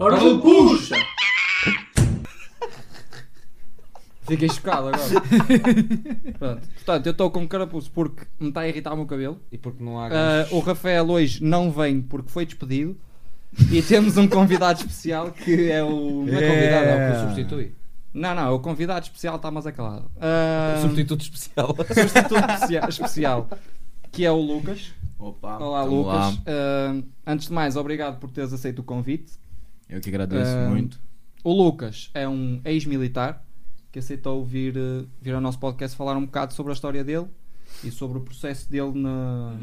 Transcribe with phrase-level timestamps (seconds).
[0.00, 0.94] Ora, puxa!
[4.26, 5.02] Fiquei chocado agora.
[6.38, 6.68] Pronto.
[6.74, 9.40] Portanto, eu estou com carapuço porque me está a irritar o meu cabelo.
[9.50, 12.96] E porque não há Ah, o Rafael hoje não vem porque foi despedido.
[13.72, 16.24] E temos um convidado especial que é o.
[16.24, 17.74] Não é convidado, é o que o substitui.
[18.14, 20.08] Não, não, o convidado especial está mais acalado.
[20.20, 21.74] Ah, Substituto especial.
[21.76, 23.48] substituto especia- especial,
[24.12, 24.92] que é o Lucas.
[25.18, 26.14] Opa, Olá, Lucas.
[26.14, 26.32] lá.
[26.46, 26.94] Ah,
[27.26, 29.32] antes de mais, obrigado por teres aceito o convite.
[29.90, 31.00] Eu que agradeço muito.
[31.42, 33.44] O Lucas é um ex-militar
[33.90, 37.26] que aceitou vir, eh, vir ao nosso podcast falar um bocado sobre a história dele
[37.82, 39.56] e sobre o processo dele na,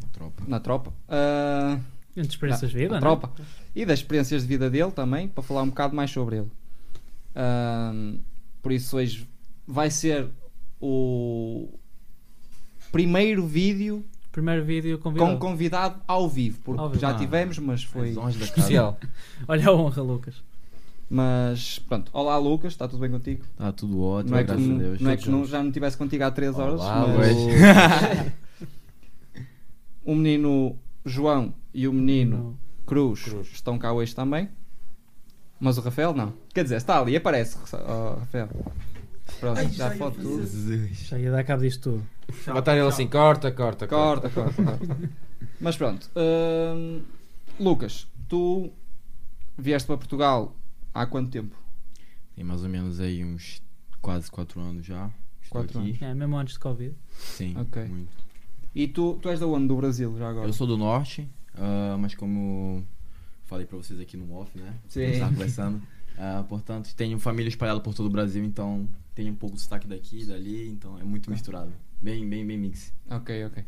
[0.00, 0.44] Na tropa.
[0.46, 0.92] na tropa.
[1.08, 1.80] Ah,
[2.14, 3.00] Entre experiências de vida, na né?
[3.00, 3.32] tropa.
[3.74, 6.50] E das experiências de vida dele também, para falar um bocado mais sobre ele.
[7.34, 7.92] Ah,
[8.60, 9.26] por isso hoje
[9.66, 10.28] vai ser
[10.78, 11.68] o
[12.90, 15.30] primeiro vídeo Primeiro vídeo convidado.
[15.32, 17.00] com convidado ao vivo, porque Ao vivo.
[17.00, 17.14] já Ah.
[17.14, 18.16] tivemos, mas foi.
[18.40, 18.98] Especial.
[19.46, 20.42] Olha a honra, Lucas.
[21.10, 23.44] Mas pronto, olá Lucas, está tudo bem contigo?
[23.58, 25.00] Tá tudo ótimo, Não é que, não, Deus.
[25.00, 27.36] não é que não- já não estivesse contigo há 3 horas, Olá, mas
[30.04, 33.48] o menino João e o menino No- Cruz, Cruz.
[33.52, 34.48] estão cá hoje também.
[35.60, 36.32] Mas o Rafael não.
[36.52, 38.48] Quer dizer, está ali, aparece, oh, Rafael.
[39.42, 40.46] Pronto, já foto tudo.
[40.92, 42.06] Já ia dar cabo disto tudo.
[42.54, 45.10] Botar ele assim, corta, corta, Corta, corta, corta.
[45.60, 46.08] Mas pronto.
[46.14, 47.02] hum,
[47.58, 48.70] Lucas, tu
[49.58, 50.54] vieste para Portugal
[50.94, 51.56] há quanto tempo?
[52.36, 53.60] Tem mais ou menos aí uns
[54.00, 55.10] quase 4 anos já.
[55.42, 55.98] Estou Quatro aqui.
[56.04, 56.94] É, mesmo antes de Covid.
[57.18, 57.84] Sim, Ok.
[57.84, 58.12] muito.
[58.72, 59.66] E tu, tu és da onde?
[59.66, 60.46] Do Brasil, já agora?
[60.46, 62.86] Eu sou do norte, ah, mas como
[63.46, 64.72] falei pra vocês aqui no off, né?
[64.88, 65.02] Sim.
[65.02, 65.82] A gente tava conversando.
[66.18, 69.86] ah, portanto, tenho família espalhada por todo o Brasil, então tem um pouco de sotaque
[69.86, 71.72] daqui e dali, então é muito misturado.
[72.00, 72.92] Bem, bem, bem mix.
[73.10, 73.64] Ok, ok.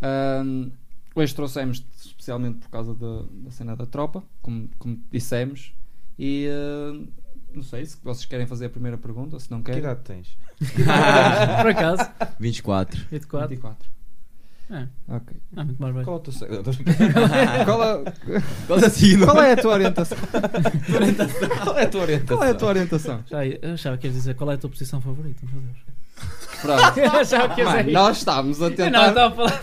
[0.00, 0.70] Ahm,
[1.14, 5.72] hoje trouxemos especialmente por causa da, da cena da tropa, como, como dissemos.
[6.18, 7.06] E ah,
[7.54, 9.80] não sei se vocês querem fazer a primeira pergunta, se não Que querem.
[9.80, 10.36] idade tens?
[11.60, 13.06] Por acaso, 24.
[13.10, 13.48] 24.
[13.48, 13.90] 24.
[14.70, 15.34] É, Ok.
[15.52, 16.04] não, muito mais bem.
[16.04, 16.62] Qual é o teu sexo?
[17.64, 18.04] Qual, é,
[18.66, 20.18] Qual é qual é a tua orientação?
[21.62, 22.36] Qual é a tua orientação?
[22.36, 23.24] Qual é a tua orientação?
[23.30, 25.76] Já, eu achava que ias dizer qual é a tua posição favorita, meu Deus.
[26.60, 26.82] Pronto.
[26.98, 29.60] Eu achava que ias Mano, dizer nós estávamos a Eu não, tentar estava a falar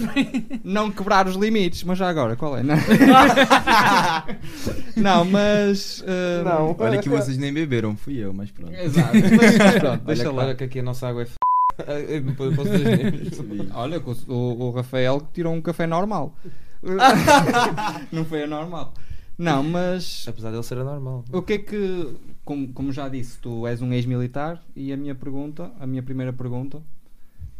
[0.63, 2.63] não quebrar os limites, mas já agora, qual é?
[2.63, 2.75] Não,
[4.95, 6.01] não mas.
[6.07, 6.75] ah, Não.
[6.79, 8.73] Olha que vocês nem beberam, fui eu, mas pronto.
[8.73, 9.09] Exato.
[9.13, 10.43] Mas pronto, Olha, deixa que- lá.
[10.45, 11.33] olha que aqui a nossa água é f...
[13.73, 16.35] Olha, o, o- Rafael tirou um café normal.
[18.11, 18.93] não foi a normal.
[19.37, 21.25] Não, mas Apesar dele ser anormal.
[21.31, 22.15] o que é que,
[22.45, 26.31] como, como já disse, tu és um ex-militar e a minha pergunta, a minha primeira
[26.31, 26.81] pergunta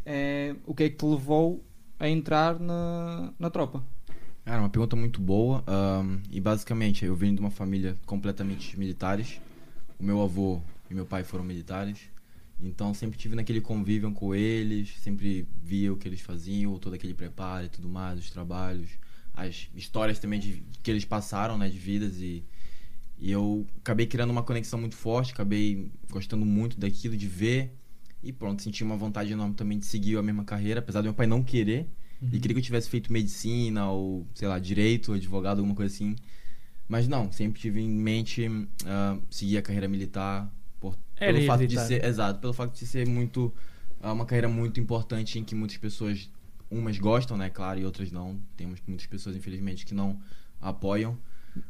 [0.05, 1.61] é o que é que te levou
[1.99, 3.83] a entrar na, na tropa?
[4.45, 5.63] Cara, uma pergunta muito boa.
[5.67, 9.41] ahm, e basicamente, eu venho de uma família completamente militares.
[9.99, 11.99] O meu avô e meu pai foram militares.
[12.67, 17.13] Então sempre tive naquele convívio com eles, sempre via o que eles faziam, todo aquele
[17.13, 18.89] preparo e tudo mais, os trabalhos,
[19.33, 22.43] as histórias também de, que eles passaram, né, de vidas e,
[23.17, 27.71] e eu acabei criando uma conexão muito forte, acabei gostando muito daquilo, de ver
[28.23, 31.13] e pronto, senti uma vontade enorme também de seguir a mesma carreira, apesar do meu
[31.13, 31.87] pai não querer,
[32.21, 36.15] ele queria que eu tivesse feito medicina ou, sei lá, direito, advogado, alguma coisa assim.
[36.87, 38.47] Mas não, sempre tive em mente
[38.85, 40.51] ah, seguir a carreira militar.
[41.17, 43.53] Era pelo fato de ser, exato, pelo fato de ser muito
[44.01, 46.29] ah, uma carreira muito importante em que muitas pessoas
[46.69, 48.39] umas gostam, né, claro, e outras não.
[48.57, 50.19] Temos muitas pessoas infelizmente que não
[50.61, 51.17] apoiam.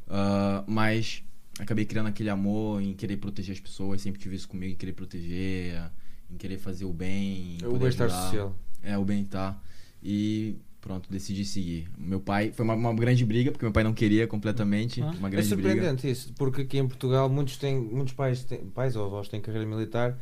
[0.07, 1.23] Ah, mas
[1.59, 4.94] acabei criando aquele amor em querer proteger as pessoas, sempre tive isso comigo, em querer
[4.94, 5.91] proteger,
[6.29, 8.56] em querer fazer o bem, em O poder bem-estar social.
[8.83, 9.62] É, o bem-estar.
[10.03, 11.90] E pronto, decidi seguir.
[11.97, 15.01] Meu pai, foi uma, uma grande briga, porque meu pai não queria completamente.
[15.01, 15.12] Ah.
[15.18, 15.69] Uma É grande briga.
[15.72, 19.41] surpreendente isso, porque aqui em Portugal muitos têm, muitos pais, têm, pais ou avós têm
[19.41, 20.16] carreira militar,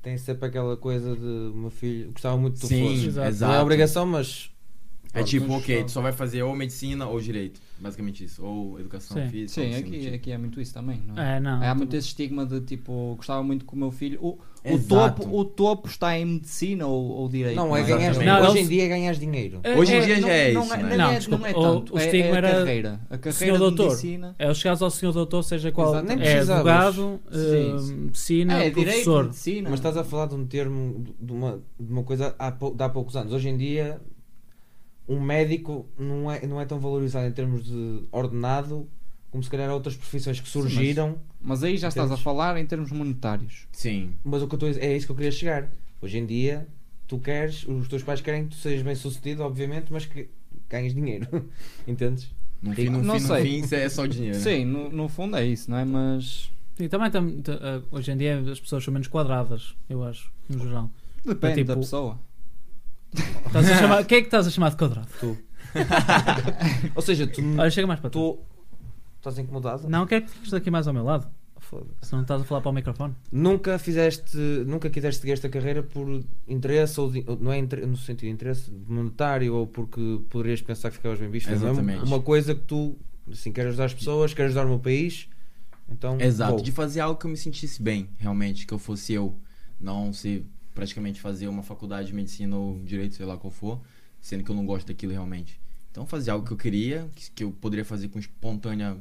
[0.00, 3.16] têm sempre aquela coisa de o meu filho gostava muito que tu Sim, fosses.
[3.18, 3.52] Exato.
[3.52, 4.50] Não é obrigação, mas
[5.20, 7.60] É tipo, ok, tu só vai fazer ou medicina ou direito.
[7.78, 8.44] Basicamente isso.
[8.44, 9.28] Ou educação Sim.
[9.28, 9.62] física.
[9.62, 10.14] Sim, aqui, tipo.
[10.14, 11.36] aqui é muito isso também, não é?
[11.36, 11.62] É, não.
[11.62, 14.18] Há tu- muito esse estigma de tipo, gostava muito que o meu filho.
[14.22, 17.56] O, o, topo, o topo está em medicina ou, ou direito.
[17.56, 17.84] não, é é?
[17.84, 18.26] ganhar Exatamente.
[18.42, 19.60] Não, Hoje em dia é ganhar dinheiro.
[19.62, 21.46] É- Hoje em é- dia já é isso, não, é, Não, não, é, desculpa, não
[21.46, 21.94] é o- tanto.
[21.94, 23.00] o estigma é a era carreira.
[23.04, 23.86] A carreira senhor de doutor.
[23.88, 24.34] medicina.
[24.38, 25.90] É, os chegados ao senhor doutor, seja qual.
[25.90, 26.06] Exato.
[26.08, 29.24] Nem é advogado, eh, medicina, É, professor.
[29.24, 29.70] medicina.
[29.70, 33.14] Mas estás a falar de um termo, de uma, de uma coisa de há poucos
[33.16, 33.32] anos.
[33.32, 34.00] Hoje em dia,
[35.08, 38.88] um médico não é, não é tão valorizado em termos de ordenado
[39.30, 41.16] como se calhar outras profissões que surgiram.
[41.40, 43.66] Mas aí já estás a falar em termos monetários.
[43.72, 44.14] Sim.
[44.24, 44.42] mas...
[44.42, 45.70] o que eu estou a dizer, é isso que eu queria chegar.
[46.00, 46.66] Hoje em dia,
[47.06, 50.28] tu queres, os teus pais querem que tu sejas bem sucedido, obviamente, mas que
[50.70, 51.26] ganhes dinheiro.
[51.86, 52.30] Entendes?
[52.62, 53.42] No fim, no Não fim, no sei.
[53.44, 54.38] fim, isso é só dinheiro.
[54.38, 55.84] Sim, no, no fundo é isso, não é?
[55.84, 60.02] Mas E também tam- ta- ah, hoje em dia as pessoas são menos quadradas, eu
[60.02, 60.90] acho, no geral.
[61.24, 62.18] depende tipo- da pessoa.
[63.46, 65.08] Estás a chamar- Quem é que estás a chamar de quadrado?
[65.20, 65.36] Tu.
[66.94, 67.40] Ou seja, tu.
[67.58, 68.18] Olha, chega mais para tu.
[68.34, 68.38] tu
[69.18, 69.88] estás incomodado?
[69.88, 71.26] Não, quero que fiques aqui mais ao meu lado.
[71.58, 71.90] Foda-se.
[72.08, 73.14] Se não estás a falar para o microfone.
[73.32, 74.36] Nunca fizeste,
[74.66, 78.28] nunca quiseste seguir esta carreira por interesse ou, de- ou não é inter- no sentido
[78.28, 81.50] de interesse monetário ou porque poderias pensar que ficavas bem visto.
[81.50, 82.04] Mesmo Exatamente.
[82.04, 82.96] Uma coisa que tu,
[83.30, 85.28] assim, queres ajudar as pessoas, queres ajudar o meu país.
[85.88, 86.62] Então, Exato, vou.
[86.62, 89.36] de fazer algo que eu me sentisse bem, realmente, que eu fosse eu,
[89.80, 90.44] não se
[90.76, 93.80] praticamente fazer uma faculdade de medicina ou direito, sei lá qual for,
[94.20, 95.58] sendo que eu não gosto daquilo realmente.
[95.90, 98.96] Então fazer algo que eu queria, que, que eu poderia fazer com espontânea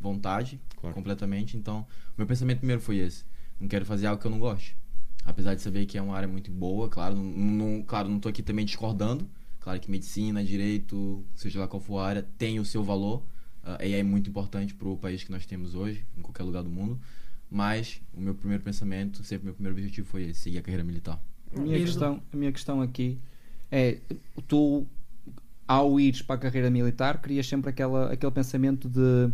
[0.00, 0.94] vontade, Claro.
[0.94, 1.56] completamente.
[1.56, 3.24] Então, o meu pensamento primeiro foi esse.
[3.60, 4.76] Não quero fazer algo que eu não goste.
[5.24, 8.28] Apesar de saber que é uma área muito boa, claro, não, não, claro, não tô
[8.28, 9.28] aqui também discordando.
[9.58, 13.22] Claro que medicina, direito, seja lá qual for a área, tem o seu valor.
[13.64, 16.62] ah, e é muito importante para o país que nós temos hoje, em qualquer lugar
[16.62, 17.00] do mundo.
[17.50, 21.20] Mas o meu primeiro pensamento, sempre meu primeiro objetivo foi esse, seguir a carreira militar.
[21.54, 23.18] A minha, E- questão, a minha questão aqui
[23.70, 23.98] é:
[24.48, 24.84] tu,
[25.66, 29.30] ao ires para a carreira militar, crias sempre aquela, aquele pensamento de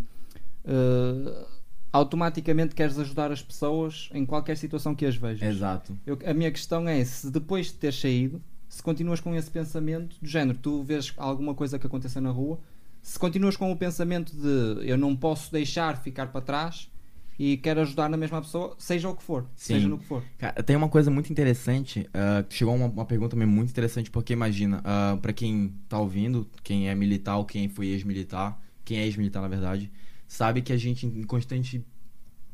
[0.64, 1.46] eh,
[1.92, 5.48] automaticamente queres ajudar as pessoas em qualquer situação que as vejas.
[5.48, 5.96] Exato.
[6.06, 10.16] Eu- a minha questão é: se depois de ter saído, se continuas com esse pensamento
[10.20, 12.58] do género, tu vês alguma coisa que aconteça na rua,
[13.02, 16.90] se continuas com o pensamento de eu não posso deixar ficar para trás
[17.38, 19.74] e quero ajudar na mesma pessoa, seja o que for, Sim.
[19.74, 20.22] seja no que for.
[20.38, 22.08] Cara, tem uma coisa muito interessante.
[22.12, 26.48] ah, chegou uma, uma pergunta também muito interessante, porque imagina, ah, pra quem tá ouvindo,
[26.62, 29.90] quem é militar ou quem foi ex-militar, quem é ex-militar na verdade,
[30.26, 31.84] sabe que a gente em constante.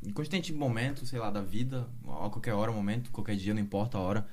[0.07, 3.99] Em constante momento, sei lá, da vida, a qualquer hora, momento, qualquer dia, não importa
[3.99, 4.27] a hora,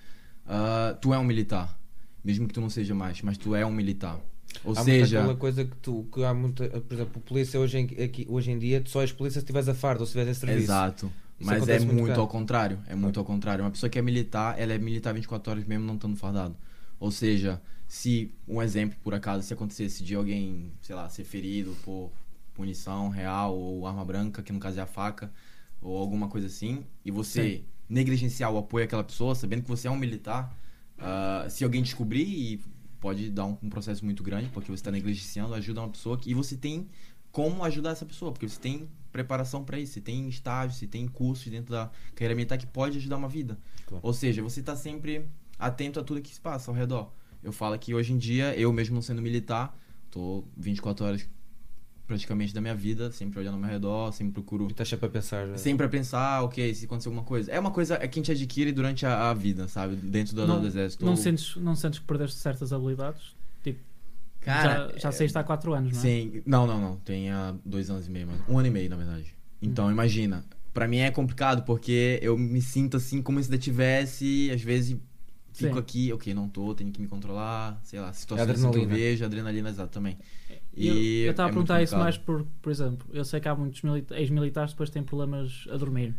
[0.46, 1.78] ah, tu é um militar.
[2.24, 4.20] Mesmo que tu não seja mais, mas tu é um militar.
[4.64, 5.20] Ou há seja.
[5.20, 8.52] aquela coisa que tu, que há muita, por exemplo, a polícia hoje em, aqui, hoje
[8.52, 10.64] em dia, só és polícia se estiveres a fardo ou se estiveres em serviço.
[10.64, 11.12] Exato.
[11.40, 12.80] Isso Mas é muito muito, ao contrário.
[12.88, 13.64] É muito ao contrário.
[13.64, 16.56] Uma pessoa que é militar, ela é militar 24 horas mesmo não estando fardado.
[17.00, 21.76] Ou seja, se um exemplo, por acaso, se acontecesse de alguém, sei lá, ser ferido
[21.84, 22.10] por
[22.54, 25.30] punição real ou arma branca, que no caso é a faca,
[25.82, 29.92] ou alguma coisa assim, e você negligenciar o apoio àquela pessoa, sabendo que você é
[29.92, 30.56] um militar,
[30.98, 32.62] ah, se alguém descobrir e
[33.00, 36.30] pode dar um, um processo muito grande, porque você está negligenciando, ajuda uma pessoa que,
[36.30, 36.90] e você tem
[37.32, 41.08] como ajudar essa pessoa, porque você tem preparação para isso, você tem estágio, você tem
[41.08, 43.60] cursos dentro da carreira militar que pode ajudar uma vida.
[43.86, 44.06] Claro.
[44.06, 45.26] Ou seja, você está sempre
[45.60, 47.12] atento a tudo que se passa ao redor.
[47.44, 49.78] Eu falo que hoje em dia, eu mesmo não sendo militar,
[50.10, 51.30] tô 24 horas
[52.06, 55.10] praticamente da minha vida, sempre olhando ao meu redor, sempre procuro E estás sempre a
[55.10, 55.48] pensar.
[55.50, 57.52] eh, Sempre a pensar, ok, se acontecer alguma coisa.
[57.52, 59.96] É uma coisa que a gente adquire durante a, a vida, sabe?
[59.96, 61.04] Dentro do, Não- do exército.
[61.04, 63.36] Não Ou- sentes, não sentes que perdeste certas habilidades?
[63.64, 63.80] Tipo,
[64.42, 66.02] Cara, já, já é- saíste há 4 anos, não é?
[66.02, 66.96] Sim, não, não, não.
[66.98, 69.34] Tem há dois anos e meio, mas um ano e meio, na verdade.
[69.62, 70.46] Então, imagina.
[70.74, 74.98] Pra mim é complicado, porque eu me sinto assim como se eu tivesse, às vezes
[75.54, 75.80] fico Sim.
[75.80, 78.94] aqui, ok, não tô, tenho que me controlar, sei lá, situações assim que eu Adrenalina.
[78.94, 80.18] vejo, adrenalina, exato, também.
[80.76, 83.48] E eu- E estava é a perguntar isso mais por, por exemplo, eu sei que
[83.48, 86.14] há muitos milita- ex-militares que depois têm problemas a dormir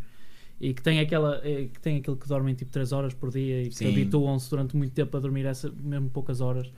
[0.60, 3.62] e que têm, aquela, eh, que têm aquele que dormem tipo 3 horas por dia
[3.64, 3.88] e que Sim.
[3.90, 6.70] habituam-se durante muito tempo a dormir essa, mesmo poucas horas.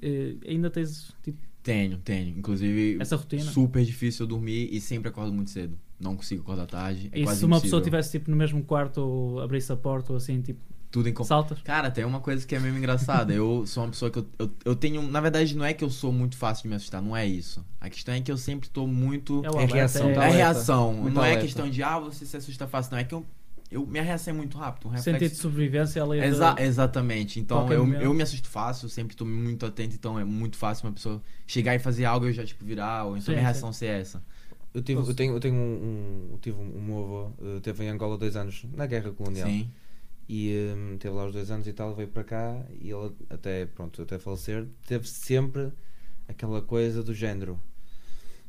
[0.00, 2.38] Eh, ainda tens tipo, Tenho, tenho.
[2.38, 3.42] Inclusive, essa rotina?
[3.42, 5.76] super difícil eu dormir e sempre acordo muito cedo.
[5.98, 7.08] Não consigo acordar tarde.
[7.10, 7.60] É e se uma impossível.
[7.62, 11.24] pessoa estivesse tipo, no mesmo quarto ou abrisse a porta ou assim, tipo, Tudo em
[11.24, 11.60] saltas?
[11.62, 13.32] Cara, tem uma coisa que é mesmo engraçada.
[13.32, 15.02] Eu sou uma pessoa que eu, eu, eu tenho.
[15.02, 17.64] Na verdade, não é que eu sou muito fácil de me assustar, não é isso.
[17.80, 19.42] A questão é que eu sempre tô muito.
[19.44, 20.08] É É reação.
[20.10, 20.36] É alerta.
[20.36, 20.94] reação.
[20.94, 21.44] Muito não é alerta.
[21.44, 22.92] questão de, ah, você se assusta fácil.
[22.92, 23.26] Não, é que eu.
[23.70, 24.88] eu minha reação é muito rápida.
[24.88, 25.18] Um reflexo.
[25.18, 27.40] Sentido de sobrevivência, além de- Exa exatamente.
[27.40, 28.02] Então eu, momento.
[28.02, 31.74] eu me assusto fácil, sempre tô muito atento, então é muito fácil uma pessoa chegar
[31.74, 33.44] e fazer algo e eu já, tipo, virar, ou então Sim, minha sim.
[33.52, 34.22] reação ser essa.
[34.72, 37.82] Eu, tive, eu tenho, eu tenho um, um, eu tive um meu avô, eh, teve
[37.84, 39.48] em Angola dois anos, na guerra colonial.
[39.48, 39.70] Sim.
[40.28, 43.66] E hum, teve lá os dois anos e tal, veio para cá e ele até,
[43.66, 45.72] pronto, até falecer, teve sempre
[46.28, 47.60] aquela coisa do género.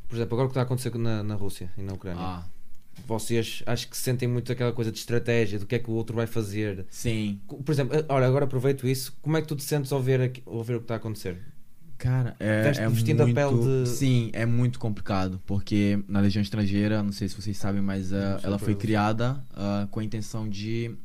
[0.08, 2.24] Por exemplo, agora o que está a acontecer na, na Rússia e na Ucrânia.
[2.24, 2.46] Ah,
[3.06, 6.16] Vocês acho que sentem muito aquela coisa de estratégia, do que é que o outro
[6.16, 6.86] vai fazer.
[6.90, 7.40] sim.
[7.48, 9.16] Por exemplo, eh, olha, agora aproveito isso.
[9.22, 10.98] Como é que tu te sentes ao ver, aqui- ao ver o que está a
[10.98, 11.38] acontecer?
[11.98, 13.36] Cara, é, Veste- é vestindo a muito...
[13.36, 17.82] pele de- Sim, é muito complicado, porque na Legião Estrangeira, não sei se vocês sabem,
[17.82, 20.96] mas sei ela foi criada ah, com a intenção de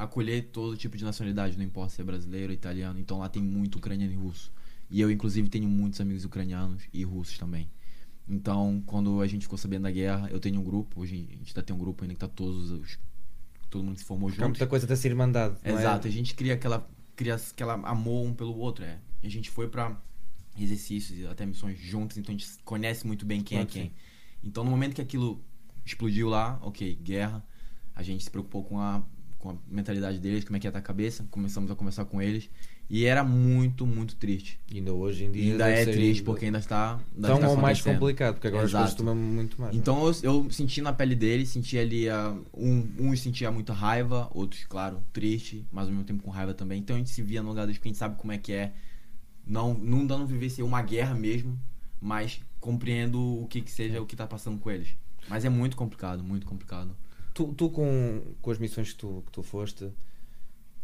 [0.00, 3.76] acolher todo tipo de nacionalidade, não importa se é brasileiro, italiano, então lá tem muito
[3.76, 4.52] ucraniano e russo.
[4.90, 7.70] E eu, inclusive, tenho muitos amigos ucranianos e russos também.
[8.26, 11.48] Então, quando a gente ficou sabendo da guerra, eu tenho um grupo, hoje a gente
[11.50, 12.98] ainda tem um grupo ainda que tá todos os...
[13.68, 14.48] Todo mundo se formou junto.
[14.48, 15.56] muita coisa dessa irmandade.
[15.64, 15.80] não é?
[15.80, 18.98] Exato, a gente cria aquela, cria aquela amor um pelo outro, é.
[19.22, 20.00] A gente foi pra
[20.58, 23.80] exercícios e até missões juntos, então a gente conhece muito bem quem Claro é que
[23.80, 23.92] quem.
[24.42, 25.44] Então no momento que aquilo
[25.84, 27.44] explodiu lá, ok, guerra,
[27.94, 29.04] a gente se preocupou com a,
[29.40, 32.20] com a mentalidade deles, como é que ia estar a cabeça, começamos a conversar com
[32.20, 32.48] eles
[32.90, 34.58] e era muito, muito triste.
[34.70, 35.52] E ainda hoje em dia.
[35.52, 38.72] ainda é ser triste porque ainda está, ainda tão está mais complicado, porque agora as
[38.72, 39.14] coisas Exato.
[39.14, 39.74] muito mais.
[39.74, 44.28] Então eu, eu senti na pele deles, senti ali a, um, uns sentia muita raiva,
[44.34, 46.80] outros, claro, triste, mas ao mesmo tempo com raiva também.
[46.80, 48.52] Então a gente se via no lugar deles porque a gente sabe como é que
[48.52, 48.72] é.
[49.46, 51.58] Não, não dando viver uma guerra mesmo,
[52.00, 54.88] mas compreendo o que que seja o que tá passando com eles.
[55.28, 56.94] Mas é muito complicado, muito complicado.
[57.34, 59.88] Tu, tu com, com as missões que tu, que tu foste,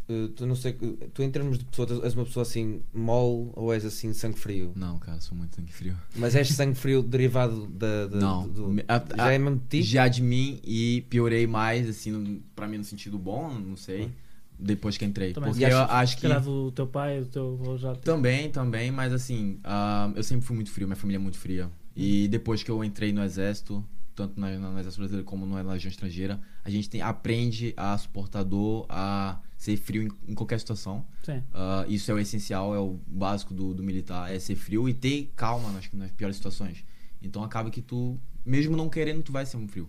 [0.09, 0.73] eh, tu não sei,
[1.13, 4.39] tu em termos de pessoa, tu és uma pessoa assim mole ou és assim sangue
[4.39, 4.73] frio?
[4.77, 5.97] Não, cara, sou muito sangue frio.
[6.15, 8.07] Mas és sangue frio derivado da.
[8.07, 9.83] da- Não, do- a- já a- é mesmo de ti?
[9.83, 14.13] Já de mim e piorei mais, assim, no- pra mim no sentido bom, não sei,
[14.59, 15.33] depois que entrei.
[15.35, 16.29] Também Porque eu acho que...
[16.29, 17.95] do teu pai, do teu avô já.
[17.97, 21.69] Também, também, mas assim, ah, eu sempre fui muito frio, minha família é muito fria.
[21.97, 23.85] E depois que eu entrei no exército,
[24.17, 28.43] tanto na, no exército brasileiro como na legião estrangeira, a gente tem, aprende a suportar
[28.43, 31.07] dor, a ser frio em, em qualquer situação.
[31.53, 34.95] Ah, isso é o essencial, é o básico do, do militar, é ser frio e
[34.95, 36.85] ter calma nas, nas piores situações.
[37.23, 39.89] Então acaba que tu, mesmo não querendo, tu vai ser um frio.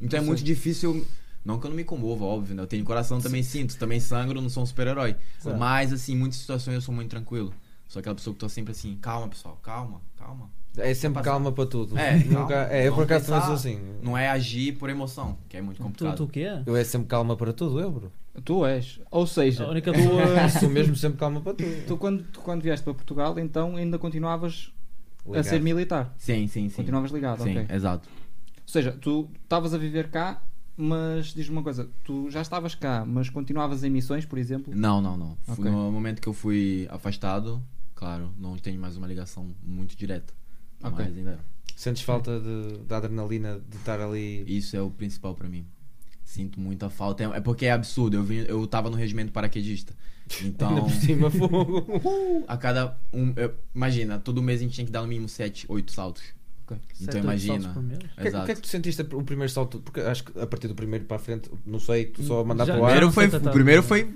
[0.00, 1.06] Então é muito difícil.
[1.44, 2.62] Não que eu não me comova, óbvio, né?
[2.62, 5.14] Eu tenho coração, também sinto, também sangro, não sou um super-herói.
[5.56, 7.54] Mas, assim, em muitas situações eu sou muito tranquilo.
[7.88, 10.50] Sou aquela pessoa que tô sempre assim, calma, pessoal, calma, calma.
[10.78, 11.30] É sempre Passar.
[11.30, 11.98] calma para tudo.
[11.98, 12.72] É, Nunca, calma.
[12.72, 13.80] é eu por acaso também sou assim.
[14.02, 16.16] Não é agir por emoção, que é muito Tu, complicado.
[16.16, 16.46] tu o quê?
[16.66, 18.12] Eu é sempre calma para tudo, eu, bro.
[18.44, 19.00] Tu és.
[19.10, 20.48] Ou seja, A única tu, tua.
[20.50, 21.86] Sou mesmo sempre calma para tudo.
[21.86, 24.70] tu quando, tu quando vieste para Portugal, então ainda continuavas
[25.24, 25.44] a Ligado.
[25.44, 26.14] ser militar.
[26.18, 26.76] Sim, sim, sim.
[26.76, 27.74] Continuavas ligado, Sim, ok.
[27.74, 28.08] exato.
[28.08, 30.42] Ou seja, tu estavas a viver cá,
[30.76, 34.74] mas diz-me uma coisa, tu já estavas cá, mas continuavas em missões, por exemplo?
[34.76, 35.36] Não, não, não.
[35.42, 35.70] Fui- Ok.
[35.70, 37.62] No momento que eu fui afastado,
[37.94, 40.34] claro, não tenho mais uma ligação muito direta.
[40.88, 41.04] Ok.
[41.04, 41.38] Mas ainda.
[41.74, 44.44] Sentes falta de, da adrenalina de estar ali.
[44.46, 45.66] Isso é o principal pra mim.
[46.24, 47.22] Sinto muita falta.
[47.24, 48.16] É é porque é absurdo.
[48.16, 49.92] Eu, vim, eu tava no regimento paraquedista.
[50.40, 51.84] Ainda Então, por cima, fogo.
[52.48, 53.32] a cada um.
[53.36, 56.22] eu- imagina, todo mês a gente tinha que dar no mínimo 7, 8 saltos.
[56.66, 56.78] Ok.
[56.94, 57.70] Sete, Então imagina.
[57.70, 59.78] O que, é- que é que tu sentiste o primeiro salto?
[59.78, 62.44] Porque acho que a partir do primeiro para a frente, não sei, tu só a
[62.44, 63.12] mandar Já- para o ar.
[63.12, 64.12] Foi, o primeiro foi.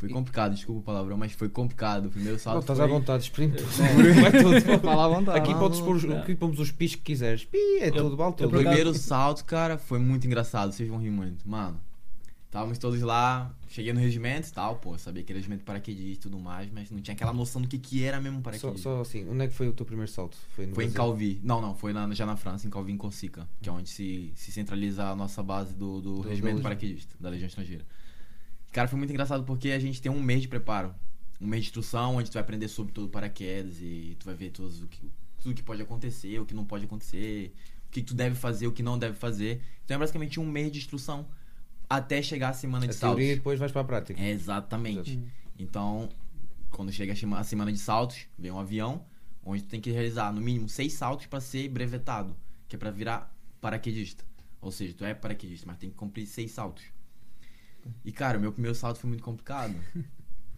[0.00, 2.06] Foi complicado, desculpa o palavrão, mas foi complicado.
[2.06, 2.54] O primeiro salto.
[2.54, 2.86] Não, estás foi...
[2.88, 3.68] à vontade, exprime tudo.
[3.82, 4.12] É.
[4.20, 4.80] Vai tudo.
[4.80, 5.38] Fala à vontade.
[5.38, 6.18] Aqui podes pôr os, É.
[6.18, 7.44] aqui pomos os pis que quiseres.
[7.44, 8.48] Pi, é tudo, vale O tudo.
[8.48, 10.72] acaso- primeiro salto, cara, foi muito engraçado.
[10.72, 11.48] Vocês vão rir muito.
[11.48, 11.78] Mano,
[12.46, 13.54] estávamos todos lá.
[13.68, 14.98] Cheguei no regimento e tal, pô.
[14.98, 17.78] Sabia que era regimento paraquedista e tudo mais, mas não tinha aquela noção do que,
[17.78, 18.78] que era mesmo Só, paraquedista.
[18.82, 20.36] só assim, onde é que foi o teu primeiro salto?
[20.56, 20.90] Foi, no Foi em?
[20.90, 21.40] Calvi.
[21.44, 24.32] Não, não, foi na- já na França, em Calvi, em Corsica, que é onde se,
[24.34, 27.84] se centraliza a nossa base do, do, Do- regimento do- paraquedista, da Legião Estrangeira.
[28.72, 30.94] Cara, foi muito engraçado porque a gente tem um mês de preparo.
[31.40, 34.34] Um mês de instrução, onde tu vai aprender sobre todo o paraquedas e tu vai
[34.34, 35.10] ver todos o que,
[35.40, 37.52] tudo que pode acontecer, o que não pode acontecer,
[37.86, 39.62] o que tu deve fazer, o que não deve fazer.
[39.84, 41.26] Então é basicamente um mês de instrução
[41.88, 43.16] até chegar a semana A de saltos.
[43.16, 44.22] teoria e depois vais para a prática.
[44.22, 45.16] É, exatamente.
[45.16, 45.26] Hum.
[45.58, 46.08] Então,
[46.70, 49.04] quando chega a semana de saltos, vem um avião,
[49.44, 52.36] onde tu tem que realizar no mínimo seis saltos para ser brevetado,
[52.68, 54.24] que é para virar paraquedista.
[54.60, 56.84] Ou seja, tu é paraquedista, mas tem que cumprir seis saltos.
[58.04, 59.74] E cara, o meu primeiro salto foi muito complicado.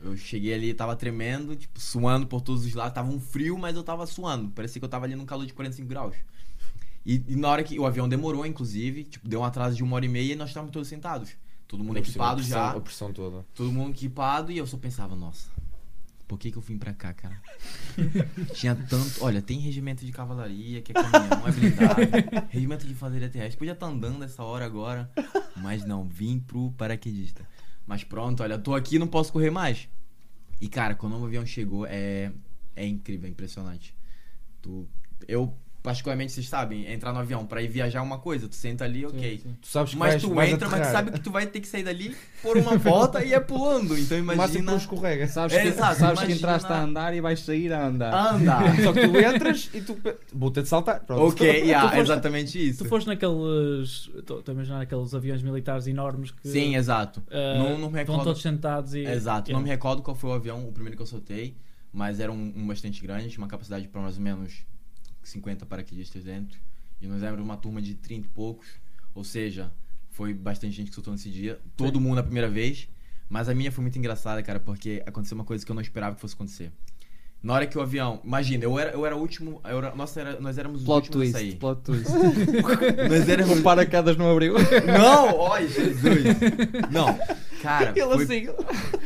[0.00, 2.92] Eu cheguei ali, tava tremendo, tipo, suando por todos os lados.
[2.92, 4.50] Tava um frio, mas eu tava suando.
[4.50, 6.16] Parecia que eu tava ali num calor de 45 graus.
[7.06, 9.94] E, e na hora que o avião demorou, inclusive, tipo, deu um atraso de uma
[9.96, 11.30] hora e meia e nós estávamos todos sentados.
[11.66, 13.46] Todo mundo cima, equipado a já pressão toda.
[13.54, 15.48] todo mundo equipado e eu só pensava, nossa,
[16.32, 17.38] por que que eu vim pra cá, cara?
[18.56, 19.22] Tinha tanto.
[19.22, 22.00] Olha, tem regimento de cavalaria, que é caminhão, é blindado.
[22.48, 23.58] regimento de infantaria terrestre.
[23.58, 25.10] Podia estar andando essa hora agora.
[25.54, 27.46] Mas não, vim pro paraquedista.
[27.86, 29.90] Mas pronto, olha, tô aqui não posso correr mais.
[30.58, 32.32] E cara, quando o avião chegou, é,
[32.74, 33.94] é incrível, é impressionante.
[34.62, 34.88] Tu,
[35.28, 38.84] eu, particularmente, vocês sabem, entrar no avião pra ir viajar é uma coisa, tu senta
[38.84, 39.18] ali, ok.
[39.38, 39.56] Sim, sim.
[39.60, 41.82] Tu sabes que Mas tu entra, mas tu sabe que tu vai ter que sair
[41.82, 43.98] dali, pôr uma volta e é pulando.
[43.98, 44.70] Então O máximo que imagina.
[44.70, 45.26] não escorrega.
[45.26, 48.14] Sabes, É, que, exato, sabes que imagina- entraste a andar e vais sair a andar.
[48.34, 48.58] Anda!
[48.84, 49.98] Só que tu entras e tu.
[50.32, 51.00] Vou ter de saltar.
[51.00, 51.32] Pronto.
[51.32, 52.84] ok, yeah, foste- exatamente isso.
[52.84, 54.08] Tu foste naqueles.
[54.14, 56.48] Estou a imaginar aqueles aviões militares enormes que.
[56.48, 57.22] Sim, exato.
[57.30, 58.24] ah, não, não me Estão recordo.
[58.24, 59.00] todos sentados e.
[59.00, 59.52] Exato, Yeah.
[59.52, 61.56] não me recordo qual foi o avião, o primeiro que eu soltei,
[61.92, 64.64] mas era um, um bastante grande, tinha uma capacidade para mais ou menos
[65.22, 66.58] 50 paraquedistas dentro.
[67.00, 68.66] E nós éramos uma turma de 30 e poucos,
[69.14, 69.72] ou seja,
[70.10, 71.58] foi bastante gente que soltou nesse dia.
[71.76, 72.88] Todo mundo a primeira vez,
[73.28, 76.14] mas a minha foi muito engraçada, cara, porque aconteceu uma coisa que eu não esperava
[76.14, 76.70] que fosse acontecer.
[77.42, 78.20] Na hora que o avião.
[78.22, 79.60] Imagina, eu era, eu era o último.
[79.64, 81.56] Eu era, nossa, era- nós éramos os Plot últimos a twist, sair.
[81.58, 82.06] plot twist.
[83.10, 83.58] Nós éramos.
[83.58, 84.54] o paraquedas não abriu.
[84.86, 85.36] Não!
[85.50, 86.22] Oi, Jesus!
[86.92, 87.18] Não,
[87.60, 87.90] cara.
[87.96, 88.44] Ele foi assim.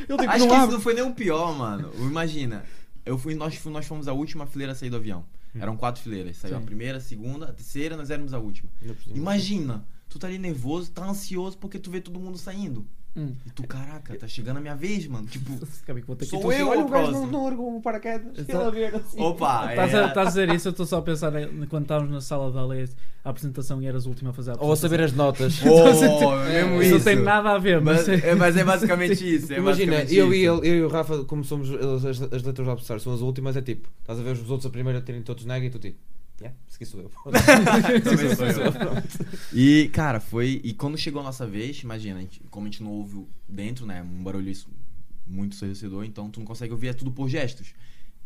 [0.06, 1.90] Eu tipo, Acho não que isso não foi nem o pior, mano.
[1.98, 2.62] Imagina.
[3.06, 5.24] eu fui, nós, nós fomos a última fileira a sair do avião.
[5.60, 6.36] Eram quatro fileiras.
[6.36, 6.62] Saiu Sim.
[6.62, 8.70] a primeira, a segunda, a terceira, nós éramos a última.
[9.14, 12.86] Imagina, tu tá ali nervoso, tá ansioso porque tu vê todo mundo saindo.
[13.16, 13.32] Hum.
[13.46, 15.26] E tu, caraca, tá chegando a minha vez, mano.
[15.26, 18.46] Tipo, Acabei que vou ter que Sou Tu eu olha, o gajo não, o paraquedas.
[18.46, 19.20] Ele a ver assim.
[19.20, 20.06] opa, Estás a, é...
[20.08, 22.64] estás a dizer isso, eu estou só a pensar em- quando estávamos na sala da
[22.66, 22.86] lei
[23.24, 25.60] a apresentação e eras o último a fazer a Ou a saber as notas.
[25.66, 29.12] Oh, é mesmo Isso não tem nada a ver, mas, Mas é, mas é basicamente
[29.34, 29.52] isso.
[29.52, 30.54] é Imagina, basicamente eu e, isso.
[30.64, 33.20] ele, eu e o Rafa, como somos as, as, as letras do Upstart, são as
[33.20, 35.78] últimas, é tipo, estás a ver os outros a primeira terem todos nega e tu
[35.78, 35.98] tipo,
[36.40, 37.10] yeah, aqui sou eu.
[38.04, 38.72] Também sou eu.
[39.52, 40.60] E, cara, foi.
[40.62, 43.86] E quando chegou a nossa vez, imagina, a gente- como a gente não ouve dentro,
[43.86, 44.02] né?
[44.02, 44.68] Um barulho isso
[45.26, 47.74] muito ensurdecedor, então tu não consegue ouvir, é tudo por gestos.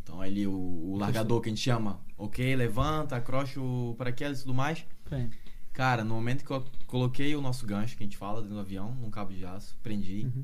[0.03, 4.41] Então ali o, o largador que a gente chama, ok, levanta, acrocha o paraquedas e
[4.43, 4.85] tudo mais.
[5.09, 5.29] Sim.
[5.73, 8.59] Cara, no momento que eu coloquei o nosso gancho, que a gente fala, dentro do
[8.59, 10.43] avião, num cabo de aço, prendi, Uhum.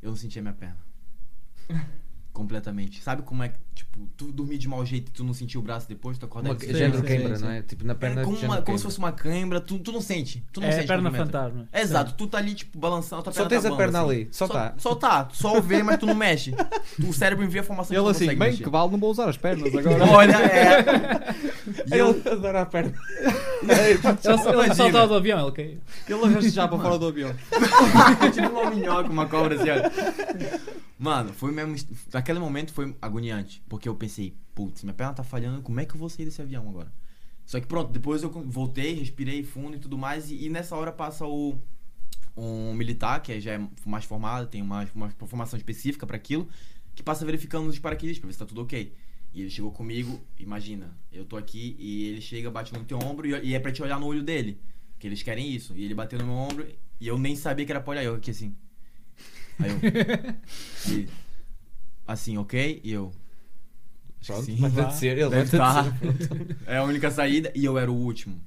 [0.00, 0.78] eu não sentia minha perna.
[2.36, 3.02] Completamente.
[3.02, 5.62] Sabe como é que, tipo, tu dormir de mau jeito e tu não sentir o
[5.62, 7.62] braço depois, tu acorda Uma, e queimbra, sim, não é?
[7.62, 10.44] Tipo, na perna é como, uma- como se fosse uma cãibra, tu, tu não sente.
[10.52, 10.84] Tu não É sente.
[10.84, 11.66] a perna o fantasma.
[11.72, 14.10] Exato, tu tá ali, tipo, balançando, tua Só perna tens tá a perna assim.
[14.10, 14.74] ali, só tá.
[14.76, 16.54] Só tá, só vê, mas tu não mexe.
[17.08, 18.64] O cérebro envia a formação Ele que tu assim, bem, mexer.
[18.64, 20.04] que vale, não vou usar as pernas agora.
[20.04, 20.84] Olha, é.
[21.86, 22.92] E eu, Ele adora a perna.
[23.62, 23.98] Ele,
[24.62, 25.80] ele saltava do avião, ele caiu.
[26.06, 27.34] Ele arrasta já para fora do avião.
[28.34, 29.90] tipo uma minhoca, uma cobra assim, olha.
[30.98, 31.76] Mano, foi mesmo.
[32.26, 33.62] Naquele momento foi agoniante.
[33.68, 36.42] Porque eu pensei, putz, minha perna tá falhando, como é que eu vou sair desse
[36.42, 36.92] avião agora?
[37.44, 40.28] Só que pronto, depois eu voltei, respirei fundo e tudo mais.
[40.28, 41.56] E, e nessa hora passa o.
[42.36, 46.46] Um militar, que já é mais formado, tem uma, uma formação específica pra aquilo,
[46.96, 48.92] que passa verificando os paraquedistas pra ver se tá tudo ok.
[49.32, 53.26] E ele chegou comigo, imagina, eu tô aqui e ele chega, bate no teu ombro
[53.26, 54.60] e, e é pra te olhar no olho dele.
[54.98, 55.74] Que eles querem isso.
[55.76, 56.66] E ele bateu no meu ombro
[57.00, 58.02] e eu nem sabia que era pra olhar.
[58.02, 58.54] Eu aqui assim.
[59.60, 59.78] Aí eu.
[60.92, 61.08] e,
[62.06, 62.80] assim, ok?
[62.84, 63.12] E eu.
[64.26, 64.56] Pronto, sim.
[64.58, 65.84] mas deve ser, ele Deve deve estar.
[65.84, 66.56] ser.
[66.66, 67.52] É a única saída.
[67.54, 68.40] E eu era o último.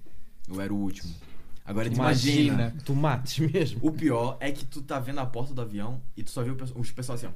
[0.47, 1.13] Eu era o último.
[1.65, 2.53] Agora tu imagina.
[2.63, 2.75] Imagina.
[2.83, 3.79] Tu mates mesmo.
[3.83, 6.49] O pior é que tu tá vendo a porta do avião e tu só vê
[6.49, 7.31] o os pessoal assim, ó.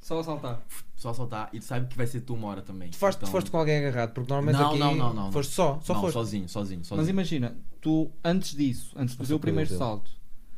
[0.00, 0.60] Só a saltar.
[0.96, 1.48] Só soltar.
[1.52, 2.90] E tu sabe que vai ser tu uma hora também.
[2.90, 5.24] Tu foste, tu Então- foste com alguém agarrado, porque normalmente Não, aqui não, não, não,
[5.24, 5.32] não.
[5.32, 6.14] foste só, só não, foste.
[6.14, 7.00] sozinho, sozinho, sozinho.
[7.02, 10.10] Mas imagina, tu antes disso, antes do Passou teu por primeiro salto,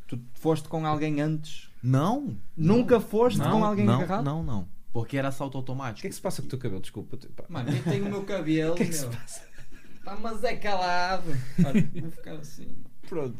[0.07, 1.69] tu foste com alguém antes?
[1.85, 2.35] Não.
[2.57, 4.23] Nunca foste não, com alguém não, agarrado?
[4.25, 4.67] Não, não.
[4.91, 6.01] Porque era salto O automático.
[6.01, 6.81] que é que se passa com o teu cabelo?
[6.81, 7.17] Desculpa.
[7.35, 7.43] pá.
[7.49, 9.11] Mano, eu tenho o meu cabelo, O que é que se meu.
[9.17, 9.41] passa?
[10.03, 11.31] Tá, mas é calado.
[11.65, 12.67] Olha, vou ficar assim.
[13.07, 13.35] Pronto.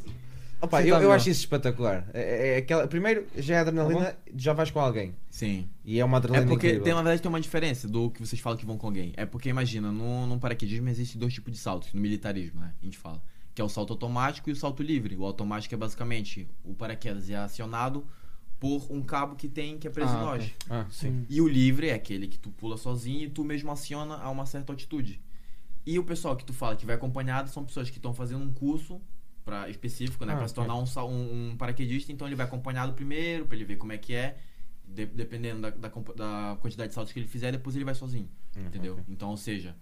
[0.61, 2.07] Opa, Sim, eu, tá eu acho isso espetacular.
[2.13, 5.13] É, é- é aquela, primeiro, já é adrenalina, já vais com alguém.
[5.29, 5.69] Sim.
[5.83, 6.83] E é uma É adrenalina porque, incrível.
[6.85, 9.13] tem, na verdade, tem uma diferença do que vocês falam que vão com alguém.
[9.17, 12.73] É porque, imagina, no, no paraquedismo existem dois tipos de saltos, no militarismo, né?
[12.81, 13.21] A gente fala.
[13.53, 15.15] Que é o salto automático e o salto livre.
[15.15, 18.05] O automático é basicamente o paraquedas é acionado
[18.65, 20.43] por um cabo que tem que é preso Ah, em nós.
[20.43, 20.53] ok.
[20.69, 21.09] Ah, sim.
[21.09, 21.25] Hum.
[21.29, 24.45] E o livre é aquele que tu pula sozinho e tu mesmo aciona a uma
[24.45, 25.21] certa altitude.
[25.85, 28.51] E o pessoal que tu fala que vai acompanhado são pessoas que estão fazendo um
[28.51, 28.99] curso
[29.43, 30.33] pra, específico, né?
[30.33, 32.11] Ah, pra se tornar um, um, um paraquedista.
[32.11, 34.37] Então ele vai acompanhado primeiro, pra ele ver como é que é.
[34.87, 37.93] De- dependendo da, da, comp- da quantidade de saltos que ele fizer, depois ele vai
[37.95, 38.29] sozinho.
[38.57, 38.93] Hum, entendeu?
[38.93, 39.03] ok.
[39.09, 39.75] Então, ou seja,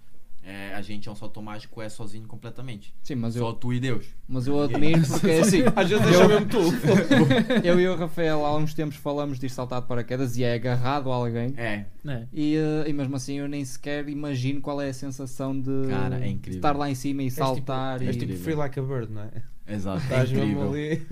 [0.46, 2.94] é, a gente é um salto automático, é sozinho completamente.
[3.02, 4.06] Sim, mas Só eu, tu e Deus.
[4.28, 5.62] mas eu admiro porque é assim.
[5.74, 6.60] Às vezes eu, deixa mesmo tu.
[7.64, 10.54] eu e o Rafael há uns tempos falamos de ir saltar de paraquedas e é
[10.54, 11.54] agarrado a alguém.
[11.56, 12.28] É, É.
[12.34, 16.18] E, eh, e mesmo assim eu nem sequer imagino qual é a sensação de, Cara,
[16.18, 18.00] é de estar lá em cima e És saltar.
[18.00, 18.20] tipo, és e...
[18.20, 19.53] tipo free like a bird, não é?
[19.67, 20.02] Exato.
[20.13, 20.71] É incrível.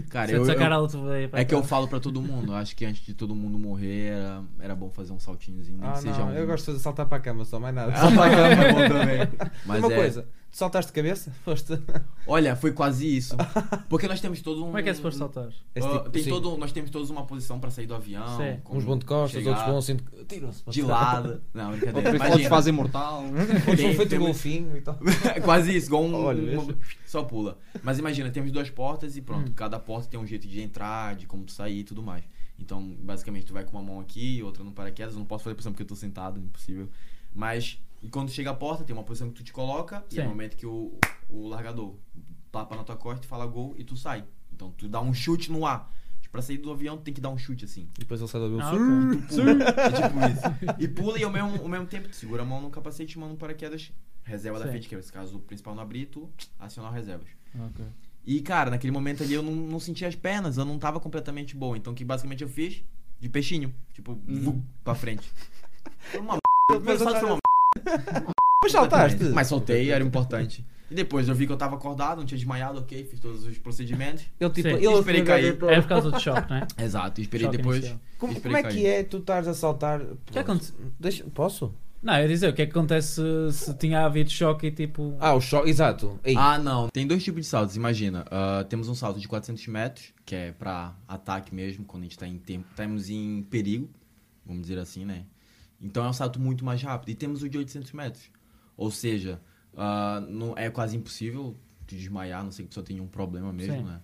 [0.10, 2.52] Cara, Se eu, eu, É que eu falo pra todo mundo.
[2.52, 5.90] eu Acho que antes de todo mundo morrer era, era bom fazer um saltinhozinho, nem
[5.90, 6.34] Ah, que seja não, um.
[6.34, 7.94] eu gosto de saltar para a cama, só mais nada.
[7.96, 9.52] Ah, pra cama é bom também.
[9.66, 11.32] Mas uma é- coisa, saltaste de cabeça?
[11.46, 11.80] Foste.
[12.28, 13.36] Olha, foi quase isso.
[13.90, 14.66] Porque nós temos todo um.
[14.66, 15.50] Como é que é se for saltar?
[15.74, 16.30] Esse Ah, tipo, tem sim.
[16.30, 18.26] todo, nós temos todos uma posição pra sair do avião.
[18.38, 18.60] Sim.
[18.64, 19.98] como Uns vão de costas, chegar, outros vão assim.
[20.28, 20.64] Tiram-se.
[20.64, 21.42] para de lado.
[21.54, 21.98] Não, brincadeira.
[21.98, 22.50] Outros outros Imagina.
[22.50, 23.24] fazem mortal.
[23.24, 24.98] Outros vão Tem- feito golfinho e tal.
[25.44, 26.14] Quase isso, igual um.
[26.16, 27.58] Olha, uma- só pula.
[27.84, 29.50] Mas imagina, temos duas portas e pronto.
[29.52, 29.54] Hum.
[29.56, 32.24] Cada porta tem um jeito de entrar, de como tu sair e tudo mais.
[32.60, 35.14] Então, basicamente, tu vai com uma mão aqui, outra no paraquedas.
[35.14, 36.88] Eu não posso fazer posição porque eu tô sentado, impossível.
[37.34, 40.22] Mas, e quando chega a porta, tem uma posição que tu te coloca e é
[40.22, 40.28] Sim.
[40.28, 40.98] o momento que o,
[41.30, 41.96] o largador
[42.52, 44.26] tapa na tua costa fala gol e tu sai.
[44.54, 45.92] Então, tu dá um chute no ar.
[46.32, 47.90] Pra sair do avião, tu tem que dar um chute assim.
[47.98, 48.62] E depois ele sai do avião.
[48.62, 49.42] Ah, "Sim".
[49.42, 49.64] Pula.
[49.66, 50.76] É tipo isso.
[50.80, 53.20] E pula e ao mesmo, ao mesmo tempo tu segura a mão no capacete e
[53.20, 53.92] manda um paraquedas
[54.24, 54.72] reserva da Sim.
[54.72, 57.28] frente, que é se caso o principal não abrir, tu acionar o reservas.
[57.54, 57.86] Ok.
[58.26, 61.54] E cara, naquele momento ali eu não, não sentia as pernas, eu não tava completamente
[61.54, 61.78] boa.
[61.78, 62.82] Então o que basicamente eu fiz?
[63.20, 63.74] De peixinho.
[63.94, 65.30] Tipo, vu, pra frente.
[66.12, 66.40] Foi uma m.
[66.72, 67.38] O primeiro salto foi uma.
[68.64, 69.24] Mas saltaste.
[69.26, 70.66] Mas soltei, era importante.
[70.90, 73.58] E depois eu vi que eu tava acordado, não tinha desmaiado, ok, fiz todos os
[73.58, 74.26] procedimentos.
[74.40, 74.76] Ele tipo, Sim.
[74.76, 75.58] ele Esperei cair.
[75.70, 76.68] É por causa do choque, não é?
[76.84, 77.78] Exato, e esperei Choque depois.
[77.80, 78.00] inicial.
[78.18, 78.82] Como, esperei como é cair.
[78.82, 80.02] que é tu estares a saltar?
[80.02, 80.74] O que acontece?
[81.00, 81.74] Deixa, posso?
[82.04, 84.72] Não, eu ia dizer, o que é que acontece se, se tinha havido choque e
[84.72, 85.16] tipo.
[85.20, 86.20] Ah, o choque, exato.
[86.26, 86.90] Ei, Ah, não.
[86.90, 88.26] Tem dois tipos de saltos, imagina.
[88.30, 92.18] Ah, temos um salto de 400 metros, que é pra ataque mesmo, quando a gente
[92.20, 92.66] tá em tempo.
[92.70, 93.90] Estamos em perigo,
[94.46, 95.24] vamos dizer assim, né?
[95.82, 97.10] Então é um salto muito mais rápido.
[97.10, 98.30] E temos o de 800 metros.
[98.78, 99.42] Ou seja,
[99.76, 101.56] ah, não, é quase impossível
[101.88, 103.84] de desmaiar, a não sei que a pessoa tenha um problema mesmo, Sim.
[103.84, 104.02] né?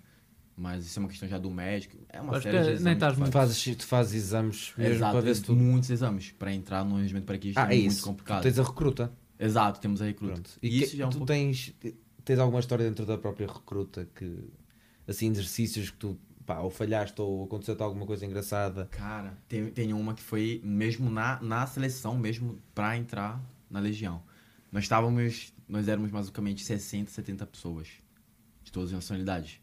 [0.60, 1.98] Mas isso é uma questão já do médico.
[2.10, 4.14] É uma Acho série que de nem exames estás que muito- tu fazes, tu fazes
[4.16, 7.54] exames mesmo Exato, para ver se tu, muitos exames para entrar no regimento para aqui
[7.56, 8.04] Ah, é é muito isso.
[8.04, 8.40] complicado.
[8.40, 9.14] tu tens a recruta.
[9.40, 10.34] Exato, temos a recruta.
[10.34, 10.50] Pronto.
[10.64, 11.28] E, E isso que- já é um tu pouco...
[11.28, 11.76] tens,
[12.26, 14.50] tens alguma história dentro da própria recruta que
[15.08, 18.86] assim exercícios que tu pá, ou falhaste ou aconteceu-te alguma coisa engraçada.
[18.86, 24.24] Cara, tem, tem uma que foi mesmo na, na seleção, mesmo pra entrar na Legião.
[24.72, 27.90] Nós estávamos, nós éramos basicamente 60, 70 pessoas,
[28.64, 29.60] de todas as nacionalidades.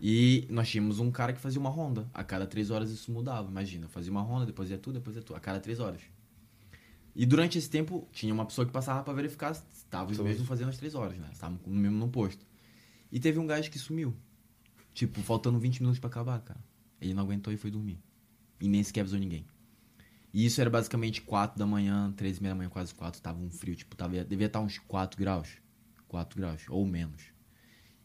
[0.00, 2.08] E nós tínhamos um cara que fazia uma ronda.
[2.14, 3.88] A cada três horas isso mudava, imagina.
[3.88, 5.34] Fazia uma ronda, depois ia tu, depois ia tu.
[5.34, 6.00] A cada três horas.
[7.14, 10.24] E durante esse tempo, tinha uma pessoa que passava pra verificar se estava Todos.
[10.24, 11.28] mesmo fazendo as três horas, né?
[11.32, 12.44] Estavam mesmo no posto.
[13.12, 14.16] E teve um gajo que sumiu.
[14.94, 16.60] Tipo, faltando 20 minutos pra acabar, cara.
[17.00, 17.98] Ele não aguentou e foi dormir.
[18.60, 19.46] E nem sequer avisou ninguém.
[20.32, 23.20] E isso era basicamente 4 da manhã, 3 e meia da manhã, quase 4.
[23.20, 25.58] Tava um frio, tipo, tava, devia estar uns 4 graus.
[26.08, 27.22] 4 graus, ou menos.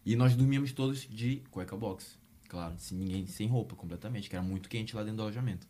[0.06, 2.18] E nós dormíamos todos de cueca box.
[2.48, 5.68] Claro, sem ninguém, sem roupa completamente, que era muito quente lá dentro do alojamento.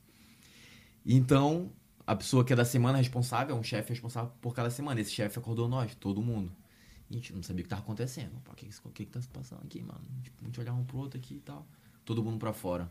[1.05, 1.71] Então,
[2.05, 5.01] a pessoa que é da semana responsável, é um chefe responsável por cada semana.
[5.01, 6.51] Esse chefe acordou nós, todo mundo.
[7.09, 8.31] E a gente não sabia o que tava acontecendo.
[8.49, 10.01] O que, que, que tá se passando aqui, mano?
[10.23, 11.65] Tipo, a gente olhava um pro outro aqui e tal.
[12.03, 12.89] Todo mundo pra fora.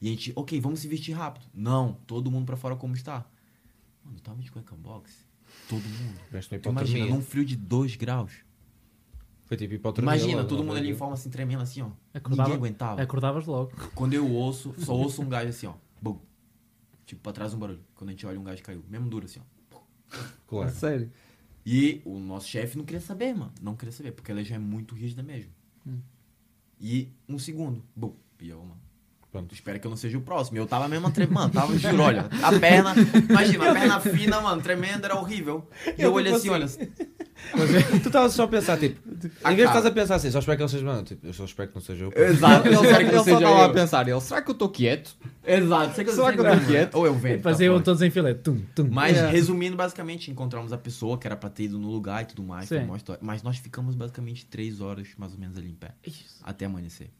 [0.00, 1.46] E a gente, ok, vamos se vestir rápido.
[1.52, 3.24] Não, todo mundo pra fora como está.
[4.04, 5.26] Mano, eu tava de cueca box.
[5.68, 6.18] Todo mundo.
[6.62, 8.32] Tu imagina, num frio de 2 graus.
[9.46, 10.14] Foi tipo hipotermia.
[10.14, 11.90] Imagina, todo mundo ali em forma assim, tremendo assim, ó.
[12.14, 13.02] Acordava- Ninguém aguentava.
[13.02, 13.72] Acordavas logo.
[13.94, 15.74] Quando eu ouço, só ouço um gajo assim, ó.
[16.00, 16.18] Bum.
[17.06, 17.80] Tipo, pra trás um barulho.
[17.94, 18.82] Quando a gente olha, um gajo caiu.
[18.88, 19.78] Mesmo duro assim, ó.
[20.46, 20.70] Claro.
[20.70, 21.10] Sério.
[21.66, 23.52] E o nosso chefe não queria saber, mano.
[23.60, 25.50] Não queria saber, porque ela já é muito rígida mesmo.
[25.86, 26.00] Hum.
[26.80, 27.82] E um segundo.
[27.96, 28.14] Bum.
[28.40, 28.80] E eu, mano.
[29.34, 29.52] Pronto.
[29.52, 30.58] Espero que eu não seja o próximo.
[30.58, 31.52] Eu tava mesmo tremendo, mano.
[31.52, 32.26] Tava, juro, olha.
[32.40, 32.94] A perna,
[33.28, 35.68] imagina, a perna fina, mano, tremenda, era horrível.
[35.86, 36.68] E eu, Eu olhei assim, olha.
[36.68, 39.00] tu estavas só a pensar, tipo,
[39.42, 40.84] A em vez de estás a pensar assim, só espero que ele seja.
[40.84, 42.12] Mano, tipo, eu só espero que não seja eu.
[42.14, 45.16] Exato, Ele, ele não só estava a pensar, ele, será que eu estou quieto?
[45.44, 46.94] Exato, sei que eu Será que eu tô quieto?
[46.94, 47.42] Ou eu vento.
[47.42, 47.84] tá Faziam forte.
[47.86, 48.34] todos em filé.
[48.34, 48.88] Tum, tum.
[48.88, 49.28] Mas, É.
[49.30, 52.68] resumindo, basicamente, encontramos a pessoa que era pra ter ido no lugar e tudo mais.
[53.20, 55.90] Mas nós ficamos basicamente três horas, mais ou menos, ali em pé.
[56.06, 56.36] Isso.
[56.40, 57.10] Até amanhecer.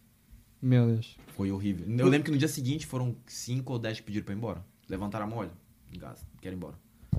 [0.65, 1.15] Meu Deus.
[1.37, 1.85] Foi horrível.
[1.87, 4.65] Eu lembro que no dia seguinte foram cinco ou dez que pediram pra ir embora.
[4.89, 5.51] Levantaram a mão, olha,
[5.99, 6.75] gás, quero ir embora.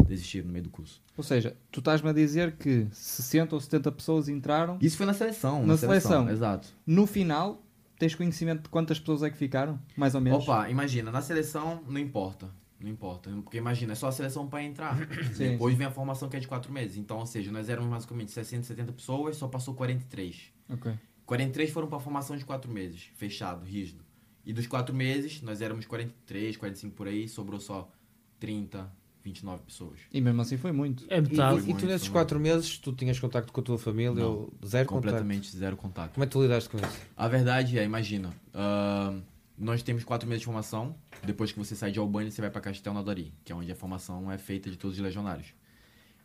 [0.08, 1.00] Desistiram no meio do curso.
[1.16, 4.80] Ou seja, tu estás-me a dizer que 60 ou 70 pessoas entraram.
[4.82, 5.64] Isso foi na seleção.
[5.64, 6.28] Na seleção.
[6.28, 6.70] Exato.
[6.88, 7.62] No final,
[8.00, 9.80] tens conhecimento de quantas pessoas é que ficaram?
[9.96, 10.44] Mais ou menos?
[10.44, 12.50] Opa, imagina, na seleção não importa.
[12.80, 13.30] Não importa.
[13.44, 14.98] Porque imagina, é só a seleção pra entrar.
[15.34, 16.98] Sim, Depois vem a formação que é de quatro meses.
[16.98, 20.52] Então, ou seja, nós éramos basicamente 60, 70 pessoas, só passou 43.
[20.70, 20.92] Ok.
[21.26, 24.04] 43 foram pra formação de quatro meses, fechado, rígido.
[24.46, 27.92] E dos quatro meses, nós éramos 43, 45 por aí, sobrou só
[28.40, 28.92] 30,
[29.24, 30.00] 29 pessoas.
[30.14, 31.04] E mesmo assim foi muito.
[31.10, 31.56] É E, metade.
[31.56, 32.12] e- e tu muito, nesses muito.
[32.12, 34.24] quatro meses, tu tinhas contacto com a tua família Não.
[34.32, 35.08] ou zero contacto?
[35.08, 36.14] Completamente zero contato.
[36.14, 37.02] Como é que tu lidaste com isso?
[37.18, 39.22] A verdade é, imagina, ahn,
[39.58, 40.96] nós temos quatro meses de formação.
[41.24, 43.76] Depois que você sai de Albânia, você vai pra Castel Nadori, que é onde a
[43.76, 45.48] formação é feita de todos os legionários.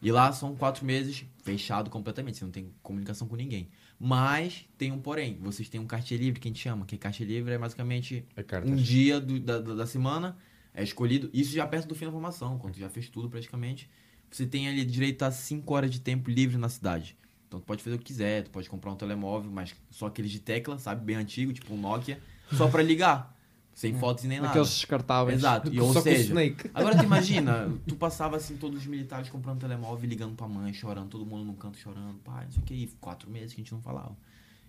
[0.02, 3.70] E lá são quatro meses fechado completamente, você não tem comunicação com ninguém.
[4.02, 7.28] Mas tem um porém, vocês têm um cartier livre que a gente chama, que cartier
[7.28, 8.66] livre é basicamente carta.
[8.66, 10.38] um dia do- da, da, semana
[10.72, 13.90] é escolhido, isso já perto do fim da formação, quando tu já fez tudo praticamente.
[14.30, 17.14] Você tem ali direito a 5 horas de tempo livre na cidade.
[17.46, 20.30] Então tu pode fazer o que quiser, tu pode comprar um telemóvel, mas só aqueles
[20.30, 22.18] de tecla, sabe, bem antigo, tipo um Nokia,
[22.52, 23.36] só pra ligar.
[23.80, 24.50] Sem fotos e nem nada.
[24.50, 25.38] Aqueles descartáveis.
[25.38, 25.72] Exato.
[25.72, 26.70] E, ou Só seja, Snake.
[26.74, 31.08] agora tu imagina, tu passava assim todos os militares comprando telemóvel, ligando pra mãe, chorando,
[31.08, 33.72] todo mundo num canto chorando, pai, não sei o que, quatro meses que a gente
[33.72, 34.14] não falava.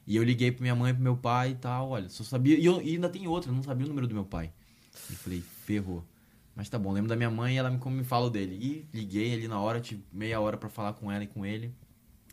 [0.08, 2.58] E eu liguei pra minha mãe, pro meu pai e tal, olha, só sabia.
[2.58, 4.50] E, eu, e ainda tem outra, eu não sabia o número do meu pai.
[5.10, 6.06] E falei, ferrou.
[6.56, 8.56] Mas tá bom, lembro da minha mãe e ela me, como me fala dele.
[8.62, 11.76] E liguei ali na hora, tive meia hora pra falar com ela e com ele.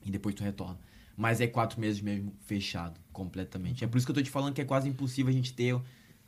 [0.07, 0.79] E depois tu retorna.
[1.17, 3.83] Mas é quatro meses mesmo fechado, completamente.
[3.83, 5.75] É por isso que eu tô te falando que é quase impossível a gente ter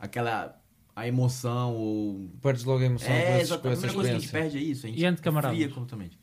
[0.01, 0.57] aquela.
[0.97, 2.29] a emoção ou.
[2.43, 3.63] Perdes logo a emoção É, exato.
[3.63, 4.87] com A primeira coisa que a gente perde é isso.
[4.87, 5.57] A gente E entre camaradas?
[5.57, 6.19] fria completamente.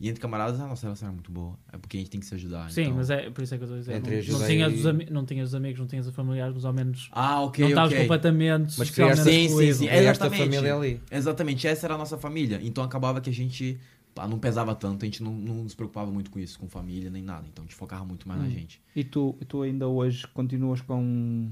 [0.00, 1.56] E entre camaradas, a nossa relação é muito boa.
[1.72, 2.68] É porque a gente tem que se ajudar.
[2.70, 3.94] Sim, então- mas é por isso é que eu estou a dizer.
[3.94, 6.64] Entre Não, não, tinhas e- os não tinhas os amigos, não tinhas os familiares, mas
[6.64, 8.02] ao menos Ah, ok, não estavas ok.
[8.02, 9.86] completamente Mas criaste- Sim, sim, sim.
[9.86, 10.38] Criaste a Exatamente.
[10.42, 11.00] família ali.
[11.10, 12.60] Exatamente, essa era a nossa família.
[12.62, 13.78] Então acabava que a gente
[14.14, 17.10] pá, não pesava tanto, a gente não, não se preocupava muito com isso, com família,
[17.10, 17.46] nem nada.
[17.52, 18.50] Então a gente focava muito mais na Hum.
[18.50, 18.80] gente.
[18.96, 21.50] E tu, e tu ainda hoje continuas com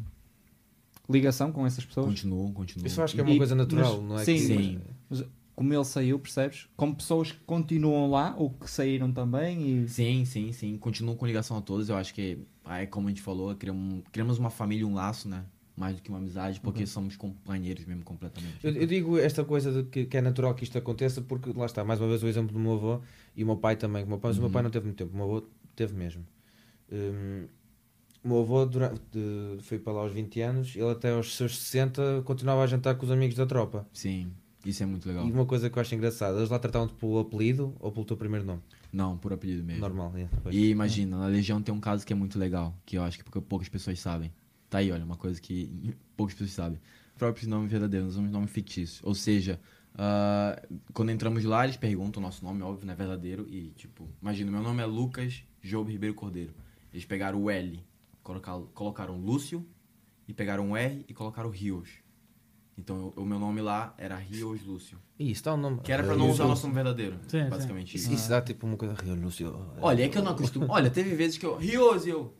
[1.08, 2.06] ligação com essas pessoas?
[2.06, 2.86] Continuou, continuou.
[2.86, 4.24] Isso eu acho que é uma E- coisa natural, mas- não é?
[4.24, 4.78] sim, que, sim.
[5.10, 6.66] Mas como ele saiu, percebes?
[6.76, 9.88] Como pessoas que continuam lá ou que saíram também e...
[9.88, 10.76] Sim, sim, sim.
[10.78, 11.88] Continuo com ligação a todos.
[11.88, 15.44] Eu acho que, aí, como a gente falou, criamos, criamos uma família, um laço, né?
[15.76, 18.58] Mais do que uma amizade, porque somos companheiros mesmo completamente.
[18.62, 21.64] Eu, eu digo esta coisa de que, que é natural que isto aconteça porque lá
[21.66, 23.00] está, mais uma vez o exemplo do meu avô
[23.34, 24.04] e o meu pai também.
[24.04, 24.52] O meu pai, mas o meu Uhum.
[24.52, 26.26] pai não teve muito tempo, o meu avô teve mesmo.
[26.90, 27.46] Hum,
[28.24, 31.58] o meu avô durante, de- foi para lá aos 20 anos, ele até aos seus
[31.58, 33.86] 60 continuava a jantar com os amigos da tropa.
[33.92, 34.32] Sim,
[34.64, 35.26] isso é muito legal.
[35.26, 38.16] E uma coisa que eu acho engraçada, eles lá tratavam-te pelo apelido ou pelo teu
[38.16, 38.60] primeiro nome?
[38.92, 39.80] Não, por apelido mesmo.
[39.80, 40.28] Normal, é.
[40.50, 43.24] E imagina, na Legião tem um caso que é muito legal, que eu acho que
[43.24, 44.30] pouca- poucas pessoas sabem.
[44.70, 46.78] Tá aí, olha, uma coisa que poucas pessoas sabem.
[47.18, 49.00] Próprios nomes verdadeiros, nós usamos nome fictício.
[49.06, 49.58] Ou seja,
[49.94, 50.60] ah,
[50.92, 53.46] quando entramos lá, eles perguntam o nosso nome, óbvio, não é verdadeiro.
[53.48, 56.52] E, tipo, imagina, meu nome é Lucas Job Ribeiro Cordeiro.
[56.92, 57.80] Eles pegaram o L,
[58.22, 59.66] colocaram, colocaram Lúcio,
[60.28, 61.88] e pegaram o R e colocaram Rios.
[62.78, 64.98] Então, o meu nome lá era Rios Lúcio.
[65.18, 65.80] Isso dá um nome.
[65.82, 67.16] Que era pra não usar o nosso nome verdadeiro.
[67.28, 67.48] Sim, sim.
[67.50, 68.14] basicamente Isso, isso.
[68.14, 69.54] isso dá tipo uma coisa Rio Lúcio.
[69.80, 70.66] Olha, é que eu não acostumo.
[70.68, 71.56] Olha, teve vezes que eu.
[71.56, 72.34] Rios, e eu.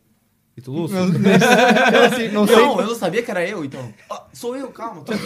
[0.57, 0.95] E tu, Lúcio?
[0.97, 1.03] Eu
[2.05, 2.63] assim, não Não, sei.
[2.83, 3.93] eu não sabia que era eu, então.
[4.09, 5.23] Ah, sou eu, calma, tô aqui.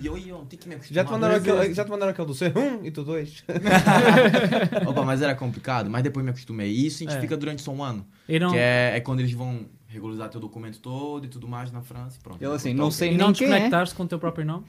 [0.00, 0.94] E eu, e eu, tem que me acostumar.
[0.96, 3.44] Já te, mandaram aquele, já te mandaram aquele do C1 e tu 2.
[4.86, 6.70] Opa, mas era complicado, mas depois me acostumei.
[6.72, 7.20] E isso a gente É.
[7.20, 8.06] fica durante só um ano.
[8.28, 11.70] E não, Que é, é quando eles vão regularizar teu documento todo e tudo mais
[11.72, 12.42] na França e pronto.
[12.42, 13.50] Ele assim, não sei e não nem quem é.
[13.50, 14.64] desconectares com o teu próprio nome?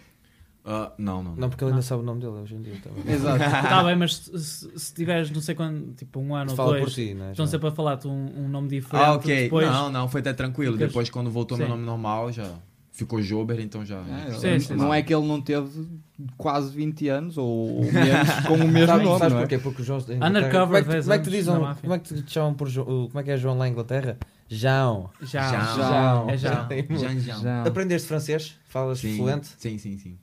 [0.68, 1.36] Ah, não, não.
[1.36, 2.74] Não, porque ele ainda sabe o nome dele hoje em dia.
[2.84, 3.04] Tá bem.
[3.14, 3.44] Exato.
[3.44, 6.84] Está bem, mas se, se- tiveres não sei quando, tipo um ano ou Fala dois,
[6.86, 7.30] por ti, né?
[7.32, 9.06] estão sempre a falar-te um, um nome diferente.
[9.06, 9.44] Ah, ok.
[9.44, 10.74] Depois, Não, não, foi até tranquilo.
[10.74, 11.72] Ficas- Depois, quando voltou meu Sim.
[11.72, 12.52] nome normal, já
[12.92, 13.98] ficou Jober, então já.
[14.00, 14.96] É, já- Sim, sim, não sim.
[14.98, 15.88] é que ele não teve
[16.36, 19.42] quase 20 anos ou, ou menos com o mesmo nome, sabes não é?
[19.42, 19.60] porquê?
[19.60, 20.00] Porque o João.
[20.00, 21.54] Undercover como é que, como é que te anos dizem?
[21.54, 21.82] na máfia.
[21.82, 24.18] Como é que te chamam por o- Como é que é João lá em Inglaterra?
[24.48, 24.86] Já,
[25.22, 25.76] Já.
[25.76, 26.26] Já.
[26.30, 26.68] É já.
[26.90, 27.40] Jean, Jean.
[27.42, 27.64] Já.
[27.64, 28.56] Aprendeste francês?
[28.68, 29.48] Falas Sim, fluente?
[29.58, 30.18] Sim, sim, sim.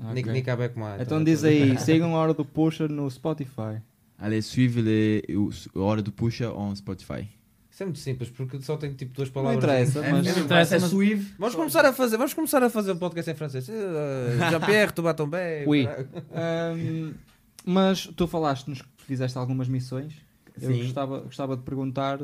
[0.00, 0.14] Ok.
[0.14, 1.00] Nick Nick Abeck mais.
[1.00, 3.80] Então diz aí, sigam a hora do Pusher no Spotify.
[4.18, 7.28] Allez o- a hora do Puxa on Spotify.
[7.70, 9.64] Isso é muito simples, porque só tenho tipo duas Não palavras.
[9.64, 10.26] interessa, mas...
[10.26, 10.44] mesmo.
[10.44, 11.32] interessa, mas- suive.
[11.38, 13.68] Vamos começar a fazer, vamos começar a fazer um podcast em francês.
[13.68, 15.64] Eh, Jean-Pierre, tu batam bem.
[15.66, 15.88] Oui.
[16.34, 17.14] Ahm,
[17.64, 20.14] mas tu falaste-nos que fizeste algumas missões.
[20.60, 20.82] Eu Sim.
[20.82, 22.18] gostava, gostava de perguntar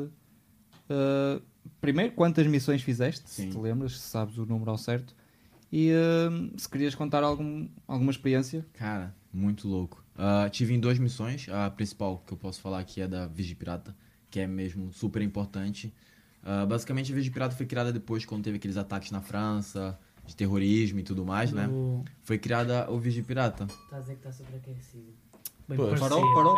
[0.89, 1.41] ah,
[1.79, 3.49] primeiro quantas missões fizeste, se Sim.
[3.49, 5.15] te lembras, se sabes o número ao certo,
[5.71, 8.65] e ahm, se querias contar algum, alguma experiência.
[8.73, 10.03] Cara, muito louco.
[10.17, 11.47] Ah, tive em duas missões.
[11.49, 13.95] A principal que eu posso falar aqui é da Vigi Pirata,
[14.29, 15.93] que é mesmo super importante.
[16.67, 20.99] Basicamente, a Vigi Pirata foi criada depois quando teve aqueles ataques na França, de terrorismo
[20.99, 21.69] e tudo mais, né?
[22.23, 23.65] Foi criada o Vigi Pirata.
[23.65, 25.13] Está a dizer que está sobreaquecido.
[25.67, 26.57] Parou, parou.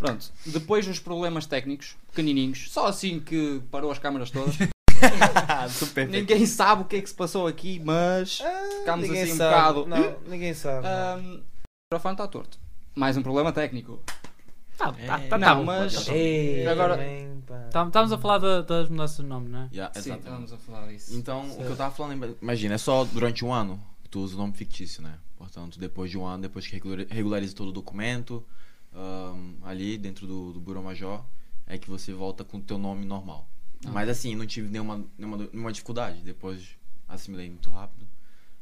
[0.00, 4.56] Pronto, depois dos problemas técnicos, pequenininhos, só assim que parou as câmaras todas,
[5.70, 8.40] super ninguém sabe o que é que se passou aqui, mas
[8.80, 9.74] ficámos Ninguém assim um sabe.
[9.80, 9.86] bocado.
[9.86, 10.86] Não, ninguém sabe.
[10.86, 12.58] Ahm, o microfone está torto.
[12.94, 14.00] Mais um problema técnico.
[14.76, 15.64] Tá, tá, tá, Não, tá bom.
[15.64, 16.98] mas- Ei, Agora-.
[17.70, 19.68] Tá- Estávamos a falar da- das mudanças de nome, não é?
[19.72, 21.14] Yeah, Sim, estamos a falar disso.
[21.16, 24.34] Então, o que eu tava falando, imagina, é só durante um ano que tu usa
[24.34, 25.14] o nome fictício, né?
[25.36, 28.42] Portanto, depois de um ano, depois que regular- regulariza todo o documento,
[28.92, 31.24] ahn, ali dentro do, do Bureau Major,
[31.66, 33.48] é que você volta com o teu nome normal.
[33.84, 33.90] Ah.
[33.90, 36.20] Mas assim, não tive nenhuma, nenhuma, nenhuma dificuldade.
[36.22, 36.76] Depois
[37.08, 38.06] assimilei muito rápido.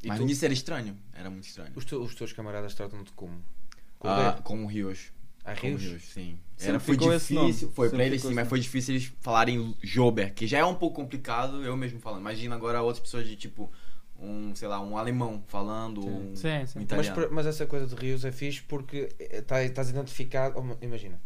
[0.03, 0.21] E Mas tu?
[0.21, 1.73] no início era estranho, era muito estranho.
[1.75, 3.35] Os, teus, os teus camaradas tratam-te como?
[3.35, 4.43] Ah, Cordeiro?
[4.43, 5.12] como Rios.
[5.45, 5.83] Há Como rios?
[5.83, 6.38] Rios, sim.
[6.57, 10.35] Sempre Era, foi difícil, foi Sempre pra eles sim, mas foi difícil eles falarem Jober,
[10.35, 12.21] que já é um pouco complicado, eu mesmo falando.
[12.21, 13.73] Imagina agora outras pessoas de tipo,
[14.19, 16.09] um, sei lá, um alemão falando, Sim.
[16.11, 16.73] um, Sim, sim.
[16.75, 17.15] Mas, italiano.
[17.15, 20.59] por- mas essa coisa de rios é fixe porque eh, tá- estás identificado.
[20.59, 21.21] oh, Imagina,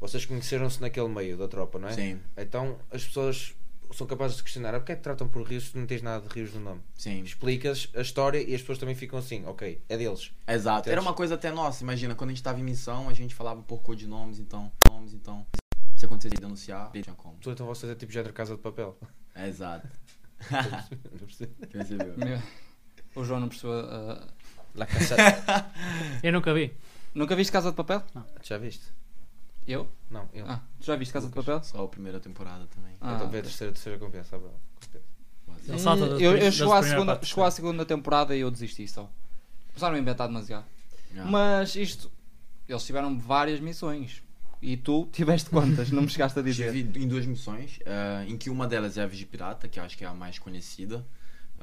[0.00, 1.92] vocês conheceram-se naquele meio da tropa, não é?
[1.92, 3.54] Sim, Então as pessoas
[3.92, 6.02] são capazes de questionar: ah, porque é que te tratam por rios se não tens
[6.02, 6.80] nada de rios no nome?
[6.94, 7.22] sim.
[7.22, 10.30] Explicas a história e as pessoas também ficam assim: ok, é deles.
[10.46, 10.80] Exato.
[10.80, 10.92] Entendes?
[10.92, 13.62] Era uma coisa até nossa, imagina, quando a gente tava em missão, a gente falava
[13.62, 15.46] por codinomes, então, nomes, então,
[15.96, 17.36] se acontecesse denunciar, tinha como.
[17.40, 18.96] Tu, então vocês é tipo género casa de papel.
[19.36, 19.88] Exato.
[20.50, 22.26] Não?
[22.26, 22.42] Meu,
[23.16, 23.78] O João não percebeu.
[23.88, 24.26] ah,
[24.74, 25.16] La Casa-
[26.22, 26.74] Eu nunca vi.
[27.14, 28.02] Nunca viste Casa de Papel?
[28.42, 28.82] Já viste?
[29.66, 29.88] Eu?
[30.10, 30.44] Não, eu.
[30.48, 31.44] Ah, tu já viste Casa de Lucas.
[31.46, 31.64] Papel?
[31.64, 32.92] Só a primeira temporada também.
[33.00, 34.30] Ah, eu estou a ver a terceira, terceira compensa.
[34.30, 34.44] sabe?
[35.66, 38.86] Ele salta das eu, eu chegou, à segunda, chegou à segunda temporada e eu desisti
[38.88, 39.08] só.
[39.68, 40.64] Começaram a inventar demasiado.
[41.16, 41.24] Ah.
[41.24, 42.10] Mas isto,
[42.68, 44.22] eles tiveram várias missões.
[44.62, 45.90] E tu tiveste quantas?
[45.90, 46.72] Não me chegaste a dizer.
[46.72, 49.84] Tive em duas missões, eh, em que uma delas é a Vigi Pirata, que eu
[49.84, 51.04] acho que é a mais conhecida.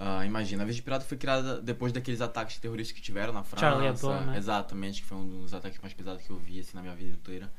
[0.04, 3.68] Ah, imagina, a Verde Pirata foi criada depois daqueles ataques terroristas que tiveram na França.
[3.68, 4.36] Charlie Hebdo, né?
[4.36, 7.12] Exatamente, que foi um dos ataques mais pesados que eu vi assim, na minha vida
[7.12, 7.54] inteira.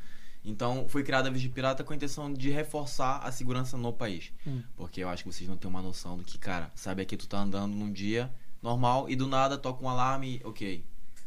[0.45, 4.33] Então, foi criada a Verde Pirata com a intenção de reforçar a segurança no país.
[4.45, 4.61] Hum.
[4.77, 7.29] Porque eu acho que vocês não têm uma noção do que, cara, sabe aqui tu
[7.29, 8.29] tá andando num dia
[8.61, 10.85] normal e do nada toca um alarme, ok.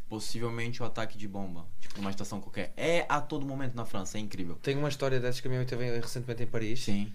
[0.07, 2.71] Possivelmente o ataque de bomba, tipo numa estação qualquer.
[2.77, 4.55] É a todo momento na França, é incrível.
[4.61, 6.83] Tenho uma história dessas que a minha mãe teve recentemente em Paris.
[6.83, 7.11] Sim.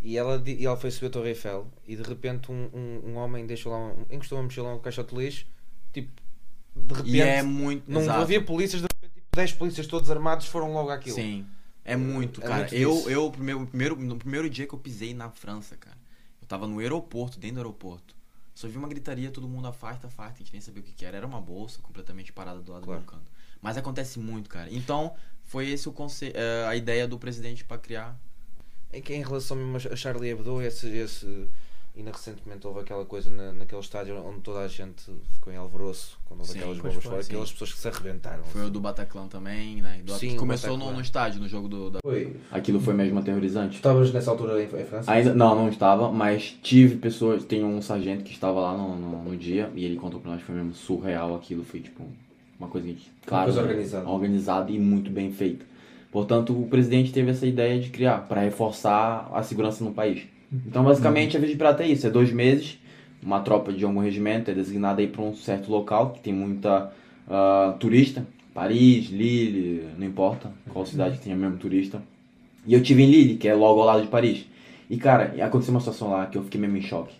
[0.00, 3.16] E ela, e ela foi subir a Torre Eiffel e de repente um, um, um
[3.16, 5.46] homem deixou lá um, encostou uma mochila a um caixote de lixo,
[5.92, 6.10] tipo,
[6.74, 7.88] de repente E é muito.
[7.88, 8.20] não exato.
[8.20, 11.14] havia polícias, de repente tipo, 10 polícias todos armados foram logo àquilo.
[11.14, 11.46] Sim.
[11.84, 12.56] É muito, É cara.
[12.62, 15.96] muito eu, eu primeiro, primeiro, no primeiro dia que eu pisei na França, cara,
[16.40, 18.16] eu tava no aeroporto, dentro do aeroporto.
[18.54, 21.04] Só vi uma gritaria, todo mundo afasta, afasta, a gente nem sabia o que, que
[21.04, 21.16] era.
[21.16, 23.00] Era uma bolsa completamente parada do lado Claro.
[23.00, 23.30] do canto.
[23.60, 24.68] Mas acontece muito, cara.
[24.72, 26.32] Então, foi esse o conce...
[26.34, 28.18] eh, a ideia do presidente pra criar.
[28.92, 31.48] É que em relação mesmo a Charlie Hebdo, esse, esse
[31.96, 36.18] ainda recentemente houve aquela coisa na, naquele estádio onde toda a gente ficou em alvoroço
[36.24, 37.28] quando houve Sim, aquelas bombas foi, fora, sim.
[37.30, 38.44] aquelas pessoas que se arrebentaram.
[38.44, 40.00] Foi o do Bataclan também, né?
[40.04, 40.14] Do...
[40.14, 41.90] Sim, começou no, no estádio, no jogo do.
[41.90, 41.98] Da...
[42.02, 42.36] Foi.
[42.50, 43.76] Aquilo foi mesmo aterrorizante.
[43.76, 45.12] Estavas nessa altura em, em França?
[45.12, 49.24] Ainda, não, não estava, mas tive pessoas, tem um sargento que estava lá no, no,
[49.24, 52.02] no dia e ele contou pra nós que foi mesmo surreal aquilo, foi tipo
[52.58, 54.08] uma coisa que, claro, coisa né, organizada.
[54.08, 55.64] organizada e muito bem feita.
[56.10, 60.24] Portanto, o presidente teve essa ideia de criar para reforçar a segurança no país.
[60.66, 62.78] Então, basicamente, a Verde Pirata é isso, é dois meses,
[63.22, 66.92] uma tropa de algum regimento é designada aí para um certo local que tem muita
[67.28, 72.02] ah, turista, Paris, Lille, não importa qual cidade que tenha mesmo turista.
[72.66, 74.44] E eu tive em Lille, que é logo ao lado de Paris.
[74.90, 77.14] E cara, aconteceu uma situação lá que eu fiquei mesmo em choque.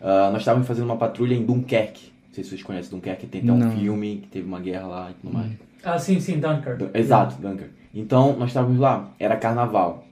[0.00, 2.10] Ah, nós estávamos fazendo uma patrulha em Dunkerque.
[2.28, 3.70] Não sei se vocês conhecem Dunkerque, tem até um Não.
[3.72, 5.52] filme que teve uma guerra lá e tudo mais.
[5.84, 6.78] Ah, sim, sim, Dunkirk.
[6.78, 7.74] Du- Exato, Dunkerque.
[7.94, 10.04] Então, nós estávamos lá, era carnaval.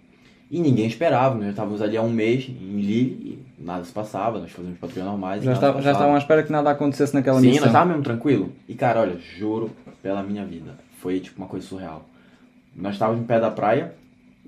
[0.50, 3.92] E ninguém esperava, nós já estávamos ali há um mês em Lille e nada se
[3.92, 5.42] passava, nós fazíamos patrulha normais.
[5.42, 7.62] Já, está, já estavam à espera que nada acontecesse naquela Sim, missão.
[7.62, 8.52] nós estávamos mesmo tranquilo.
[8.68, 9.70] E cara, olha, juro
[10.02, 12.08] pela minha vida, foi tipo uma coisa surreal.
[12.76, 13.94] Nós estávamos em pé da praia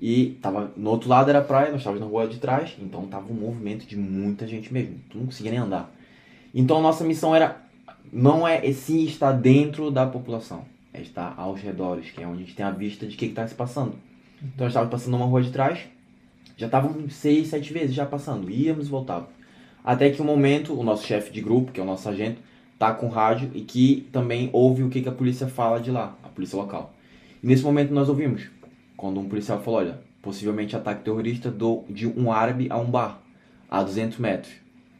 [0.01, 3.05] e tava no outro lado era a praia, nós estávamos na rua de trás, então
[3.07, 4.95] tava um movimento de muita gente mesmo.
[5.09, 5.91] Tu não conseguia nem andar.
[6.55, 7.57] Então a nossa missão era
[8.11, 12.45] não é sim estar dentro da população, é estar aos redores, que é onde a
[12.45, 13.93] gente tem a vista de o que está se passando.
[14.41, 15.79] Então nós estávamos passando numa rua de trás,
[16.55, 19.31] já estavam seis, sete vezes já passando, íamos e voltávamos.
[19.83, 22.41] Até que um momento, o nosso chefe de grupo, que é o nosso sargento,
[22.77, 26.15] tá com rádio e que também ouve o que, que a polícia fala de lá,
[26.23, 26.93] a polícia local.
[27.41, 28.49] E nesse momento nós ouvimos,
[28.95, 33.21] quando um policial falou, olha, possivelmente ataque terrorista do, de um árabe a um bar,
[33.69, 34.53] a 200 metros,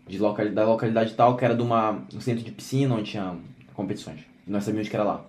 [0.08, 3.36] de localidade, da localidade tal, que era de uma, um centro de piscina onde tinha
[3.74, 4.22] competições.
[4.48, 5.26] E nós sabíamos que era lá.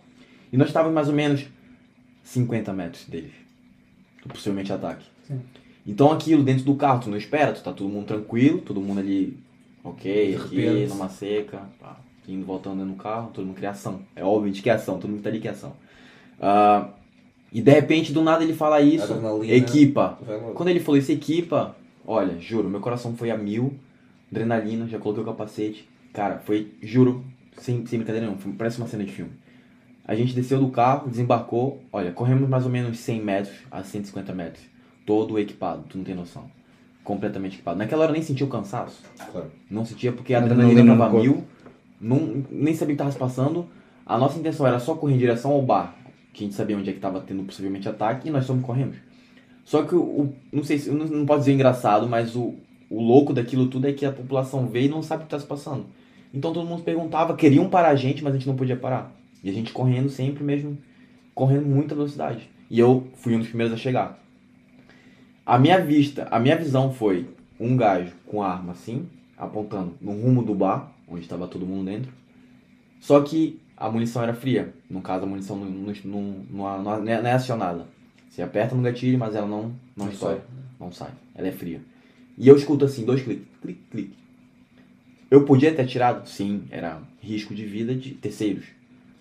[0.53, 1.47] E nós estávamos mais ou menos
[2.23, 3.40] 50 metros deles, do
[4.29, 5.05] possivelmente ataque.
[5.27, 5.41] Sim.
[5.87, 9.01] Então aquilo dentro do carro, tu não espera, tu tá todo mundo tranquilo, todo mundo
[9.01, 9.37] ali,
[9.83, 11.97] ok, aqui, numa seca, pá,
[12.29, 14.03] indo voltando dentro do carro, todo mundo quer ação.
[14.15, 15.73] É óbvio de que é ação, todo mundo tá ali que é ação.
[16.41, 16.91] Ah,
[17.53, 19.55] e de repente, do nada ele fala isso, Adrenalina.
[19.55, 20.19] equipa.
[20.55, 23.75] Quando ele falou isso, equipa, olha, juro, meu coração foi a mil,
[24.31, 25.89] adrenalina, já coloquei o capacete.
[26.13, 27.25] Cara, foi, juro,
[27.57, 29.33] sem, sem brincadeira nenhuma, foi- parece uma cena de filme.
[30.11, 34.33] A gente desceu do carro, desembarcou, olha, corremos mais ou menos 100 metros a 150
[34.35, 34.65] metros.
[35.07, 36.51] Todo equipado, tu não tem noção.
[37.05, 37.79] Completamente equipado.
[37.79, 39.01] Naquela hora nem sentia o cansaço.
[39.31, 39.53] Claro.
[39.71, 41.45] Não sentia porque a Adrenalina no tava mil.
[42.01, 43.67] Não, nem sabia o que tava se passando.
[44.05, 45.95] A nossa intenção era só correr em direção ao bar,
[46.33, 48.97] que a gente sabia onde é que tava tendo possivelmente ataque, e nós só corremos.
[49.65, 52.55] Só que o, o- não sei se não, não pode dizer engraçado, mas o,
[52.91, 55.39] o louco daquilo tudo é que a população vê e não sabe o que tá
[55.39, 55.87] se passando.
[56.35, 59.13] Então todo mundo perguntava, queriam parar a gente, mas a gente não podia parar.
[59.43, 60.77] E a gente correndo sempre mesmo,
[61.35, 62.49] correndo muita velocidade.
[62.71, 64.19] E eu fui um dos primeiros a chegar.
[65.45, 67.27] A minha vista, a minha visão foi
[67.59, 71.87] um gajo com a arma assim, apontando no rumo do bar, onde estava todo mundo
[71.87, 72.13] dentro.
[73.01, 74.73] Só que a munição era fria.
[74.89, 77.87] No caso, a munição não, não, não, não, não é- acionada.
[78.29, 80.41] Você aperta no gatilho, mas ela não, não, Não sai.
[80.79, 81.11] Não sai.
[81.35, 81.81] Ela é fria.
[82.39, 84.15] E eu escuto assim, dois cliques, clique, clique.
[85.31, 86.29] Eu podia ter atirado?
[86.29, 88.67] Sim, era risco de vida de terceiros.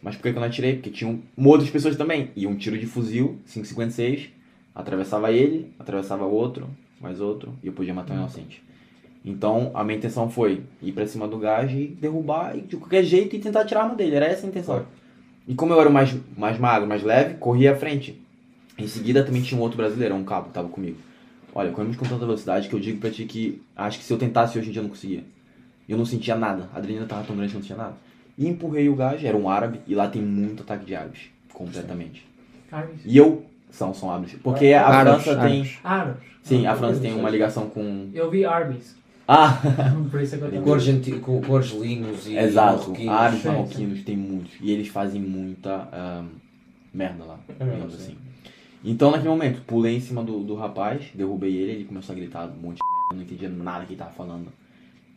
[0.02, 0.74] Mas por que que eu não atirei?
[0.76, 2.32] Porque tinham outras pessoas também.
[2.36, 4.30] E um tiro de fuzil, 5,56,
[4.74, 6.70] atravessava ele, atravessava outro,
[7.02, 8.64] mais outro, e eu podia matar um inocente.
[9.24, 13.04] Então, a minha intenção foi ir pra cima do gajo e derrubar e de qualquer
[13.04, 14.16] jeito e tentar tirar a arma dele.
[14.16, 14.76] Era essa a intenção.
[14.76, 14.90] Claro.
[15.48, 18.22] E como eu era mais, mais magro, mais leve, corri à frente.
[18.78, 20.98] Em seguida também tinha um outro brasileiro, um cabo, que tava comigo.
[21.54, 24.18] Olha, corremos com tanta velocidade que eu digo pra ti que acho que se eu
[24.18, 25.24] tentasse hoje em dia eu não conseguia.
[25.88, 27.98] Eu não sentia nada, a adrenalina tava tão grande que eu não sentia nada.
[28.40, 31.24] E empurrei o gajo, era um árabe, e lá tem muito ataque de árabes,
[31.54, 32.26] completamente.
[32.72, 33.02] Árabes.
[33.06, 33.44] E eu.
[33.70, 34.34] São, são árabes.
[34.42, 35.52] Porque a Árabes, França tem.
[35.60, 35.78] árabes.
[35.84, 36.24] Árabes.
[36.42, 38.10] Sim, a França tem uma ligação com.
[38.14, 38.96] Eu vi Arby's.
[39.28, 39.62] Ah,
[40.10, 42.80] Por isso é que eu Com, argenti- com, com argelinos e exato.
[42.80, 43.14] marroquinos.
[43.14, 44.54] Árabes marroquinos tem muitos.
[44.60, 45.88] E eles fazem muita
[46.94, 48.02] merda lá, É digamos sim.
[48.04, 48.18] assim.
[48.84, 52.46] Então, naquele momento, pulei em cima do, do rapaz, derrubei ele, ele começou a gritar
[52.48, 54.48] um monte de merda, não entendia nada que ele tava falando.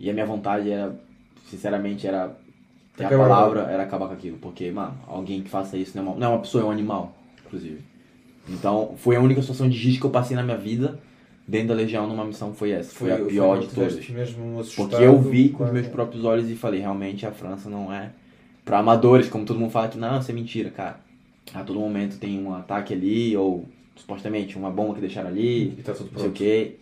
[0.01, 0.95] E a minha vontade era,
[1.49, 2.37] sinceramente, era
[2.99, 4.39] a palavra, era acabar com aquilo.
[4.39, 6.71] Porque, mano, alguém que faça isso não é uma, não é uma pessoa, é um
[6.71, 7.15] animal,
[7.47, 7.81] inclusive.
[8.49, 10.99] Então, foi a única situação de risco que eu passei na minha vida,
[11.47, 12.93] dentro da Legião, numa missão, foi essa.
[12.95, 14.09] Foi, a pior de todas.
[14.09, 17.93] mesmo Porque eu vi com os meus próprios olhos e falei, realmente a França não
[17.93, 18.11] é
[18.65, 21.01] pra amadores, como todo mundo fala que não, isso é mentira, cara.
[21.53, 23.65] A todo momento tem um ataque ali, ou
[23.97, 26.77] supostamente uma bomba que deixaram ali, E tá tudo não sei o que.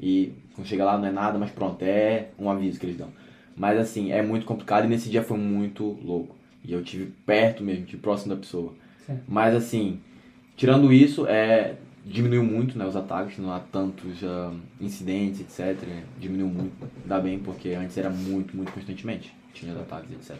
[0.00, 3.08] E quando chega lá não é nada, mas pronto, é um aviso que eles dão.
[3.56, 6.34] Mas assim, é muito complicado e nesse dia foi muito louco.
[6.64, 8.72] E eu tive perto mesmo, tive próximo da pessoa.
[9.06, 9.18] Sim.
[9.28, 10.00] Mas assim,
[10.56, 11.74] tirando isso, é,
[12.04, 15.76] diminuiu muito né, os ataques, não há tantos ah, incidentes, etc.
[16.18, 19.34] Diminuiu muito, ainda bem, porque antes era muito, muito constantemente.
[19.52, 20.36] Tinha os ataques, etc.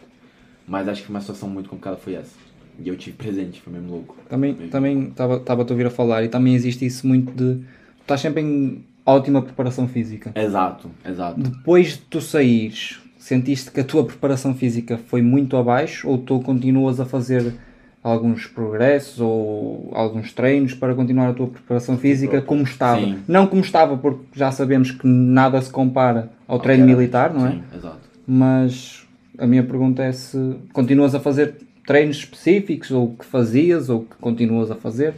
[0.67, 2.35] Mas acho que uma situação muito complicada foi essa.
[2.79, 4.17] E eu tive presente, foi mesmo louco.
[4.27, 4.69] Também Mesmo.
[4.69, 7.55] também estava a te ouvir a falar e também existe isso muito de.
[7.55, 10.31] Tu estás sempre em ótima preparação física.
[10.35, 11.39] Exato, exato.
[11.39, 16.39] Depois de tu saíres, sentiste que a tua preparação física foi muito abaixo ou tu
[16.41, 17.55] continuas a fazer
[18.03, 23.01] alguns progressos ou alguns treinos para continuar a tua preparação física como estava?
[23.01, 23.17] Sim.
[23.27, 27.51] Não como estava, porque já sabemos que nada se compara ao treino militar, não é?
[27.53, 27.99] Sim, exato.
[28.27, 29.07] Mas
[29.39, 34.15] a minha pergunta é se continuas a fazer treinos específicos ou que fazias ou que
[34.17, 35.15] continuas a fazer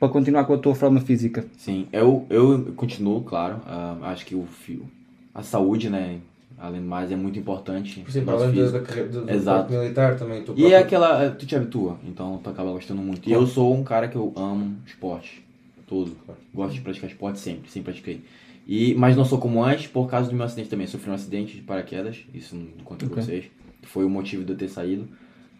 [0.00, 1.44] para continuar com a tua forma física.
[1.56, 3.60] Sim, eu, eu continuo, claro.
[3.64, 4.88] ah, acho que o fio,
[5.32, 6.18] a saúde, né?
[6.64, 8.00] Além do mais, é muito importante.
[8.00, 9.72] Por exemplo, nosso além da, carreira do, do Exato.
[9.72, 10.42] militar também.
[10.42, 11.30] Tu E é próprio- aquela.
[11.30, 13.28] Tu te habitua, então tu acaba gostando muito.
[13.28, 15.44] E eu sou um cara que eu amo esporte.
[15.86, 16.16] Todo.
[16.54, 18.22] Gosto de praticar esporte sempre, sempre pratiquei.
[18.66, 20.86] E, mas não sou como antes por causa do meu acidente também.
[20.86, 23.24] Sofri um acidente de paraquedas, isso não contei pra Ok.
[23.24, 23.44] vocês.
[23.82, 25.06] Foi o motivo de eu ter saído.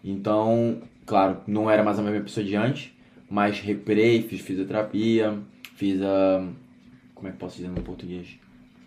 [0.03, 2.91] Então, claro, não era mais a mesma pessoa de antes,
[3.29, 5.37] mas recuperei, fiz fisioterapia,
[5.75, 6.47] fiz a.
[7.13, 8.27] Como é que posso dizer no português?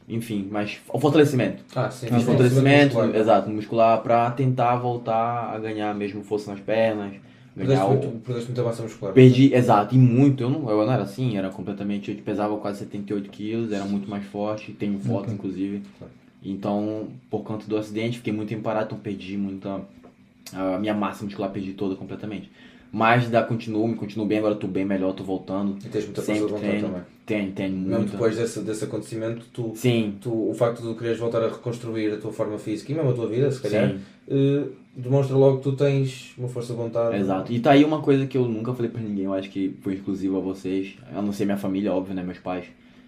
[0.08, 1.62] Enfim, mas o fortalecimento.
[1.76, 2.06] Ah, sim.
[2.06, 3.16] Fiz sim, fortalecimento, muscular.
[3.20, 7.12] exato, muscular, pra tentar voltar a ganhar mesmo força nas pernas.
[7.54, 7.90] Perdeste Ganhar o...
[7.90, 9.12] muito, perdeste muita massa muscular.
[9.12, 10.42] Perdi, exato, e muito.
[10.44, 12.10] Eu não, eu não era assim, era completamente.
[12.10, 15.34] Eu pesava quase 78 quilos, era muito mais forte, tenho foto Ok.
[15.34, 15.82] inclusive.
[16.42, 19.80] Então, por conta do acidente, fiquei muito tempo parado, então perdi muita.
[20.54, 22.50] A minha massa muscular perdi toda completamente.
[22.90, 25.76] Mas ainda continuo, me continuo bem, agora tô bem melhor, tô voltando.
[25.84, 27.02] E tens muita força de vontade também.
[27.26, 28.12] Tenho Mesmo muito.
[28.12, 32.16] depois desse, desse acontecimento, tu, Sim, tu, o facto de quereres voltar a reconstruir a
[32.16, 34.64] tua forma física e mesmo a tua vida, se calhar, eh,
[34.96, 37.16] demonstra logo que tu tens uma força de vontade.
[37.16, 37.52] Exato.
[37.52, 39.94] E tá aí uma coisa que eu nunca falei pra ninguém, eu acho que foi
[39.94, 42.64] exclusivo a vocês, a não ser minha família, óbvio, né, meus pais.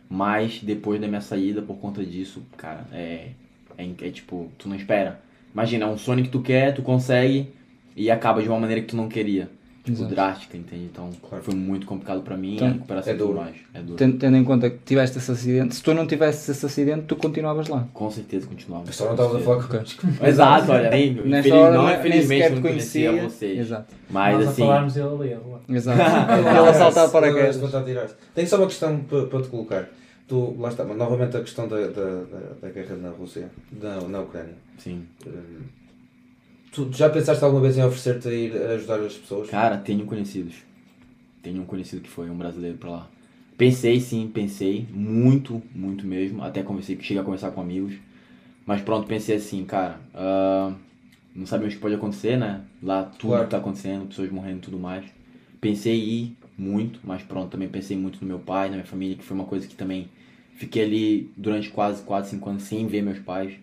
[0.09, 3.29] Mas depois da minha saída, por conta disso, cara, é,
[3.79, 5.21] é, é tipo, tu não espera.
[5.55, 7.49] Imagina, é um sonho que tu quer, tu consegue
[7.97, 9.49] e acaba de uma maneira que tu não queria.
[9.83, 10.85] Tipo, drástica, entende?
[10.93, 11.43] Então Claro.
[11.43, 13.35] foi muito complicado pra mim, Então, a recuperação é e duro.
[13.35, 13.57] mais.
[13.73, 13.97] É duro.
[13.97, 17.17] Ten- Tendo em conta que tiveste esse acidente, se tu não tivesses esse acidente, tu
[17.17, 17.89] continuavas lá.
[17.95, 18.85] Com certeza continuava.
[18.87, 22.27] Mas só não estavas a falar com Exato, olha, nem, Nesta infeliz, hora não, infelizmente
[22.29, 23.29] sequer eu te não conhecia conhecia.
[23.31, 23.59] vocês.
[23.59, 23.95] Exato.
[24.11, 25.37] Mas Nós assim, falarmos ele ali.
[25.77, 26.01] Exato.
[26.39, 27.33] Ele a saltar para.
[28.35, 29.89] Tenho só uma questão para, para te colocar.
[30.29, 33.49] Tu, lá está, mas novamente a questão da, da, da, da guerra na Rússia,
[33.81, 34.55] na, na Ucrânia.
[34.79, 35.05] sim.
[35.27, 35.31] Hum,
[36.73, 39.51] Tu já pensaste alguma vez em oferecer-te a ir ajudar as pessoas?
[39.51, 40.55] Cara, tenho conhecidos.
[41.43, 43.09] Tenho um conhecido que foi um brasileiro pra lá.
[43.57, 44.87] Pensei sim, pensei.
[44.93, 46.43] Muito, muito mesmo.
[46.43, 47.95] Até conversei, cheguei a conversar com amigos.
[48.65, 49.99] Mas pronto, pensei assim, cara.
[50.15, 50.73] ah,
[51.35, 52.61] não sabemos o que pode acontecer, né?
[52.83, 53.49] Lá tudo Claro.
[53.49, 55.05] tá acontecendo, pessoas morrendo e tudo mais.
[55.61, 59.17] Pensei em ir muito, mas pronto, também pensei muito no meu pai, na minha família,
[59.17, 60.09] que foi uma coisa que também
[60.57, 63.55] fiquei ali durante quase 4, 5 anos sem ver meus pais.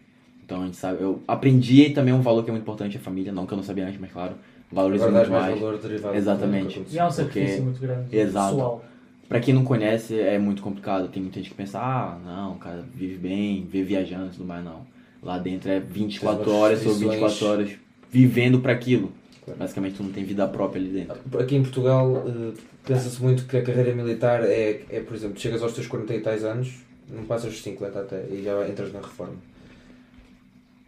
[0.47, 3.33] Então a gente sabe, eu aprendi também um valor que é muito importante, a família,
[3.33, 4.33] não que eu não sabia antes, mas claro,
[4.71, 5.59] valorizo dás muito mais mais.
[5.59, 6.85] valor derivado Exatamente.
[6.89, 8.17] E há um Porque- sacrifício muito grande.
[8.17, 8.55] Exato.
[8.55, 8.85] Pessoal.
[9.27, 11.09] Pra quem não conhece, é muito complicado.
[11.09, 14.45] Tem muita gente que pensa, ah, não, o cara vive bem, vê viajando e tudo
[14.45, 14.87] mais, não.
[15.21, 17.19] Lá dentro é 24 Tem umas horas ou restrições.
[17.19, 17.69] 24 horas
[18.09, 19.11] vivendo pra aquilo.
[19.43, 19.59] Claro.
[19.59, 21.17] Basicamente tu não tem vida própria ali dentro.
[21.41, 22.53] Aqui em Portugal eh,
[22.85, 26.21] pensa-se muito que a carreira militar é, é, por exemplo, chegas aos teus 40 e
[26.21, 26.73] tais anos,
[27.09, 29.33] não passas os 50 até, e já entras na reforma.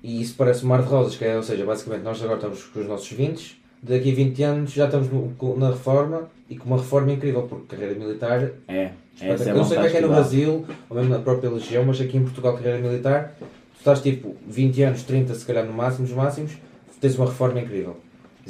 [0.04, 2.64] E isso parece um mar de rosas, que é, ou seja, basicamente nós agora estamos
[2.64, 6.66] com os nossos 20, daqui a 20 anos já estamos no- na reforma e com
[6.68, 8.92] uma reforma incrível, porque carreira militar É, é
[9.30, 10.08] eu a não sei como é que é no.
[10.10, 13.48] Brasil, ou mesmo na própria Legião, mas aqui em Portugal, carreira militar, tu
[13.80, 16.54] estás tipo 20 anos, 30 se calhar no máximo, os máximos,
[17.02, 17.98] tens uma reforma incrível.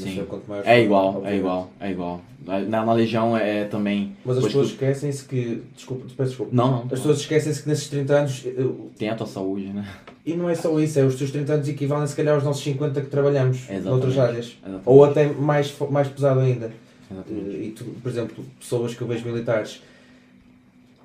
[0.04, 0.26] Sim.
[0.66, 2.22] É igual, é igual, é igual.
[2.46, 4.16] Na, na Legião é também.
[4.26, 5.62] Mas as pessoas tu- esquecem-se que.
[5.76, 6.56] Desculpa, peço desculpa.
[6.56, 6.82] Não, não.
[6.84, 8.44] As pessoas esquecem-se que nesses 30 anos.
[8.46, 8.66] eh,
[8.98, 9.88] Tem a tua saúde, né?
[10.26, 12.64] E não é só isso, é os teus 30 anos equivalem se calhar aos nossos
[12.64, 13.86] 50 que trabalhamos Exatamente.
[13.86, 14.46] noutras áreas.
[14.62, 14.84] Exatamente.
[14.86, 16.72] Ou até mais, mais pesado ainda.
[17.12, 17.56] Exatamente.
[17.56, 19.82] Eh, E tu, por exemplo, pessoas que eu vejo militares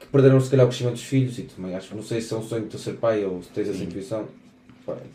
[0.00, 2.32] que perderam se calhar o crescimento dos filhos e tu também acho, não sei se
[2.32, 3.84] é um sonho de tu ser pai ou se tens essa Sim.
[3.84, 4.28] intuição, pá,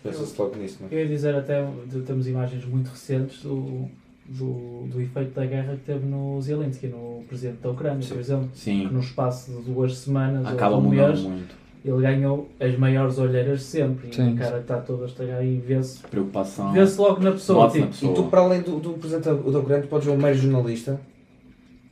[0.04, 0.94] pensa-se logo nisso, não é?
[0.94, 3.86] Eu ia dizer até, de- temos imagens muito recentes do,
[4.26, 8.50] do, do efeito da guerra que teve no Zelensky, no presidente da Ucrânia, por exemplo.
[8.54, 11.56] Que Sim, no espaço de duas semanas acaba ou um mês, muito.
[11.86, 14.14] ele ganhou as maiores olheiras de sempre.
[14.14, 14.30] Sim.
[14.32, 16.72] E o cara está todo a estragar e vê-se Preocupação.
[16.74, 17.64] vê logo na pessoa.
[17.66, 18.12] Nota na Tipo, pessoa.
[18.12, 21.00] E tu, para além do, do presidente da Ucrânia, podes ver um mero jornalista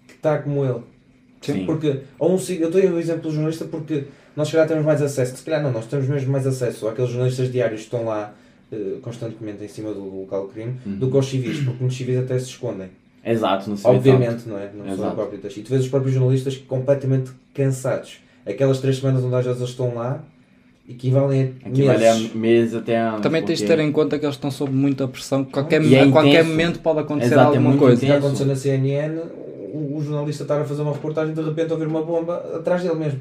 [0.07, 0.81] que está como ele.
[1.41, 1.65] Sim.
[1.65, 4.05] Porque, ou um, eu estou o exemplo do jornalista porque
[4.37, 7.09] nós se calhar temos mais acesso, se calhar não, nós temos mesmo mais acesso àqueles
[7.11, 8.33] jornalistas diários que estão lá
[8.71, 10.97] eh, constantemente em cima do local de crime Uhum.
[10.99, 12.87] do que aos civis, porque nos civis até se escondem.
[13.25, 14.69] Exato, não se vê Obviamente, não é?
[14.73, 15.15] Não são Exato.
[15.15, 15.57] próprio texto.
[15.57, 18.19] E tu vês os próprios jornalistas completamente cansados.
[18.45, 20.23] Aquelas três semanas onde às vezes eles estão lá
[20.87, 22.31] equivalem a meses.
[22.31, 23.21] a meses até anos.
[23.21, 25.43] Também tens de porque- ter em conta que eles estão sob muita pressão.
[25.43, 28.01] Qualquer, é a qualquer momento pode acontecer Exato, é alguma muito coisa.
[28.01, 28.25] Já intenso.
[28.25, 29.19] aconteceu na CNN,
[29.73, 32.81] o, o jornalista estar a fazer uma reportagem e de repente ouvir uma bomba atrás
[32.83, 33.19] dele mesmo.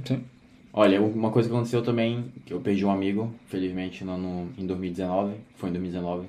[0.78, 4.66] Olha, uma coisa que aconteceu também, que eu perdi um amigo, felizmente, no, no- em
[4.66, 6.26] 2019, foi em 2019,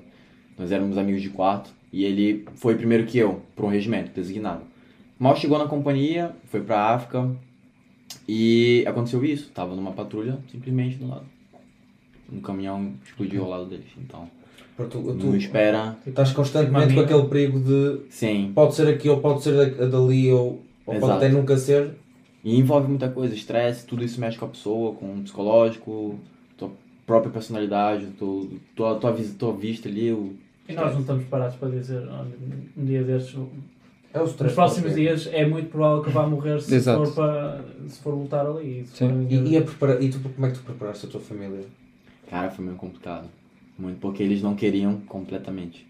[0.58, 4.62] nós éramos amigos de quarto, e ele foi primeiro que eu, para um regimento designado.
[5.18, 7.30] Mal chegou na companhia, foi pra África,
[8.26, 11.26] e aconteceu isso, tava numa patrulha, simplesmente do lado.
[12.32, 14.30] Um caminhão explodiu ao lado deles, então,
[14.78, 18.88] Porque tu, não tu espera, estás constantemente com Uma aquele perigo de sim, pode ser
[18.88, 21.90] aqui ou pode ser da- dali ou, ou pode até nunca ser.
[22.44, 26.18] E envolve muita coisa, estresse, tudo isso mexe com a pessoa, com o psicológico,
[26.56, 26.70] tua
[27.06, 30.34] própria personalidade, tua, tua, tua, tua vista ali, o...
[30.68, 32.32] e nós não estamos parados para dizer, olha,
[32.76, 33.36] um dia destes,
[34.14, 37.06] É nos próximos dias é muito provável que vá morrer se Exato.
[37.06, 38.84] for, para, se for lutar ali.
[38.86, 40.02] For- E, e, prepara...
[40.02, 41.64] e tu, como é que tu preparaste a tua família?
[42.30, 43.28] Cara, foi meio complicado.
[43.78, 45.86] Muito, porque eles não queriam completamente.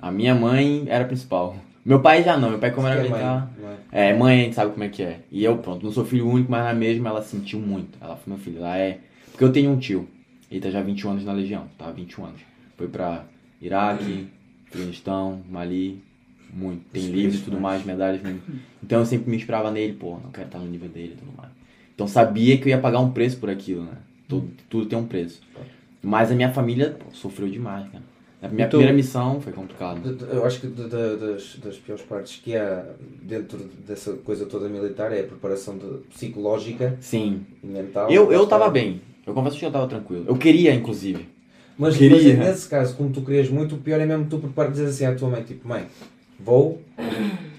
[0.00, 1.56] A minha mãe era a principal.
[1.84, 3.48] Meu pai já não, meu pai como era é mãe, não
[3.92, 4.14] é?
[4.14, 5.20] Mãe a gente sabe como é que é.
[5.30, 7.98] E eu, pronto, não sou filho único, mas na mesma ela sentiu muito.
[8.00, 9.00] Ela foi meu filho, ela é...
[9.30, 10.08] Porque eu tenho um tio,
[10.50, 12.40] ele tá já há 21 anos na Legião, tá há 21 anos.
[12.76, 13.24] Foi pra
[13.60, 14.28] Iraque,
[14.68, 16.02] Afeganistão, Mali,
[16.52, 16.84] muito.
[16.90, 18.40] Tem livros e tudo mais, medalhas mesmo.
[18.82, 21.32] Então eu sempre me inspirava nele, pô, não quero estar no nível dele e tudo
[21.36, 21.50] mais.
[21.94, 23.98] Então sabia que eu ia pagar um preço por aquilo, né?
[24.28, 25.42] Tudo, tudo tem um preço.
[26.02, 28.04] Mas a minha família pô, sofreu demais, cara.
[28.44, 28.76] A minha E tu?
[28.76, 32.84] primeira missão foi de- Eu acho que de- de- das, das piores partes que há
[33.22, 37.40] dentro dessa coisa toda militar é a preparação de- psicológica Sim.
[37.62, 38.10] e mental.
[38.10, 39.00] Eu, eu tava bem.
[39.26, 40.24] Eu confesso que eu tava tranquilo.
[40.28, 41.26] Eu queria, inclusive.
[41.78, 42.36] Mas, Queria.
[42.36, 45.06] mas nesse caso, como tu querias muito, o pior é mesmo tu preparar dizer assim
[45.06, 45.86] à tua mãe, tipo, mãe,
[46.38, 46.80] vou,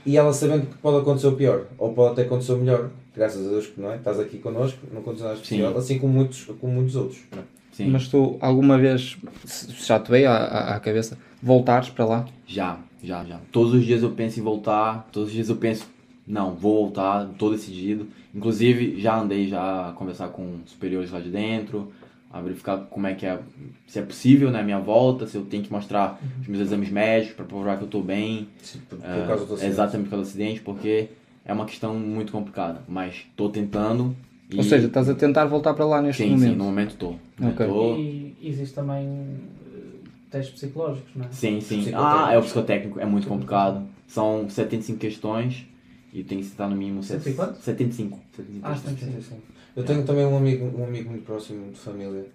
[0.06, 3.46] e ela sabendo que pode acontecer o pior, ou pode até acontecer o melhor, graças
[3.46, 5.78] a Deus que não é, estás aqui connosco, não aconteceu nada especial, Sim.
[5.80, 7.20] assim como muitos, como muitos outros.
[7.32, 7.44] não é?
[7.76, 7.90] Sim.
[7.90, 12.26] Mas tu, alguma vez, se já te veio à, à- à cabeça, voltares para lá?
[12.48, 13.38] Já, já, já.
[13.52, 15.86] Todos os dias eu penso em voltar, todos os dias eu penso,
[16.26, 18.08] não, vou voltar, tô decidido.
[18.34, 21.92] Inclusive, já andei já a conversar com superiores lá de dentro,
[22.32, 23.40] a verificar como é que é,
[23.88, 26.90] se é possível, né, a minha volta, se eu tenho que mostrar os meus exames
[26.90, 28.48] médicos para provar que eu tô bem.
[28.62, 29.74] Se- Por, por causa do acidente.
[29.74, 31.10] exatamente por causa do acidente, porque
[31.44, 32.82] é uma questão muito complicada.
[32.88, 34.16] Mas tô tentando.
[34.52, 34.58] E...
[34.58, 36.52] Ou seja, estás a tentar voltar para lá neste sim, momento?
[36.52, 37.12] sim, no momento tô.
[37.40, 37.66] No Ok.
[37.66, 37.96] momento tô.
[37.96, 41.30] E existe também eh, testes psicológicos, não é?
[41.32, 41.92] Sim, sim.
[41.94, 43.88] Ah, é o psicotécnico, é muito complicado.
[44.08, 45.66] São 75 questões
[46.14, 47.60] e tem que estar no mínimo Cento e quanto?
[47.60, 48.20] 75.
[48.36, 49.00] 75 Ah, questões.
[49.00, 49.12] sim, sim.
[49.22, 49.42] Sim, sim.
[49.76, 52.26] Eu tenho também um amigo, um amigo muito próximo de família.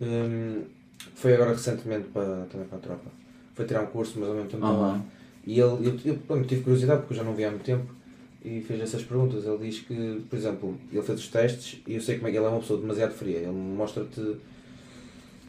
[0.00, 0.62] hum,
[1.14, 3.10] foi agora recentemente para, também para a tropa.
[3.54, 5.00] Foi tirar um curso, mas ao mesmo tempo estava lá.
[5.46, 7.86] E ele, eu, eu pronto, tive curiosidade porque eu já não via há muito tempo
[8.44, 9.44] e fez essas perguntas.
[9.46, 12.36] Ele diz que, por exemplo, ele fez os testes e eu sei como é que
[12.36, 13.38] ele é uma pessoa demasiado fria.
[13.38, 14.36] Ele mostra-te.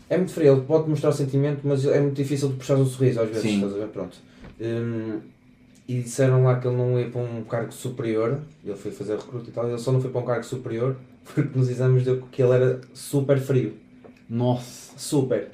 [0.09, 2.85] É muito frio, ele pode mostrar o sentimento, mas é muito difícil de puxar um
[2.85, 3.55] sorriso às vezes, Sim.
[3.55, 3.87] estás a ver?
[3.87, 4.17] Pronto.
[4.61, 5.19] Hum,
[5.87, 9.49] e disseram lá que ele não ia para um cargo superior, ele foi fazer recruta
[9.49, 12.41] e tal, ele só não foi para um cargo superior porque nos exames deu que
[12.41, 13.73] ele era super frio.
[14.29, 14.93] Nossa.
[14.97, 15.49] Super.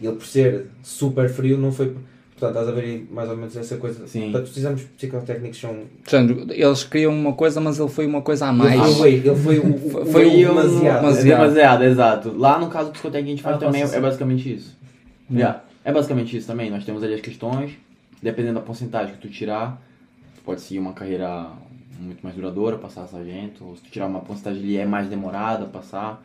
[0.00, 1.94] E ele por ser super frio não foi.
[2.38, 4.06] Portanto, estás a ver aí mais ou menos essa coisa.
[4.06, 4.24] Sim.
[4.30, 5.74] Portanto, os exames psicotécnicos são.
[6.04, 8.96] Portanto, eles queriam uma coisa, mas ele foi uma coisa a Ele mais.
[8.98, 11.02] foi, ele foi o, o, Foi- o foi meio o- demasiado.
[11.02, 12.36] mas- É demasiado, exato.
[12.36, 14.00] Lá no caso do psicotécnico a gente faz Ah, também é ser.
[14.00, 14.76] basicamente isso.
[15.30, 15.36] Hum.
[15.36, 15.62] Yeah.
[15.84, 16.70] É basicamente isso também.
[16.70, 17.72] Nós temos ali as questões,
[18.22, 19.80] dependendo da porcentagem que tu tirar,
[20.36, 21.46] tu pode seguir uma carreira
[21.98, 25.08] muito mais duradoura, passar a sargento, ou se tu tirar uma porcentagem ali é mais
[25.08, 26.22] demorada a passar.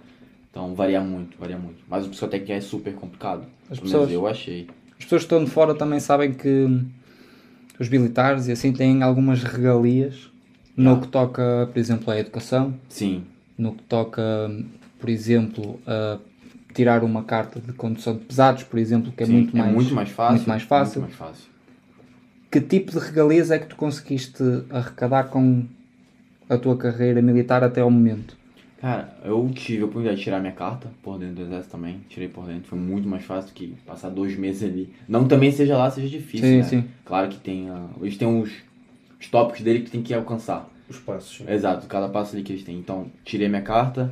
[0.49, 1.77] Então varia muito, varia muito.
[1.87, 3.45] Mas o psicotécnico é super complicado.
[3.69, 4.67] As Pelo menos pessoas- eu achei.
[5.01, 6.67] As pessoas que estão de fora também sabem que
[7.79, 10.29] os militares e assim têm algumas regalias
[10.77, 13.23] no que toca, por exemplo, à educação, Sim.
[13.57, 14.21] no que toca,
[14.99, 16.19] por exemplo, a
[16.75, 19.33] tirar uma carta de condução de pesados, por exemplo, que é, sim.
[19.33, 20.35] muito, mais, é muito mais fácil.
[20.35, 21.01] muito mais fácil.
[21.01, 21.49] Muito mais fácil.
[22.51, 25.65] Que tipo de regalias é que tu conseguiste arrecadar com
[26.47, 28.37] a tua carreira militar até ao momento?
[28.81, 32.01] Cara, eu tive a oportunidade de tirar minha carta por dentro do exército também.
[32.09, 32.67] Tirei por dentro.
[32.67, 34.91] Foi muito mais fácil do que passar dois meses ali.
[35.07, 36.63] Não também seja lá, seja difícil, Sim, né?
[36.63, 36.83] sim.
[37.05, 37.69] Claro que tem.
[37.69, 38.51] ah, eles têm os,
[39.19, 40.67] os tópicos dele que tem que alcançar.
[40.89, 41.37] Os passos.
[41.37, 41.45] sim.
[41.47, 42.75] Exato, cada passo ali que eles têm.
[42.79, 44.11] Então, tirei minha carta.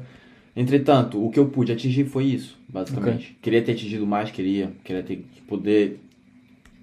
[0.56, 3.36] Entretanto, o que eu pude atingir foi isso, basicamente.
[3.42, 4.72] Queria ter atingido mais, queria.
[4.84, 6.00] Queria ter poder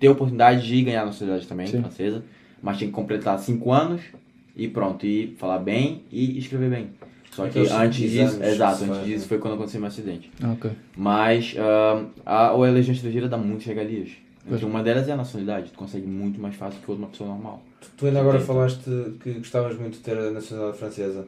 [0.01, 1.81] ter a oportunidade de ganhar a nacionalidade também, Sim.
[1.83, 2.25] francesa.
[2.61, 4.03] Mas tinha que completar cinco anos
[4.57, 6.89] e pronto, e falar bem e escrever bem.
[7.37, 10.31] Só que Aqueles antes disso, exato, antes disso foi quando aconteceu meu acidente.
[10.43, 10.71] Ok.
[10.97, 14.09] Mas ah, a, a estrangeira dá muitas regalias.
[14.51, 17.63] Entre uma delas é a nacionalidade, tu consegue muito mais fácil que outra pessoa normal.
[17.79, 18.89] Tu, tu ainda agora falaste
[19.23, 21.27] que gostavas muito de ter a nacionalidade francesa.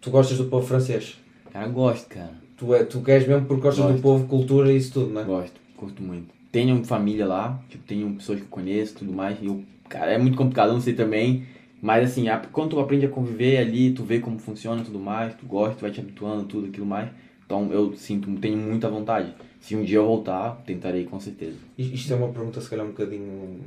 [0.00, 1.18] Tu gostas do povo francês?
[1.52, 2.30] Cara, eu gosto, cara.
[2.56, 4.02] Tu, é, tu queres mesmo porque gostas do Gosto.
[4.02, 5.24] povo, cultura e isso tudo, não é?
[5.24, 6.28] Gosto, curto muito.
[6.52, 9.38] Tenho família lá, tipo, tenho pessoas que eu conheço e tudo mais.
[9.42, 11.44] E eu, cara, é muito complicado, eu não sei também.
[11.84, 14.98] Mas assim, a- quando tu aprende a conviver ali, tu vê como funciona e tudo
[14.98, 17.10] mais, tu gosta, tu vai te habituando, tudo aquilo mais.
[17.44, 19.34] Então eu sinto, tenho muita vontade.
[19.60, 21.58] Se um dia eu voltar, tentarei com certeza.
[21.76, 23.60] Isto é uma pergunta se calhar um bocadinho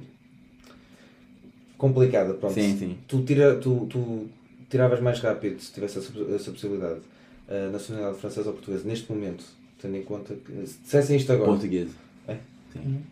[1.78, 2.56] complicada, pronto.
[2.56, 2.98] Sim, sim.
[3.08, 4.28] Tu, tira, tu, tu
[4.68, 7.02] tiravas mais rápido se tivesse essa, essa possibilidade
[7.48, 9.46] a nacionalidade francesa ou portuguesa neste momento,
[9.80, 11.94] tendo em conta que se dissessem isto agora, Portuguesa.
[12.28, 12.38] É?
[12.74, 13.04] Sim,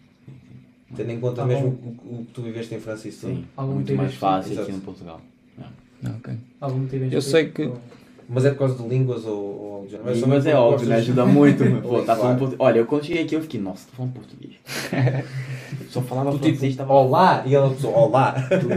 [0.95, 3.35] tendo em conta Tá mesmo o, o que tu viveste em França e isso tudo.
[3.35, 3.45] sim.
[3.55, 5.21] Algum Muito mais fácil aqui no Portugal.
[6.17, 6.33] Ok.
[6.61, 7.79] Algum motivo em Eu sei específico?
[8.27, 9.87] Mas é por causa de línguas ou, ou?
[10.03, 10.95] Mas, mas é óbvio, né?
[10.95, 11.63] Ajuda muito.
[11.83, 12.59] Pô, tá falando português.
[12.59, 14.53] Olha, eu quando cheguei aqui eu fiquei, nossa, tá falando português.
[15.89, 18.33] Só falava Tu francês, tipo, tava olá, e ela pensou, olá.
[18.49, 18.73] Tudo.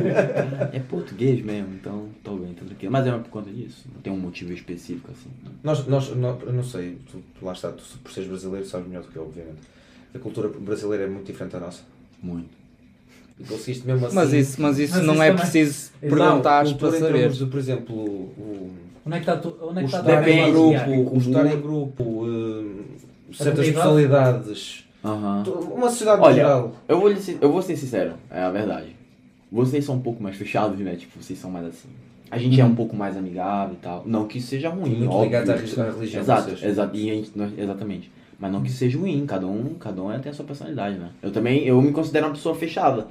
[0.72, 2.92] É português mesmo, então tô bem, tô tranquilo.
[2.92, 5.30] Mas é por conta disso, não tem um motivo específico assim.
[5.62, 8.86] Nós, nós, nó- eu não sei, tu, tu lá está, tu por seres brasileiro sabes
[8.86, 9.58] melhor do que eu, obviamente.
[10.14, 11.82] A cultura brasileira é muito diferente da nossa.
[12.22, 12.48] Muito.
[13.38, 14.14] E conseguiste mesmo assim.
[14.16, 17.28] Mas isso, mas isso Mas não isso é também- preciso Não, perguntar cultura para saber.
[17.30, 18.70] de, por exemplo, o,
[19.06, 21.60] Onde é que está tu, onde é o que está em grupo, o estar em
[21.60, 24.84] grupo, eh, certas personalidades,
[25.44, 26.74] tu- uma sociedade Olha, geral.
[26.88, 28.96] Eu vou, eu vou ser sincero, é a verdade.
[29.50, 30.94] Vocês são um pouco mais fechados, né?
[30.96, 31.88] Tipo, vocês são mais assim.
[32.30, 34.02] A gente é um pouco mais amigável e tal.
[34.04, 35.24] Não que isso seja ruim, Muito óbvio.
[35.24, 38.10] ligado à re- à religião, Exato, exato, e a gente- nós- exatamente.
[38.38, 41.08] Mas não que isso seja ruim, cada um, cada um tem a sua personalidade, né?
[41.22, 43.06] Eu também, eu me considero uma pessoa fechada.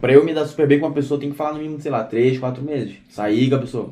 [0.00, 1.90] Pra eu me dar super bem com uma pessoa, tem que falar no mínimo, sei
[1.90, 2.94] lá, 3, 4 meses.
[3.10, 3.90] Sair com a pessoa.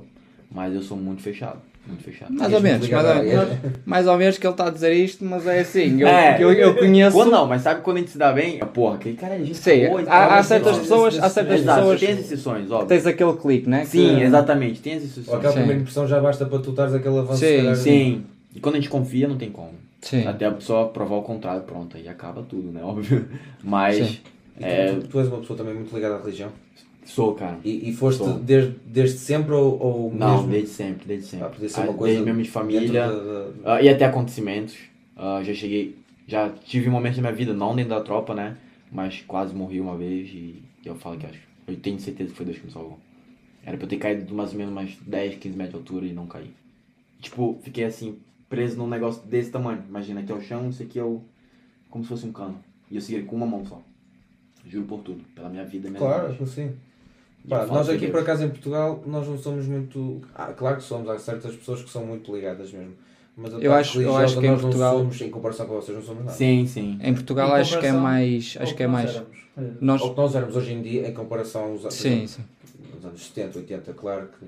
[0.50, 2.32] Mas eu sou muito fechado, muito fechado.
[2.32, 3.48] Mais ou menos, mais ou menos.
[3.86, 6.00] Mais ou menos que ele está a dizer isto, mas é assim.
[6.00, 6.42] Eu, É.
[6.42, 7.14] eu, eu conheço.
[7.14, 8.56] Quando não, mas sabe quando a gente se dá bem?
[8.60, 11.80] É, Porra, aquele cara é gente Sei, boa há- há certas pessoas- há certas Exato,
[11.80, 12.88] pessoas- Tem as exceções, óbvio.
[12.88, 13.84] Tens aquele clique, né?
[13.84, 15.36] Sim, Que- exatamente, tem as Ou exceções.
[15.38, 17.38] aquela primeira impressão já basta para tu estares aquele avanço.
[17.44, 18.24] Sim, Sim.
[18.56, 19.74] E quando a gente confia, não tem como.
[20.00, 20.26] Sim.
[20.26, 22.82] Até a pessoa provar o contrário, pronto, aí acaba tudo, né?
[22.82, 23.28] Óbvio.
[23.62, 24.20] Mas
[24.60, 24.94] É.
[24.94, 26.50] tu, tu és uma pessoa também muito ligada à religião.
[27.04, 27.58] sou, cara.
[27.64, 31.46] E, e foste desde, desde sempre ou, ou Não, mesmo desde sempre, desde sempre.
[31.46, 33.06] Ah, podia ser Ah, uma coisa desde mesmo de família.
[33.08, 33.12] da-
[33.52, 34.76] da- ah, e até acontecimentos.
[35.16, 35.96] Ah, já cheguei.
[36.26, 38.56] Já tive momentos na minha vida, não dentro da tropa, né?
[38.92, 41.38] Mas quase morri uma vez e eu falo que acho.
[41.66, 42.98] Eu tenho certeza que foi Deus que me salvou.
[43.64, 46.06] Era pra eu ter caído de mais ou menos umas 10, 15 metros de altura
[46.06, 46.50] e não caí.
[47.20, 48.16] Tipo, fiquei assim,
[48.50, 49.82] preso num negócio desse tamanho.
[49.88, 51.22] Imagina, aqui é o chão, isso aqui é o.
[51.88, 52.58] como se fosse um cano.
[52.90, 53.80] E eu segui com uma mão só.
[54.66, 56.04] Juro por tudo, pela minha vida mesmo.
[56.06, 56.72] Claro, sim.
[57.48, 58.10] Pá, nós aqui Deus.
[58.12, 60.20] por acaso em Portugal nós não somos muito.
[60.34, 62.92] Ah, claro que somos, há certas pessoas que são muito ligadas mesmo.
[63.36, 65.74] Mas a Eu acho- eu acho que em nós Portugal- não somos, em comparação com
[65.76, 66.36] vocês, não somos nada.
[66.36, 66.98] Sim, sim.
[67.02, 68.54] Em Portugal Em acho que é mais.
[68.58, 69.10] ao Acho que é nós mais.
[69.16, 69.38] éramos.
[69.56, 69.70] É.
[69.80, 70.02] Nós.
[70.02, 72.42] Ou que nós éramos hoje em dia em comparação aos Sim, exemplo, sim.
[72.94, 74.46] nos anos 70, 80, claro que.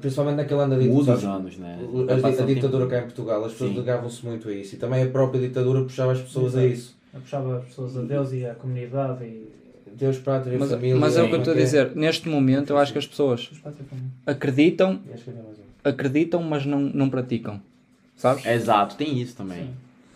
[0.00, 1.12] Principalmente naquele ano da ditadura.
[1.16, 1.78] os anos, né?
[2.08, 2.90] A, a ditadura tempo.
[2.90, 6.12] cá em Portugal, as pessoas ligavam-se muito a isso e também a própria ditadura puxava
[6.12, 6.74] as pessoas a Exato.
[6.74, 6.96] isso.
[7.12, 9.48] Eu puxava as pessoas a Deus e à comunidade e
[9.92, 10.96] Deus, pátria, Mas, família.
[10.96, 11.94] mas é o que eu estou a dizer.
[11.96, 13.50] Neste momento eu acho que as pessoas
[14.26, 15.88] acreditam, E é mais um.
[15.88, 17.60] acreditam, mas não, não praticam.
[18.16, 18.44] Sabes?
[18.46, 19.58] Exato, tem isso também.
[19.64, 19.70] Sim.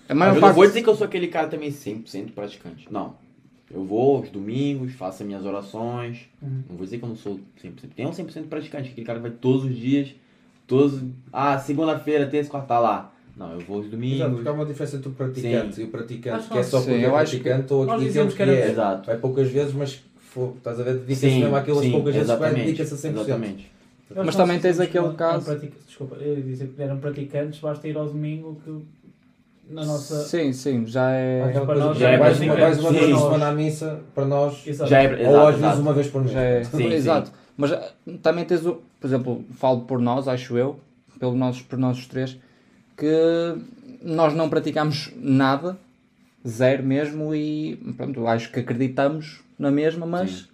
[0.09, 0.55] A maior eu não parte.
[0.57, 2.87] vou dizer que eu sou aquele cara também 100% praticante.
[2.91, 3.15] Não.
[3.73, 6.29] Eu vou aos domingos, faço as minhas orações.
[6.43, 6.63] Uhum.
[6.69, 7.73] Não vou dizer que eu não sou 100%.
[7.97, 10.15] Tem um 100% praticante, aquele cara que vai todos os dias,
[10.67, 11.01] todos...
[11.33, 13.13] Ah, segunda-feira, terça, quarta, tá lá.
[13.37, 14.33] Não, eu vou aos Exato, domingos.
[14.35, 15.81] porque há uma diferença entre o praticante Sim.
[15.83, 17.73] e o praticante, Acho que é que só sim, porque é eu acho que- praticante
[17.75, 18.71] ou nós aquilo dizemos que que era- é.
[18.71, 19.07] Exato.
[19.07, 22.37] Vai poucas vezes, mas for, estás a ver, dedica-se mesmo àquelas sim, poucas vezes que
[22.39, 23.21] vai, exatamente, dedica-se a 100%.
[23.25, 23.73] Exatamente.
[24.15, 27.89] Mas que também tens que aquele caso- Desculpa, eu ia dizer que eram praticantes, basta
[27.89, 28.71] ir ao domingo que
[29.69, 30.25] na nossa.
[30.25, 31.61] Sim, sim, já é.
[31.65, 34.91] Para nós já é mais, mais uma vez por semana à missa, para nós, Exato.
[34.91, 36.33] Já é, ou às vezes uma vez por mês.
[36.33, 36.65] Já é.
[36.65, 37.33] Sim, Exato.
[37.57, 37.91] Mas ah,
[38.23, 38.83] também tens o.
[39.01, 40.81] Por exemplo, falo por nós, acho eu,
[41.19, 42.39] pelo nós, por nós os três,
[42.97, 43.57] que
[44.03, 45.77] nós não praticamos nada,
[46.47, 50.45] zero mesmo, e pronto, acho que acreditamos na mesma, mas Sim.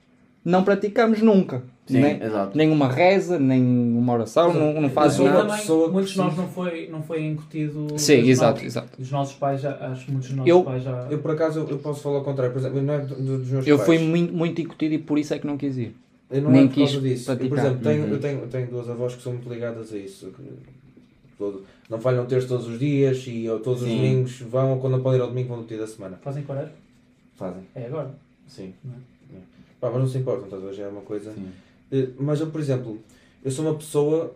[0.45, 1.62] Não praticamos nunca.
[1.86, 2.57] Sim, Nem, exato.
[2.57, 6.18] nem uma reza, nem uma oração, não, não sou uma também, pessoa que muitos de
[6.18, 7.86] nós não foi, não foi incutido.
[7.99, 8.66] Sim, exato, nós.
[8.66, 8.88] exato.
[8.97, 11.09] Dos nossos pais, já, acho que muitos dos nossos Eu- pais já.
[11.11, 12.53] Eu, por acaso, eu posso falar ao contrário.
[12.53, 13.86] Por exemplo, não é do- do- dos meus Eu pais.
[13.86, 15.97] fui muito, muito incutido e por isso é que não quis ir.
[16.30, 17.32] Eu não nem é por causa quis disso.
[17.32, 17.66] Eu, por praticar.
[17.66, 18.11] exemplo, tenho, Uhum.
[18.12, 20.26] eu, tenho, eu tenho duas avós que são muito ligadas a isso.
[20.28, 20.43] que
[21.36, 23.97] todo- não falham terço todos os dias e ou todos os Sim.
[23.97, 26.20] domingos vão, ou quando não podem ir ao domingo, vão no dia da semana.
[26.22, 26.70] Fazem quaresma?
[27.34, 28.11] Fazem, É agora.
[28.47, 28.74] sim.
[28.84, 29.09] Não É.
[29.80, 30.74] Pá, mas não se importam, estás a ver?
[30.74, 31.32] Já é uma coisa.
[31.90, 32.98] Eh, Mas eu, por exemplo,
[33.44, 34.34] eu sou uma pessoa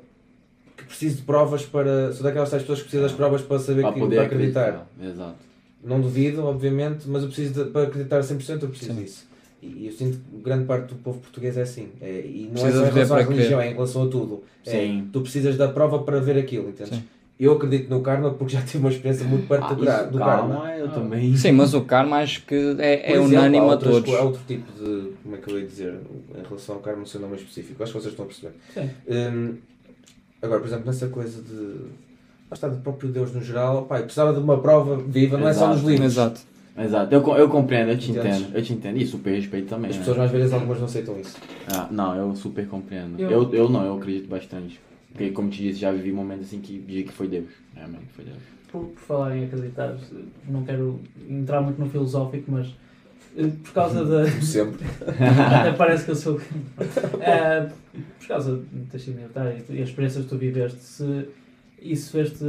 [0.77, 2.13] que preciso de provas para.
[2.13, 4.69] Sou daquelas tais pessoas que precisam das provas para saber Para que para acreditar.
[4.69, 4.87] acreditar.
[5.03, 5.37] Exato.
[5.85, 9.03] Não duvido, obviamente, mas eu preciso de, para acreditar a 100% eu preciso Sim.
[9.03, 9.27] disso.
[9.63, 11.89] E eu sinto que grande parte do povo português é assim.
[12.01, 13.69] É, e não Precisas é só em relação à religião, crer.
[13.69, 14.43] é em relação a tudo.
[14.67, 15.09] É, Sim.
[15.13, 16.97] tu precisas da prova para ver aquilo, entendes?
[16.99, 17.05] Sim.
[17.39, 20.11] Eu acredito no karma porque já tive uma experiência muito perto Ah, do, gra- isso,
[20.13, 20.77] do calma, karma.
[20.77, 20.91] eu Ah.
[20.91, 21.37] também.
[21.37, 24.15] Sim, mas o karma acho que é, é exemplo, unânime a todos.
[24.15, 25.11] Há outro tipo de.
[25.23, 25.95] Como é que eu ia dizer?
[26.39, 27.83] Em relação ao karma, não sei o nome específico.
[27.83, 28.55] Acho que vocês estão a perceber.
[28.73, 28.91] Sim.
[29.09, 29.55] Hum,
[30.41, 32.05] agora, por exemplo, nessa coisa de.
[32.53, 35.53] Está, do próprio Deus no geral, pá, eu precisava de uma prova viva, não é
[35.53, 35.75] só Exato.
[35.81, 36.13] nos livros.
[36.13, 36.41] Exato.
[36.79, 37.13] Exato.
[37.15, 38.39] Eu, eu compreendo, eu te Entendes?
[38.43, 38.57] entendo.
[38.57, 38.97] Eu te entendo.
[38.99, 39.91] E super respeito também.
[39.91, 40.01] As né?
[40.03, 41.37] pessoas mais velhas algumas não aceitam isso.
[41.67, 43.19] Ah, não, eu super compreendo.
[43.21, 43.53] Eu- Eu...
[43.55, 44.81] Eu, não, eu acredito bastante.
[45.15, 47.49] Porque, como te disse, já vivi momentos assim que vi que foi Deus.
[47.73, 48.39] Realmente foi Deus.
[48.71, 49.97] Por, por falar em acreditar,
[50.49, 52.75] não quero entrar muito no filosófico, mas
[53.37, 54.29] eh, por causa da.
[54.43, 54.85] Sempre.
[55.07, 56.41] Até parece que eu sou.
[57.21, 57.71] Eh,
[58.19, 61.29] por causa de ter sido militar e as experiências que tu viveste, se
[61.81, 62.45] isso fez-te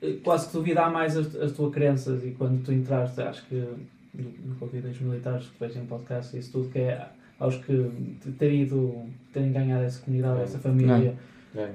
[0.00, 3.64] eh, quase que duvidar mais as, as tuas crenças e quando tu entraste, acho que
[4.14, 7.90] no, convite dos militares que vejo em podcast e isso tudo, que é aos que
[8.38, 8.94] ter ido,
[9.32, 11.14] terem ganhado essa comunidade, essa família
[11.56, 11.70] É.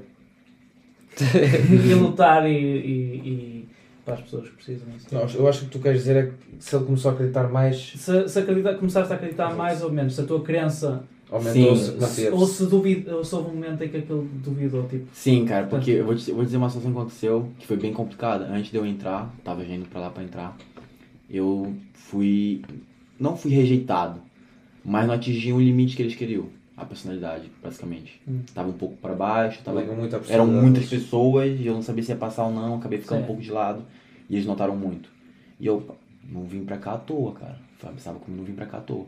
[1.89, 3.69] e lutar e, e, e
[4.05, 5.07] para as pessoas que precisam disso.
[5.11, 6.33] Não, eu acho que o que tu queres dizer é que
[6.63, 10.15] se ele começou a acreditar mais, Se, se acredita, começaste a acreditar mais ou menos,
[10.15, 11.91] se a tua crença aumentou-se,
[12.29, 15.67] ou se, duvid, ou se houve um momento em que aquilo duvidou, tipo, Sim, cara,
[15.67, 18.45] porque eu vou, te, eu vou dizer uma situação que aconteceu que foi bem complicada.
[18.45, 20.55] Antes de eu entrar, tava indo pra lá pra entrar,
[21.29, 22.61] eu fui.
[23.19, 24.21] Não fui rejeitado,
[24.87, 26.45] mas não atingi um limite que eles queriam.
[26.77, 28.21] A personalidade, basicamente.
[28.27, 28.41] Hum.
[28.53, 29.81] Tava um pouco pra baixo, tava
[30.29, 33.23] Eram muitas pessoas e eu não sabia se ia passar ou não, acabei ficando Sim.
[33.23, 33.83] um pouco de lado.
[34.29, 35.09] E eles notaram muito.
[35.59, 37.57] E eu não vim pra cá à toa, cara.
[37.81, 39.07] Sabe, Pensava como não vim pra cá à toa.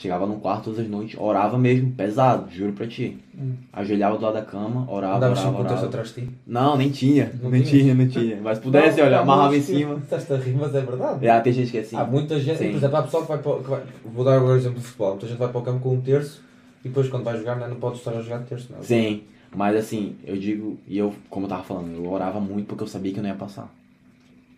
[0.00, 3.18] Chegava no quarto todas as noites, orava mesmo, pesado, juro pra ti.
[3.38, 3.52] Hum.
[3.70, 5.86] Ajoelhava do lado da cama, orava, Andavas orava, orava.
[5.86, 6.28] atrás de ti.
[6.46, 7.30] Não, nem tinha.
[7.42, 7.82] Não nem tinha?
[7.82, 8.40] tinha, não tinha.
[8.40, 9.96] Mas se pudesse, Não, olha, amarrava em cima.
[10.02, 11.26] Estás a rir, mas é verdade.
[11.26, 11.96] É, tem gente que é assim.
[11.96, 12.70] Há muita gente, Sim.
[12.70, 14.84] por exemplo, há pessoal que vai, para, que vai Vou dar agora o exemplo do
[14.84, 15.10] futebol.
[15.10, 16.42] Muita gente vai para o campo com um terço
[16.82, 18.72] e depois quando vai jogar não, não pode estar a jogar de terço.
[18.72, 18.82] Não.
[18.82, 19.24] Sim,
[19.54, 22.88] mas assim, eu digo, e eu, como eu tava falando, eu orava muito porque eu
[22.88, 23.70] sabia que eu não ia passar.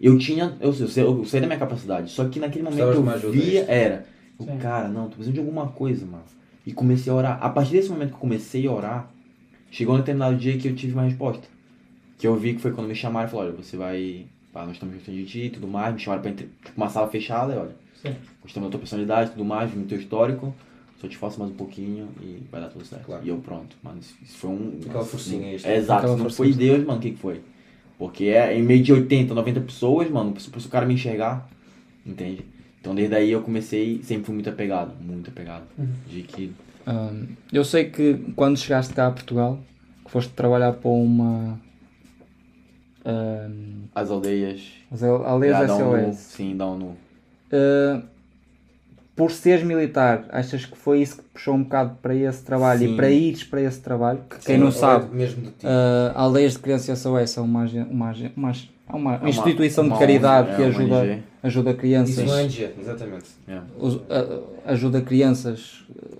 [0.00, 3.24] Eu tinha, eu, eu, sei, eu sei da minha capacidade, só que naquele momento Precisavas
[3.24, 4.04] eu de via, era,
[4.38, 4.58] eu, Sim.
[4.58, 6.24] cara, não, tô precisando de alguma coisa, mano.
[6.66, 7.38] E comecei a orar.
[7.42, 9.10] A partir desse momento que eu comecei a orar,
[9.70, 11.42] chegou um determinado dia que eu tive uma resposta.
[12.18, 14.74] Que eu vi que foi quando me chamaram e falaram, olha, você vai, pá, nós
[14.74, 17.52] estamos gostando de ti e tudo mais, me chamaram pra entre, tipo, uma sala fechada,
[17.52, 18.14] e olha, Sim.
[18.40, 20.54] gostamos da tua personalidade e tudo mais, vimos teu histórico,
[21.00, 23.06] só te faço mais um pouquinho e vai dar tudo certo.
[23.06, 23.24] Claro.
[23.24, 24.78] E eu pronto, mano, isso, isso foi um...
[24.86, 25.72] Aquela forcinha extra.
[25.72, 27.40] É, exato, não foi Deus, mano, o que que foi?
[27.98, 31.48] Porque é em meio de 80, 90 pessoas, mano, se o cara me enxergar,
[32.06, 32.44] entende?
[32.82, 35.62] Então desde aí eu comecei, sempre fui muito apegado, muito apegado.
[35.78, 35.86] Uhum.
[36.08, 36.52] De que,
[36.84, 39.56] Hum, eu sei que quando chegaste cá a Portugal,
[40.04, 41.60] que foste trabalhar para uma.
[43.06, 44.62] hum, as aldeias...
[44.90, 46.16] as al- aldeias já no- SOS.
[46.16, 46.86] Sim, dão no...
[47.54, 48.02] Uh,
[49.14, 52.94] por seres militar, achas que foi isso que puxou um bocado para esse trabalho Sim.
[52.94, 54.18] e para ires para esse trabalho?
[54.28, 55.66] Que quem Sim, não é sabe, Mesmo de ti.
[55.66, 59.94] uh, aldeias de criança SOS são uma, uma, uma, é uma É uma- instituição uma
[59.94, 61.20] de caridade que é ajuda.
[61.42, 62.18] Ajuda crianças.
[62.18, 63.24] é NG, exatamente.
[63.48, 63.60] É.
[63.78, 64.02] os- uh,
[64.64, 66.18] ajuda crianças uh,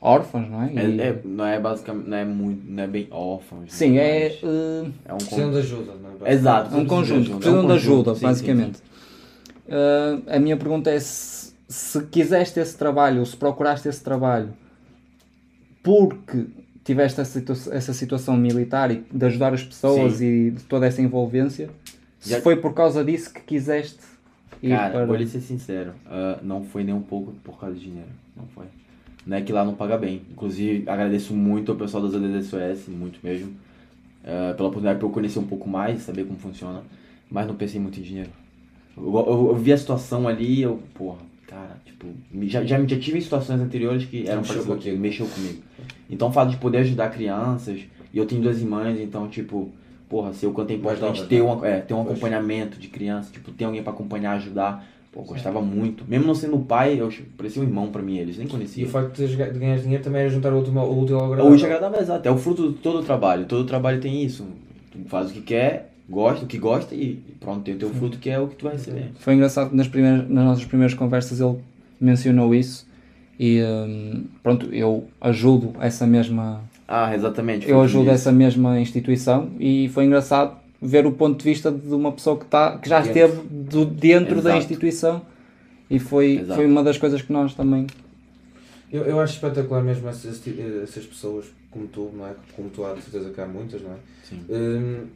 [0.00, 0.72] órfãs, não é?
[0.74, 3.72] E- É, é- não é basicamente, não é muito, não é bem órfãos.
[3.72, 6.32] sim, né, é, mas uh, é um Precisam con- de ajuda, não é?
[6.32, 6.74] Exato.
[6.74, 8.78] é um conjunto, é precisam de conjunto, ajuda, sim, sim, basicamente.
[9.68, 14.50] Uh, a minha pergunta é se, se quiseste esse trabalho, ou se procuraste esse trabalho
[15.82, 16.46] porque
[16.84, 20.24] tiveste essa, situa- essa situação militar e de ajudar as pessoas Sim.
[20.24, 21.68] e de toda essa envolvência,
[22.18, 23.98] se Já- foi por causa disso que quiseste
[24.62, 25.06] ir Cara, para...
[25.06, 28.46] vou lhe ser sincero, ah, não foi nem um pouco por causa de dinheiro, não
[28.48, 28.66] foi.
[29.26, 30.22] Não é que lá não paga bem.
[30.30, 33.52] Inclusive, agradeço muito ao pessoal das aldeias SOS, muito mesmo,
[34.24, 36.82] ah, pela oportunidade para eu conhecer um pouco mais, saber como funciona.
[37.30, 38.30] mas não pensei muito em dinheiro.
[38.96, 42.06] Eu, eu- eu vi a situação ali, eu, porra, cara, tipo,
[42.46, 45.62] já, já, já tive situações anteriores que eram Mexeu parecidas comigo, mexeu comigo.
[46.08, 47.80] Então o fato de poder ajudar crianças,
[48.12, 49.70] e eu tenho duas irmãs, então, tipo,
[50.08, 51.42] porra, se eu quanto é importante ter, né?
[51.42, 55.60] uma, é, ter um acompanhamento de criança, tipo, ter alguém pra acompanhar, ajudar, pô, gostava
[55.60, 56.04] muito.
[56.08, 58.88] Mesmo não sendo pai, eu parecia um irmão pra mim, eles nem E conheciam.
[58.88, 61.64] o facto de, ganhar dinheiro também era juntar o último, o útil ao O agradável.
[61.66, 62.28] agradável, exato.
[62.28, 63.44] É o fruto de todo o trabalho.
[63.46, 64.46] Todo trabalho tem isso.
[64.90, 67.90] Tu faz o que quer, gosta, o que gosta e e pronto, tem o teu
[67.90, 69.10] fruto que é o que tu vai receber.
[69.18, 71.58] Foi engraçado que nas, primeiras, nas nossas primeiras conversas ele
[72.00, 72.86] mencionou isso
[73.38, 76.60] e hum, pronto, eu ajudo essa mesma
[76.90, 77.68] Ah, exatamente.
[77.68, 82.10] eu ajudo essa mesma instituição e foi engraçado ver o ponto de vista de uma
[82.12, 83.20] pessoa que, tá, que já Dentro.
[83.20, 84.58] esteve do, dentro da Exato.
[84.58, 85.22] instituição
[85.90, 86.54] e foi, Exato.
[86.54, 87.86] foi uma das coisas que nós também
[88.90, 90.40] Eu, eu acho espetacular mesmo essas,
[90.82, 92.34] essas pessoas como tu, não é?
[92.56, 93.96] Como tu há de certeza que há muitas, não é?
[94.24, 94.40] Sim.
[94.48, 95.06] Hum,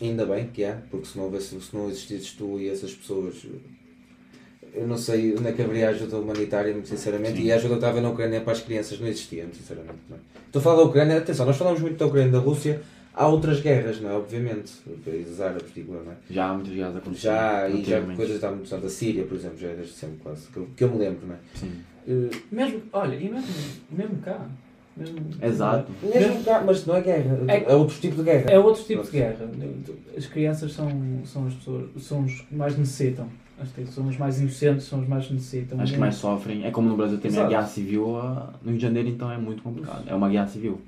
[0.00, 3.34] ainda bem que há, porque se não, houvesse, se não existisses tu e essas pessoas,
[4.74, 7.44] eu não sei onde é que haveria ajuda humanitária, muito sinceramente, Sim.
[7.44, 9.98] e a ajuda que estava na Ucrânia para as crianças não existia, muito sinceramente.
[10.08, 10.20] Não é?
[10.46, 12.80] Estou a falar da Ucrânia, atenção, nós falamos muito da Ucrânia e da Rússia,
[13.14, 14.14] há outras guerras, não é?
[14.14, 14.72] Obviamente,
[15.04, 16.16] países árabes, digo não é?
[16.30, 17.22] Já há muitas guerras acontecendo.
[17.22, 20.48] Já, e já coisas estavam muito da Síria, por exemplo, já é desde sempre quase,
[20.48, 21.38] que eu, que eu me lembro, não é?
[21.54, 21.70] Sim.
[22.08, 23.48] Eh, Mesmo, olha, e mesmo,
[23.90, 24.46] mesmo cá.
[24.96, 25.90] Mesmo, Exato.
[26.02, 28.50] Mesmo cá, mas não é guerra, É- é, outro tipo de guerra.
[28.50, 29.48] É outro tipo de guerra.
[30.16, 30.88] As crianças são,
[31.24, 33.28] são as pessoas, são os que mais necessitam.
[33.60, 35.80] Acho que são os mais inocentes, são os mais que necessitam.
[35.80, 36.64] Acho que mais sofrem.
[36.64, 37.48] É como no Brasil tem a Exato.
[37.50, 38.06] guerra civil,
[38.62, 40.04] no Rio de Janeiro então é muito complicado.
[40.06, 40.80] É uma guerra civil.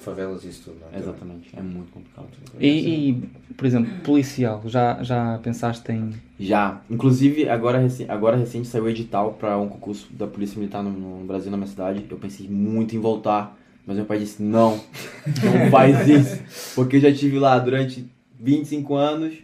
[0.00, 1.02] Favelas e isso tudo, não é?
[1.02, 1.50] Exatamente.
[1.56, 2.28] É muito complicado.
[2.60, 3.14] e, e,
[3.54, 6.80] por exemplo, policial, já, já pensaste em Já.
[6.88, 11.26] Inclusive, agora, agora recente saiu o edital para um concurso da Polícia Militar no, no
[11.26, 12.06] Brasil, na minha cidade.
[12.08, 14.80] Eu pensei muito em voltar, mas meu pai disse: não,
[15.26, 16.74] não faz isso.
[16.76, 18.06] Porque eu já estive lá durante
[18.38, 19.34] 25 anos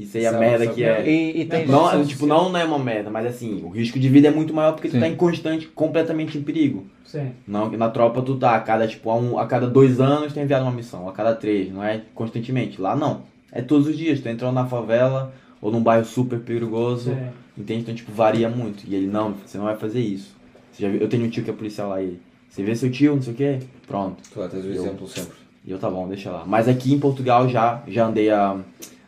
[0.00, 1.08] e sei a Sabe- merda sabe que é.
[1.10, 4.08] e, e tens, Não, tipo, não, não é uma merda, mas assim, o risco de
[4.08, 5.00] vida é muito maior porque tu Sim.
[5.00, 6.86] tá em constante, completamente em perigo.
[7.04, 7.32] Sim.
[7.46, 10.42] Não, na tropa tu tá a cada, tipo, a, um, a cada dois anos tem
[10.44, 12.80] enviado uma missão, a cada três, não é constantemente.
[12.80, 13.22] Lá não.
[13.52, 17.26] É todos os dias, tu entrando na favela ou num bairro super perigoso, Sim.
[17.58, 17.80] entende?
[17.82, 18.84] Então, tipo, varia muito.
[18.86, 20.34] E ele, não, você não vai fazer isso.
[20.72, 21.00] Você já viu?
[21.00, 23.22] Eu tenho um tio que é policial lá, e ele, você vê seu tio, não
[23.22, 24.16] sei o quê, pronto.
[24.32, 25.40] Claro, tens o Eu- exemplo sempre.
[25.66, 26.44] E eu, tá bom, deixa lá.
[26.46, 28.56] Mas aqui em Portugal já, já andei a,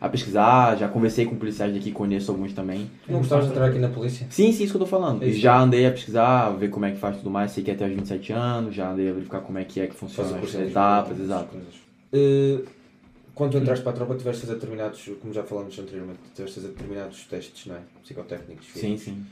[0.03, 2.91] a pesquisar, já conversei com policiais daqui, conheço alguns também.
[3.07, 4.27] Não gostavas de entrar aqui na polícia?
[4.29, 5.23] Sim, sim, isso que eu tô falando.
[5.23, 5.31] É.
[5.31, 7.85] Já andei a pesquisar, ver como é que faz tudo mais, sei que é até
[7.85, 10.33] os 27 anos, já andei a verificar como é que é que Faz funciona o
[10.33, 11.57] as curso de etapas, exato.
[12.11, 12.59] Eh,
[13.33, 16.67] quando tu entraste para a tropa, tiveste fazer determinados, como já falamos anteriormente, tiveste fazer
[16.73, 17.79] determinados testes, não é?
[18.03, 18.67] Psicotécnicos.
[18.75, 19.25] Sim, sim.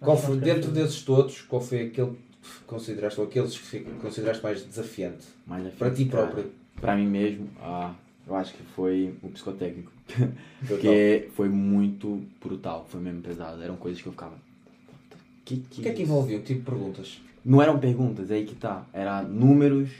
[0.00, 2.10] Qual foi, dentro desses todos, qual foi aquele
[2.42, 5.24] que consideraste, ou aqueles que consideraste mais desafiante?
[5.46, 6.50] Mas, Para ti próprio.
[6.80, 7.94] Pra mim mesmo, ah,
[8.26, 9.90] eu acho que foi o psicotécnico.
[10.66, 13.62] Porque foi muito brutal, foi mesmo pesado.
[13.62, 14.32] Eram coisas que eu ficava.
[14.86, 16.40] "Puta, Que, que O que é que envolviam?
[16.42, 17.20] Tipo de perguntas?
[17.44, 18.84] Não eram perguntas, é aí que tá.
[18.92, 19.90] Era números,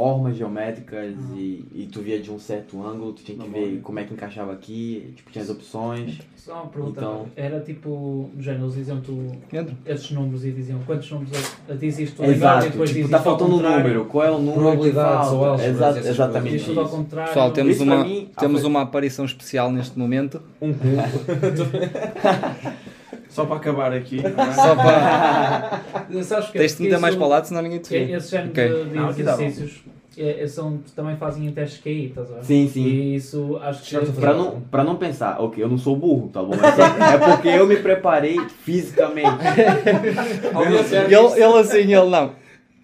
[0.00, 3.98] formas geométricas e, e tu via de um certo ângulo, tu tinha que ver como
[3.98, 6.18] é que encaixava aqui, tipo, tinha as opções.
[6.36, 7.00] Só uma pergunta.
[7.00, 9.76] Então- Era tipo, no género, eles diziam tu Pedro?
[9.84, 11.32] esses números e diziam quantos números
[11.68, 14.26] é- diz isto Exato, e depois tipo, diz tá isto ao faltando um número, qual
[14.26, 16.08] é o número Probabilidades que falta?
[16.08, 16.96] exatamente tudo ao isso.
[16.96, 17.28] contrário.
[17.28, 20.40] Pessoal, temos Isso uma, mim, ah, temos uma aparição especial neste momento.
[20.62, 20.96] Um cubo.
[23.30, 24.20] Só para acabar aqui.
[24.54, 25.80] Só para.
[26.22, 28.12] Sabes que Tens de meter isso- mais para o lado, senão ninguém te vê.
[28.12, 28.68] Esse género Ok.
[28.68, 29.10] de, de Não, bom.
[29.10, 29.80] exercícios
[30.18, 32.44] é, é, são, também fazem em testes QI, estás a ver?
[32.44, 32.82] Sim, sim.
[32.84, 34.12] E isso acho que.
[34.12, 36.54] Pra não, pra não pensar, ok, eu não sou burro, tá bom?
[36.60, 39.30] Mas é, é porque eu me preparei fisicamente.
[41.08, 42.32] E ele, ele assim, ele não.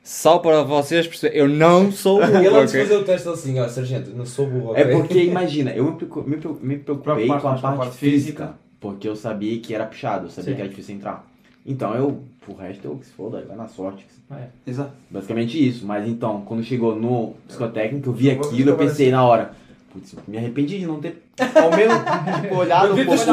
[0.03, 3.59] Só para vocês perceberem, eu não sou burro, Ele antes de fazer o teste assim,
[3.59, 5.99] ó, sargento, não sou burro, É porque, imagina, eu me,
[6.37, 8.55] me, me preocupei com a mais com a parte, parte física, física.
[8.81, 10.57] Porque eu sabia que era puxado, eu sabia Sim.
[10.57, 11.27] que era difícil entrar.
[11.65, 14.07] Então eu, pro resto, eu que se foda, vai na sorte.
[14.31, 14.47] É.
[14.67, 14.93] Exato.
[15.11, 19.25] Basicamente isso, mas então, quando chegou no psicotécnico, eu vi Eu aquilo, eu pensei na
[19.25, 19.53] hora,
[19.93, 21.97] putz, me arrependi de não ter, ao menos,
[22.43, 23.25] tipo, olhado um pouco.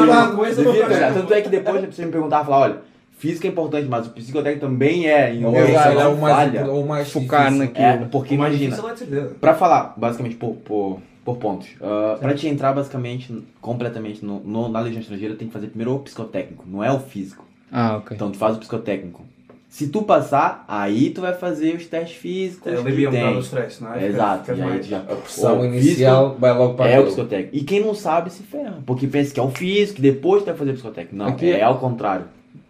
[1.14, 2.76] Tanto é que depois você me perguntava, falar, olha,
[3.18, 6.36] física é importante, mas o psicotécnico também é, em Ou uma é, é o mais,
[6.36, 6.72] falha.
[6.72, 7.86] o mais Focar naquilo.
[7.86, 8.76] É, porque imagina.
[9.40, 11.68] Pra falar, basicamente, por, por, por pontos.
[11.80, 15.94] Uh, pra te entrar, basicamente, completamente no, no- na Legião Estrangeira, tem que fazer primeiro
[15.94, 17.44] o psicotécnico, não é o físico.
[17.72, 18.14] Ah, ok.
[18.14, 19.22] Então, tu faz o psicotécnico.
[19.68, 23.40] Se tu passar, aí tu vai fazer os testes físicos É, alivia um bocado o
[23.40, 23.96] stress, não é?
[23.96, 24.98] É, Fica- Exato, fica e aí já...
[24.98, 27.56] A pressão o inicial vai logo para É o psicotécnico.
[27.56, 30.54] E quem não sabe se ferra, porque pensa que é o físico, depois tu vai
[30.54, 31.16] fazer o psicotécnico.
[31.16, 32.26] Não, Aqui é, é- ao contrário.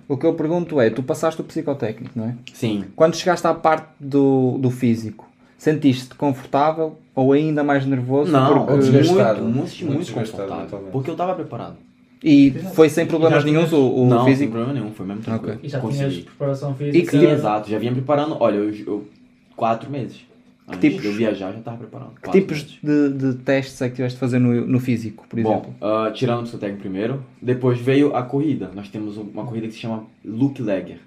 [0.09, 2.35] O que eu pergunto é, tu passaste o psicotécnico, não é?
[2.55, 2.85] Sim.
[2.97, 5.29] Quando chegaste à parte do, do físico,
[5.69, 8.31] Sentiste-te confortável ou ainda mais nervoso?
[8.31, 9.41] Não, porque- ou desgastado.
[9.43, 10.77] muito, muito, muito, Muito desgastado.
[10.93, 11.77] Porque eu tava preparado.
[12.23, 14.53] E foi sem problemas nenhums o, o não, sem físico?
[14.53, 15.59] problema nenhum, foi mesmo tranquilo.
[15.63, 16.09] E já Consegui.
[16.11, 17.11] tinhas preparação E física.
[17.13, 19.09] que Sim, exato, já vinha preparando, olha, eu, eu
[19.57, 20.21] quatro meses.
[20.69, 22.11] Antes tipos- de eu viajar, já tava preparando.
[22.23, 25.75] Que tipos de, de testes é que tiveste de fazer no, no físico, por exemplo?
[25.81, 28.71] Bom, ah, tirando o psicotécnico primeiro, depois veio a corrida.
[28.75, 30.99] Nós temos uma corrida que se chama Luke Legger.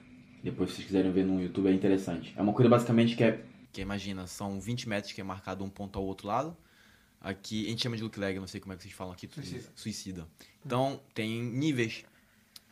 [0.43, 2.33] Depois, se vocês quiserem ver no YouTube, é interessante.
[2.35, 3.37] É uma corrida basicamente que é.
[3.77, 6.57] Que imagina, são 20 metros que é marcado um ponto ao outro lado.
[7.21, 9.29] Aqui, a gente chama de look leg, não sei como é que vocês falam aqui.
[9.31, 9.69] Suicida.
[9.75, 10.27] Suicida.
[10.65, 12.03] Então, tem níveis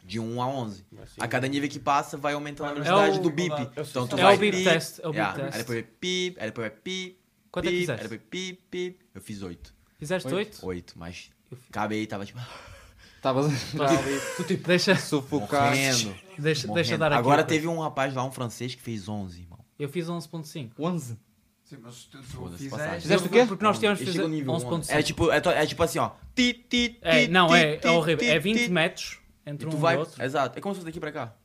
[0.04, 0.84] de 1 a 11.
[1.20, 3.54] A cada nível que passa, vai aumentando a velocidade o- do bip.
[3.54, 4.98] é Então, tu É vai o beep test.
[4.98, 5.54] É o beep Yeah, test.
[5.54, 7.20] Aí depois vai pip, aí depois vai pip.
[7.52, 8.02] Quanto é que pip, fizeste?
[8.02, 9.06] Aí depois pip, pip.
[9.14, 9.76] Eu fiz 8.
[10.00, 10.38] Fizeste Oito?
[10.38, 10.66] 8?
[10.66, 12.40] 8, mas Eu fiz- acabei, tava tipo,
[13.24, 15.70] já ali Tu tipo, deixa, sufocar.
[15.70, 16.16] morrendo.
[16.40, 17.20] deixa, deixa dar aqui.
[17.20, 19.55] Agora teve um rapaz lá, um francês, que fez 11, irmão.
[19.78, 20.72] Eu fiz 11.5.
[20.80, 21.18] 11.
[21.64, 23.02] Sim, mas tu, tu Foda-se, fizeste.
[23.02, 23.46] Fizeste o quê?
[23.48, 24.86] Porque nós no nível 11.5.
[24.90, 26.12] É tipo, é, é tipo assim, ó.
[26.36, 28.24] Ti, ti, É, ti, não, ti, é, ti, é horrível.
[28.24, 28.70] ti, É 20 ti.
[28.70, 29.96] metros E entre tu um vai.
[29.96, 30.24] e outro.
[30.24, 30.58] Exato.
[30.58, 31.36] É como se fosse daqui pra cá.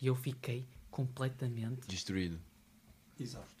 [0.00, 1.88] E eu fiquei completamente.
[1.88, 2.38] Destruído.
[3.18, 3.58] Exausto.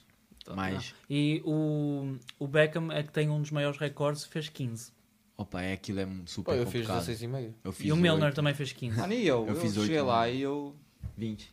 [0.54, 0.94] Mas.
[1.10, 4.92] E o, o Beckham é que tem um dos maiores recordes, fez 15.
[5.36, 7.06] Opa, é aquilo é super Pô, eu fiz complicado.
[7.06, 7.54] 16,5.
[7.64, 8.96] Eu fiz E o Milner também fez 15.
[8.96, 9.46] Mano, e eu?
[9.46, 10.38] Eu Eu, fiz cheguei lá também.
[10.38, 10.76] e eu
[11.16, 11.52] 20.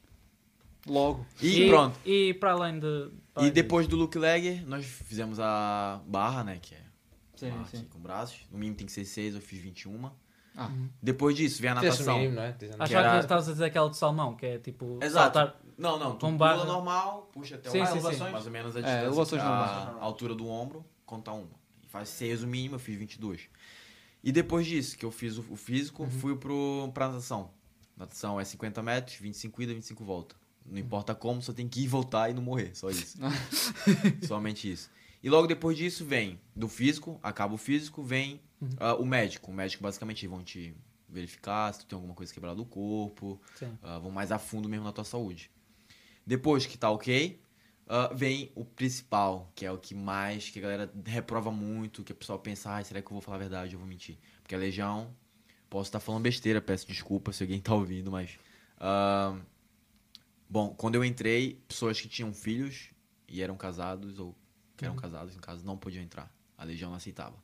[0.88, 1.26] Logo.
[1.42, 2.00] E, pronto.
[2.06, 3.10] E para além de.
[3.34, 6.60] para E depois do look leg, nós fizemos a barra, né?
[6.62, 6.82] Que é
[7.36, 7.78] Sim, barra sim.
[7.78, 8.40] aqui com braços.
[8.52, 10.10] No mínimo tem que ser 6, eu fiz 21.
[10.58, 10.70] Ah.
[11.02, 12.18] Depois disso, vem a natação.
[12.18, 12.54] mínimo, é?
[12.54, 12.72] Disso.
[12.78, 12.84] noção.
[12.86, 15.00] Achava era- que estavas a dizer aquela de salmão, que é tipo.
[15.02, 15.38] Exato.
[15.38, 18.24] saltar- Não, não, tu pula normal, puxa até Sim, o sim, mais, sim.
[18.32, 19.46] mais ou menos a É, distância, elevações a,
[20.00, 21.50] a altura do ombro, conta uma.
[21.84, 23.50] E faz 6 o mínimo, eu fiz 22.
[24.24, 26.10] E depois disso, que eu fiz o, o físico, Uhum.
[26.10, 27.52] fui pro, pra natação.
[27.98, 30.36] Natação é 50 metros, 25 ida, 25 volta.
[30.66, 33.18] Não importa como, só tem que ir voltar e não morrer, só isso.
[34.28, 34.90] Somente isso.
[35.22, 38.70] E logo depois disso vem do físico, acaba o físico, vem Uhum.
[38.80, 39.52] ah, o médico.
[39.52, 40.74] O médico basicamente vão te
[41.10, 43.40] verificar se tu tem alguma coisa quebrada do corpo,
[43.84, 45.52] ah, vão mais a fundo mesmo na tua saúde.
[46.26, 47.40] Depois que tá ok,
[47.88, 52.12] ah, vem o principal, que é o que mais, que a galera reprova muito, que
[52.12, 54.18] o pessoal pensa, ai, será que eu vou falar a verdade ou eu vou mentir?
[54.42, 55.14] Porque a legião,
[55.70, 58.32] posso estar falando besteira, peço desculpa se alguém tá ouvindo, mas...
[58.80, 59.38] ah,
[60.50, 62.90] bom, quando eu entrei, pessoas que tinham filhos
[63.28, 64.36] e eram casados, ou
[64.78, 66.32] que eram casados, no caso, não podiam entrar.
[66.58, 67.36] A legião não aceitava.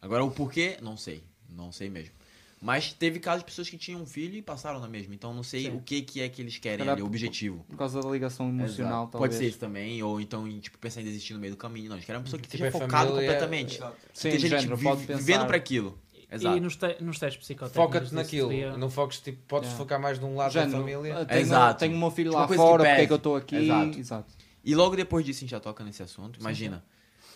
[0.00, 1.22] Agora, o porquê, não sei.
[1.48, 2.14] Não sei mesmo.
[2.60, 5.14] Mas teve casos de pessoas que tinham um filho e passaram na mesma.
[5.14, 5.76] Então, não sei Sim.
[5.76, 7.64] o que, que é que eles querem Calhar ali, o objetivo.
[7.68, 9.12] Por causa da ligação emocional, Exato.
[9.12, 9.30] talvez.
[9.30, 11.88] Pode ser isso também, ou então em, tipo, pensar em desistir no meio do caminho.
[11.88, 13.76] Não, eles querem uma pessoa que Tipo, esteja é família, completamente.
[13.76, 13.96] Exato.
[14.12, 15.18] Sim, Tem gente género, vi- pode pensar.
[15.20, 15.98] vivendo para aquilo.
[16.30, 16.56] Exato.
[16.56, 17.74] E nos, te, nos testes psicotécnicos.
[17.92, 18.48] Foca-te naquilo.
[18.50, 19.82] seria- Não foques, tipo, podes Yeah.
[19.84, 21.24] focar mais de um lado Género, da família.
[21.26, 21.78] Tenho, Exato.
[21.80, 23.56] tenho o meu filho Tipo lá fora, porque é que eu estou aqui?
[23.56, 23.98] Exato.
[23.98, 24.34] Exato.
[24.62, 26.38] E logo depois disso, a gente já toca nesse assunto.
[26.38, 26.84] Imagina,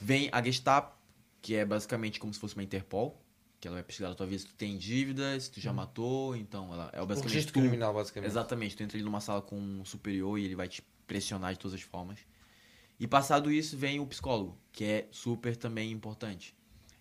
[0.00, 0.94] vem a Gestapo,
[1.40, 3.18] que é basicamente como se fosse uma Interpol,
[3.58, 6.36] que ela vai pesquisar a tua vida se tu tem dívidas, se tu já matou,
[6.36, 8.28] então ela é O basicamente registro tu- criminal, basicamente.
[8.30, 11.58] Exatamente, tu entra ali numa sala com um superior e ele vai te pressionar de
[11.58, 12.18] todas as formas.
[13.00, 16.54] E passado isso, vem o psicólogo, que é super também importante.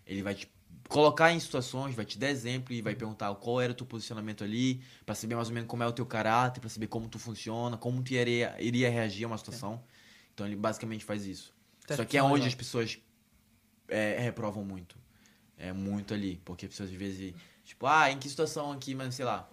[0.06, 0.50] Ele vai te
[0.92, 4.44] colocar em situações, vai te dar exemplo e vai perguntar qual era o teu posicionamento
[4.44, 7.18] ali, pra saber mais ou menos como é o teu caráter, pra saber como tu
[7.18, 9.82] funciona, como tu iria, iria reagir a uma situação.
[10.34, 11.52] Então ele basicamente faz isso.
[11.86, 12.98] Teste Só que é onde as pessoas
[13.88, 14.96] é, reprovam muito.
[15.56, 16.40] É muito ali.
[16.44, 19.48] Porque as pessoas às vezes, tipo, ah, em que situação aqui, mas sei lá.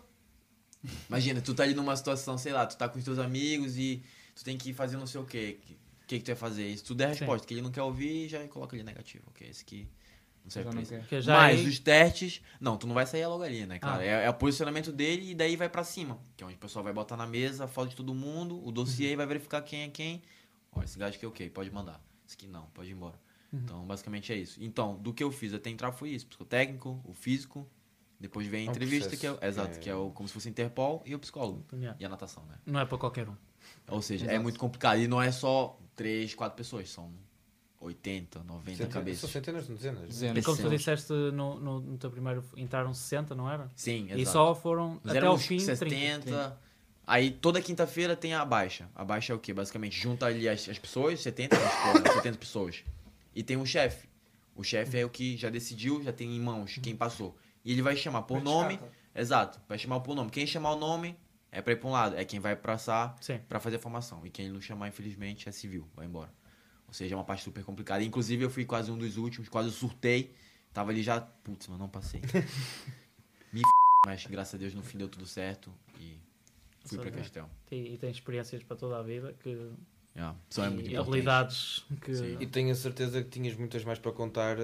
[1.08, 4.04] Imagina, tu tá ali numa situação, sei lá, tu tá com os teus amigos e
[4.36, 5.60] tu tem que fazer não sei o quê.
[6.04, 6.68] O que, que tu vai fazer?
[6.68, 7.20] Isso tudo é a Sim.
[7.20, 7.48] resposta.
[7.48, 9.24] Que ele não quer ouvir, já coloca ali negativo.
[9.28, 9.88] Ok, esse aqui
[10.58, 10.82] não serve pra
[11.18, 11.22] isso.
[11.22, 14.02] já Mas é- os testes, não, tu não vai sair logo ali, né, cara?
[14.02, 14.06] Ah.
[14.06, 16.20] É, é o posicionamento dele e daí vai pra cima.
[16.38, 18.72] Que é onde o pessoal vai botar na mesa a foto de todo mundo, o
[18.72, 19.18] dossiê Uhum.
[19.18, 20.22] vai verificar quem é quem.
[20.72, 22.00] Olha, esse gajo aqui é ok, pode mandar.
[22.28, 23.20] Esse aqui não, pode ir embora.
[23.52, 23.60] Uhum.
[23.64, 24.64] Então, basicamente é isso.
[24.64, 27.68] Então, do que eu fiz até entrar foi isso: psicotécnico, o físico,
[28.20, 29.48] depois vem a É um entrevista, que é, processo.
[29.60, 29.80] exato, É.
[29.80, 31.66] que é o, como se fosse Interpol e o psicólogo.
[31.74, 31.98] Yeah.
[32.00, 32.56] E a natação, né?
[32.66, 33.36] Não é para qualquer um.
[33.90, 34.44] Ou seja, é Exato.
[34.44, 35.00] muito complicado.
[35.00, 37.12] E não é só 3, 4 pessoas, são
[37.80, 39.30] 80, 90 Centenas, são cabeças.
[39.30, 40.02] centenas, não dezenas.
[40.02, 40.38] Dezenas.
[40.38, 43.72] E como tu disseste no, no, no teu primeiro, entraram 60, não era?
[43.76, 44.20] Sim, exato.
[44.20, 46.26] E só foram Nós até ao éramos fim 70.
[46.26, 46.60] 30.
[47.08, 48.90] Aí toda quinta-feira tem a baixa.
[48.94, 49.54] A baixa é o quê?
[49.54, 52.84] Basicamente, junta ali as, as pessoas, 70, vamos supor, 70 pessoas.
[53.34, 54.08] E tem um chefe.
[54.56, 57.36] O chefe é o que já decidiu, já tem em mãos quem passou.
[57.64, 58.80] E ele vai chamar por nome.
[59.16, 60.30] Exato, vai chamar por nome.
[60.30, 61.18] Quem chamar o nome
[61.52, 63.40] é pra ir pra um lado, é quem vai passar Sim.
[63.48, 64.24] pra fazer a formação.
[64.26, 66.32] E quem não chamar, infelizmente, é civil, vai embora.
[66.90, 68.04] Ou seja, é uma parte super complicada.
[68.04, 70.34] Inclusive, eu fui quase um dos últimos, quase surtei.
[70.74, 72.22] Tava ali já, putz, mas não passei.
[73.54, 73.70] Me f...
[74.06, 76.20] mas graças a Deus no fim deu tudo certo e
[76.84, 77.12] fui é.
[77.12, 77.50] Castel.
[77.72, 79.72] E, e tem experiências para toda a vida que
[80.16, 82.14] Yeah, o som é muito e habilidades que.
[82.14, 82.38] Sim.
[82.40, 84.58] E tenho a certeza que tinhas muitas mais para contar.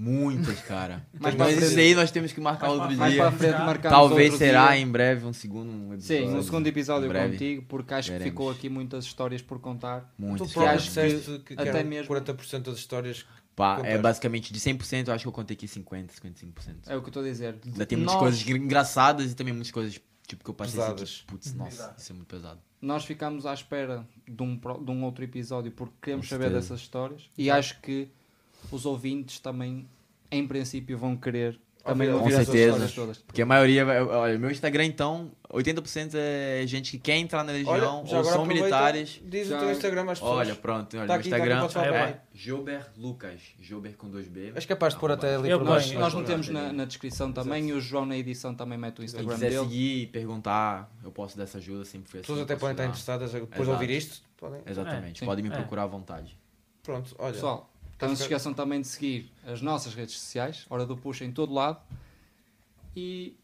[0.00, 1.04] Muitas, cara.
[1.18, 3.20] Mas a isso aí nós temos que marcar outro Mais dia.
[3.22, 4.78] para a frente marcamos Talvez outro será dia.
[4.80, 6.02] em breve um segundo episódio.
[6.28, 8.30] Sim, um segundo episódio contigo, porque acho que Veremos.
[8.30, 10.12] ficou aqui muitas histórias por contar.
[10.16, 13.26] Muitas, tu próprio acho que disseste que, que até mesmo- 40% das histórias.
[13.56, 16.52] Pá, é basicamente de 100%, eu acho que eu contei aqui 50, 55%.
[16.86, 17.56] É o que eu estou a dizer.
[17.66, 20.90] Ainda tem muitas Nós- coisas engraçadas e também muitas coisas tipo que eu passei assim,
[20.92, 21.10] Pesadas.
[21.10, 22.60] tipo, putz, nossa, isso é muito pesado.
[22.80, 26.60] Nós ficamos à espera de um, de um outro episódio porque queremos Com saber certeza.
[26.68, 28.08] dessas histórias e acho que
[28.70, 29.88] os ouvintes também,
[30.30, 32.66] em princípio, vão querer também Ouvir- Com certeza.
[32.70, 33.18] histórias todas.
[33.18, 38.04] Porque a maioria, olha, meu Instagram então, 80% é gente que quer entrar na legião
[38.06, 39.22] Olha, ou são militares.
[39.24, 40.36] Diz Já- o teu Instagram às pessoas.
[40.36, 42.20] Olha, pronto, olha, Tá meu aqui, tá aqui, Instagram podes falar é também.
[42.34, 44.52] Jober Lucas, Jober com 2B.
[44.54, 45.94] És capaz de pôr até ali por baixo.
[45.94, 46.26] eu Nós ponho.
[46.26, 49.48] metemos na, na descrição também e o João na edição também mete o Instagram quiser
[49.50, 49.62] dele.
[49.62, 52.32] seguir e perguntar, eu posso dar essa ajuda, sempre foi As assim.
[52.34, 53.70] pessoas até podem estar interessadas depois de Exato.
[53.70, 54.20] ouvir isto.
[54.36, 54.60] Podem.
[54.66, 55.56] Exatamente, É, podem me sim.
[55.56, 56.36] procurar à vontade.
[56.82, 57.32] Pronto, olha.
[57.32, 61.24] Pessoal, então não se esqueçam também de seguir as nossas redes sociais, Hora do Puxa
[61.24, 61.80] em todo lado.
[62.94, 63.36] E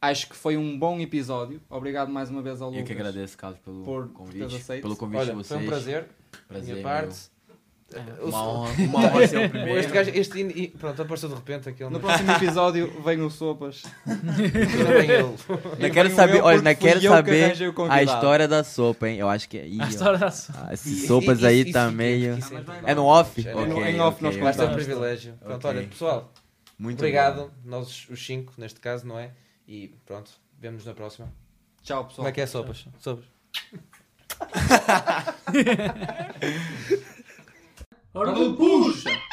[0.00, 1.60] acho que foi um bom episódio.
[1.68, 2.86] Obrigado mais uma vez ao Eu Lucas.
[2.86, 4.54] que agradeço, Carlos, pelo por convite.
[4.54, 4.82] aceito.
[4.82, 5.48] Pelo convite olha, de vocês.
[5.48, 6.08] foi um prazer.
[6.46, 7.30] Prazer, minha meu.
[8.20, 9.80] O- Uma honra, uma honra ser o primeiro.
[9.80, 11.90] Este gajo, este, in- pronto, apareceu de repente aquele.
[11.90, 13.82] No próximo episódio vem o Sopas.
[15.78, 17.52] Não quero saber, eu olha, não quero que saber
[17.90, 19.18] a história da sopa, hein?
[19.18, 19.66] Eu acho que é.
[19.66, 22.38] Ih, A história da so- Ah, Esses sopas isso- aí isso tá meio.
[22.84, 23.46] É no off?
[23.46, 25.34] É no- Ok, em off nós ok, Vai ser um privilégio.
[25.42, 26.32] Pronto, olha, pessoal,
[26.78, 27.36] Muito obrigado.
[27.36, 27.50] bom.
[27.64, 29.30] Nós, os cinco, neste caso, não é?
[29.66, 30.30] E pronto,
[30.60, 31.28] vemos na próxima.
[31.82, 32.16] Tchau, pessoal.
[32.16, 32.84] Como é que é sopas?
[33.00, 33.24] Sopas.
[38.12, 39.29] Hora do puxa!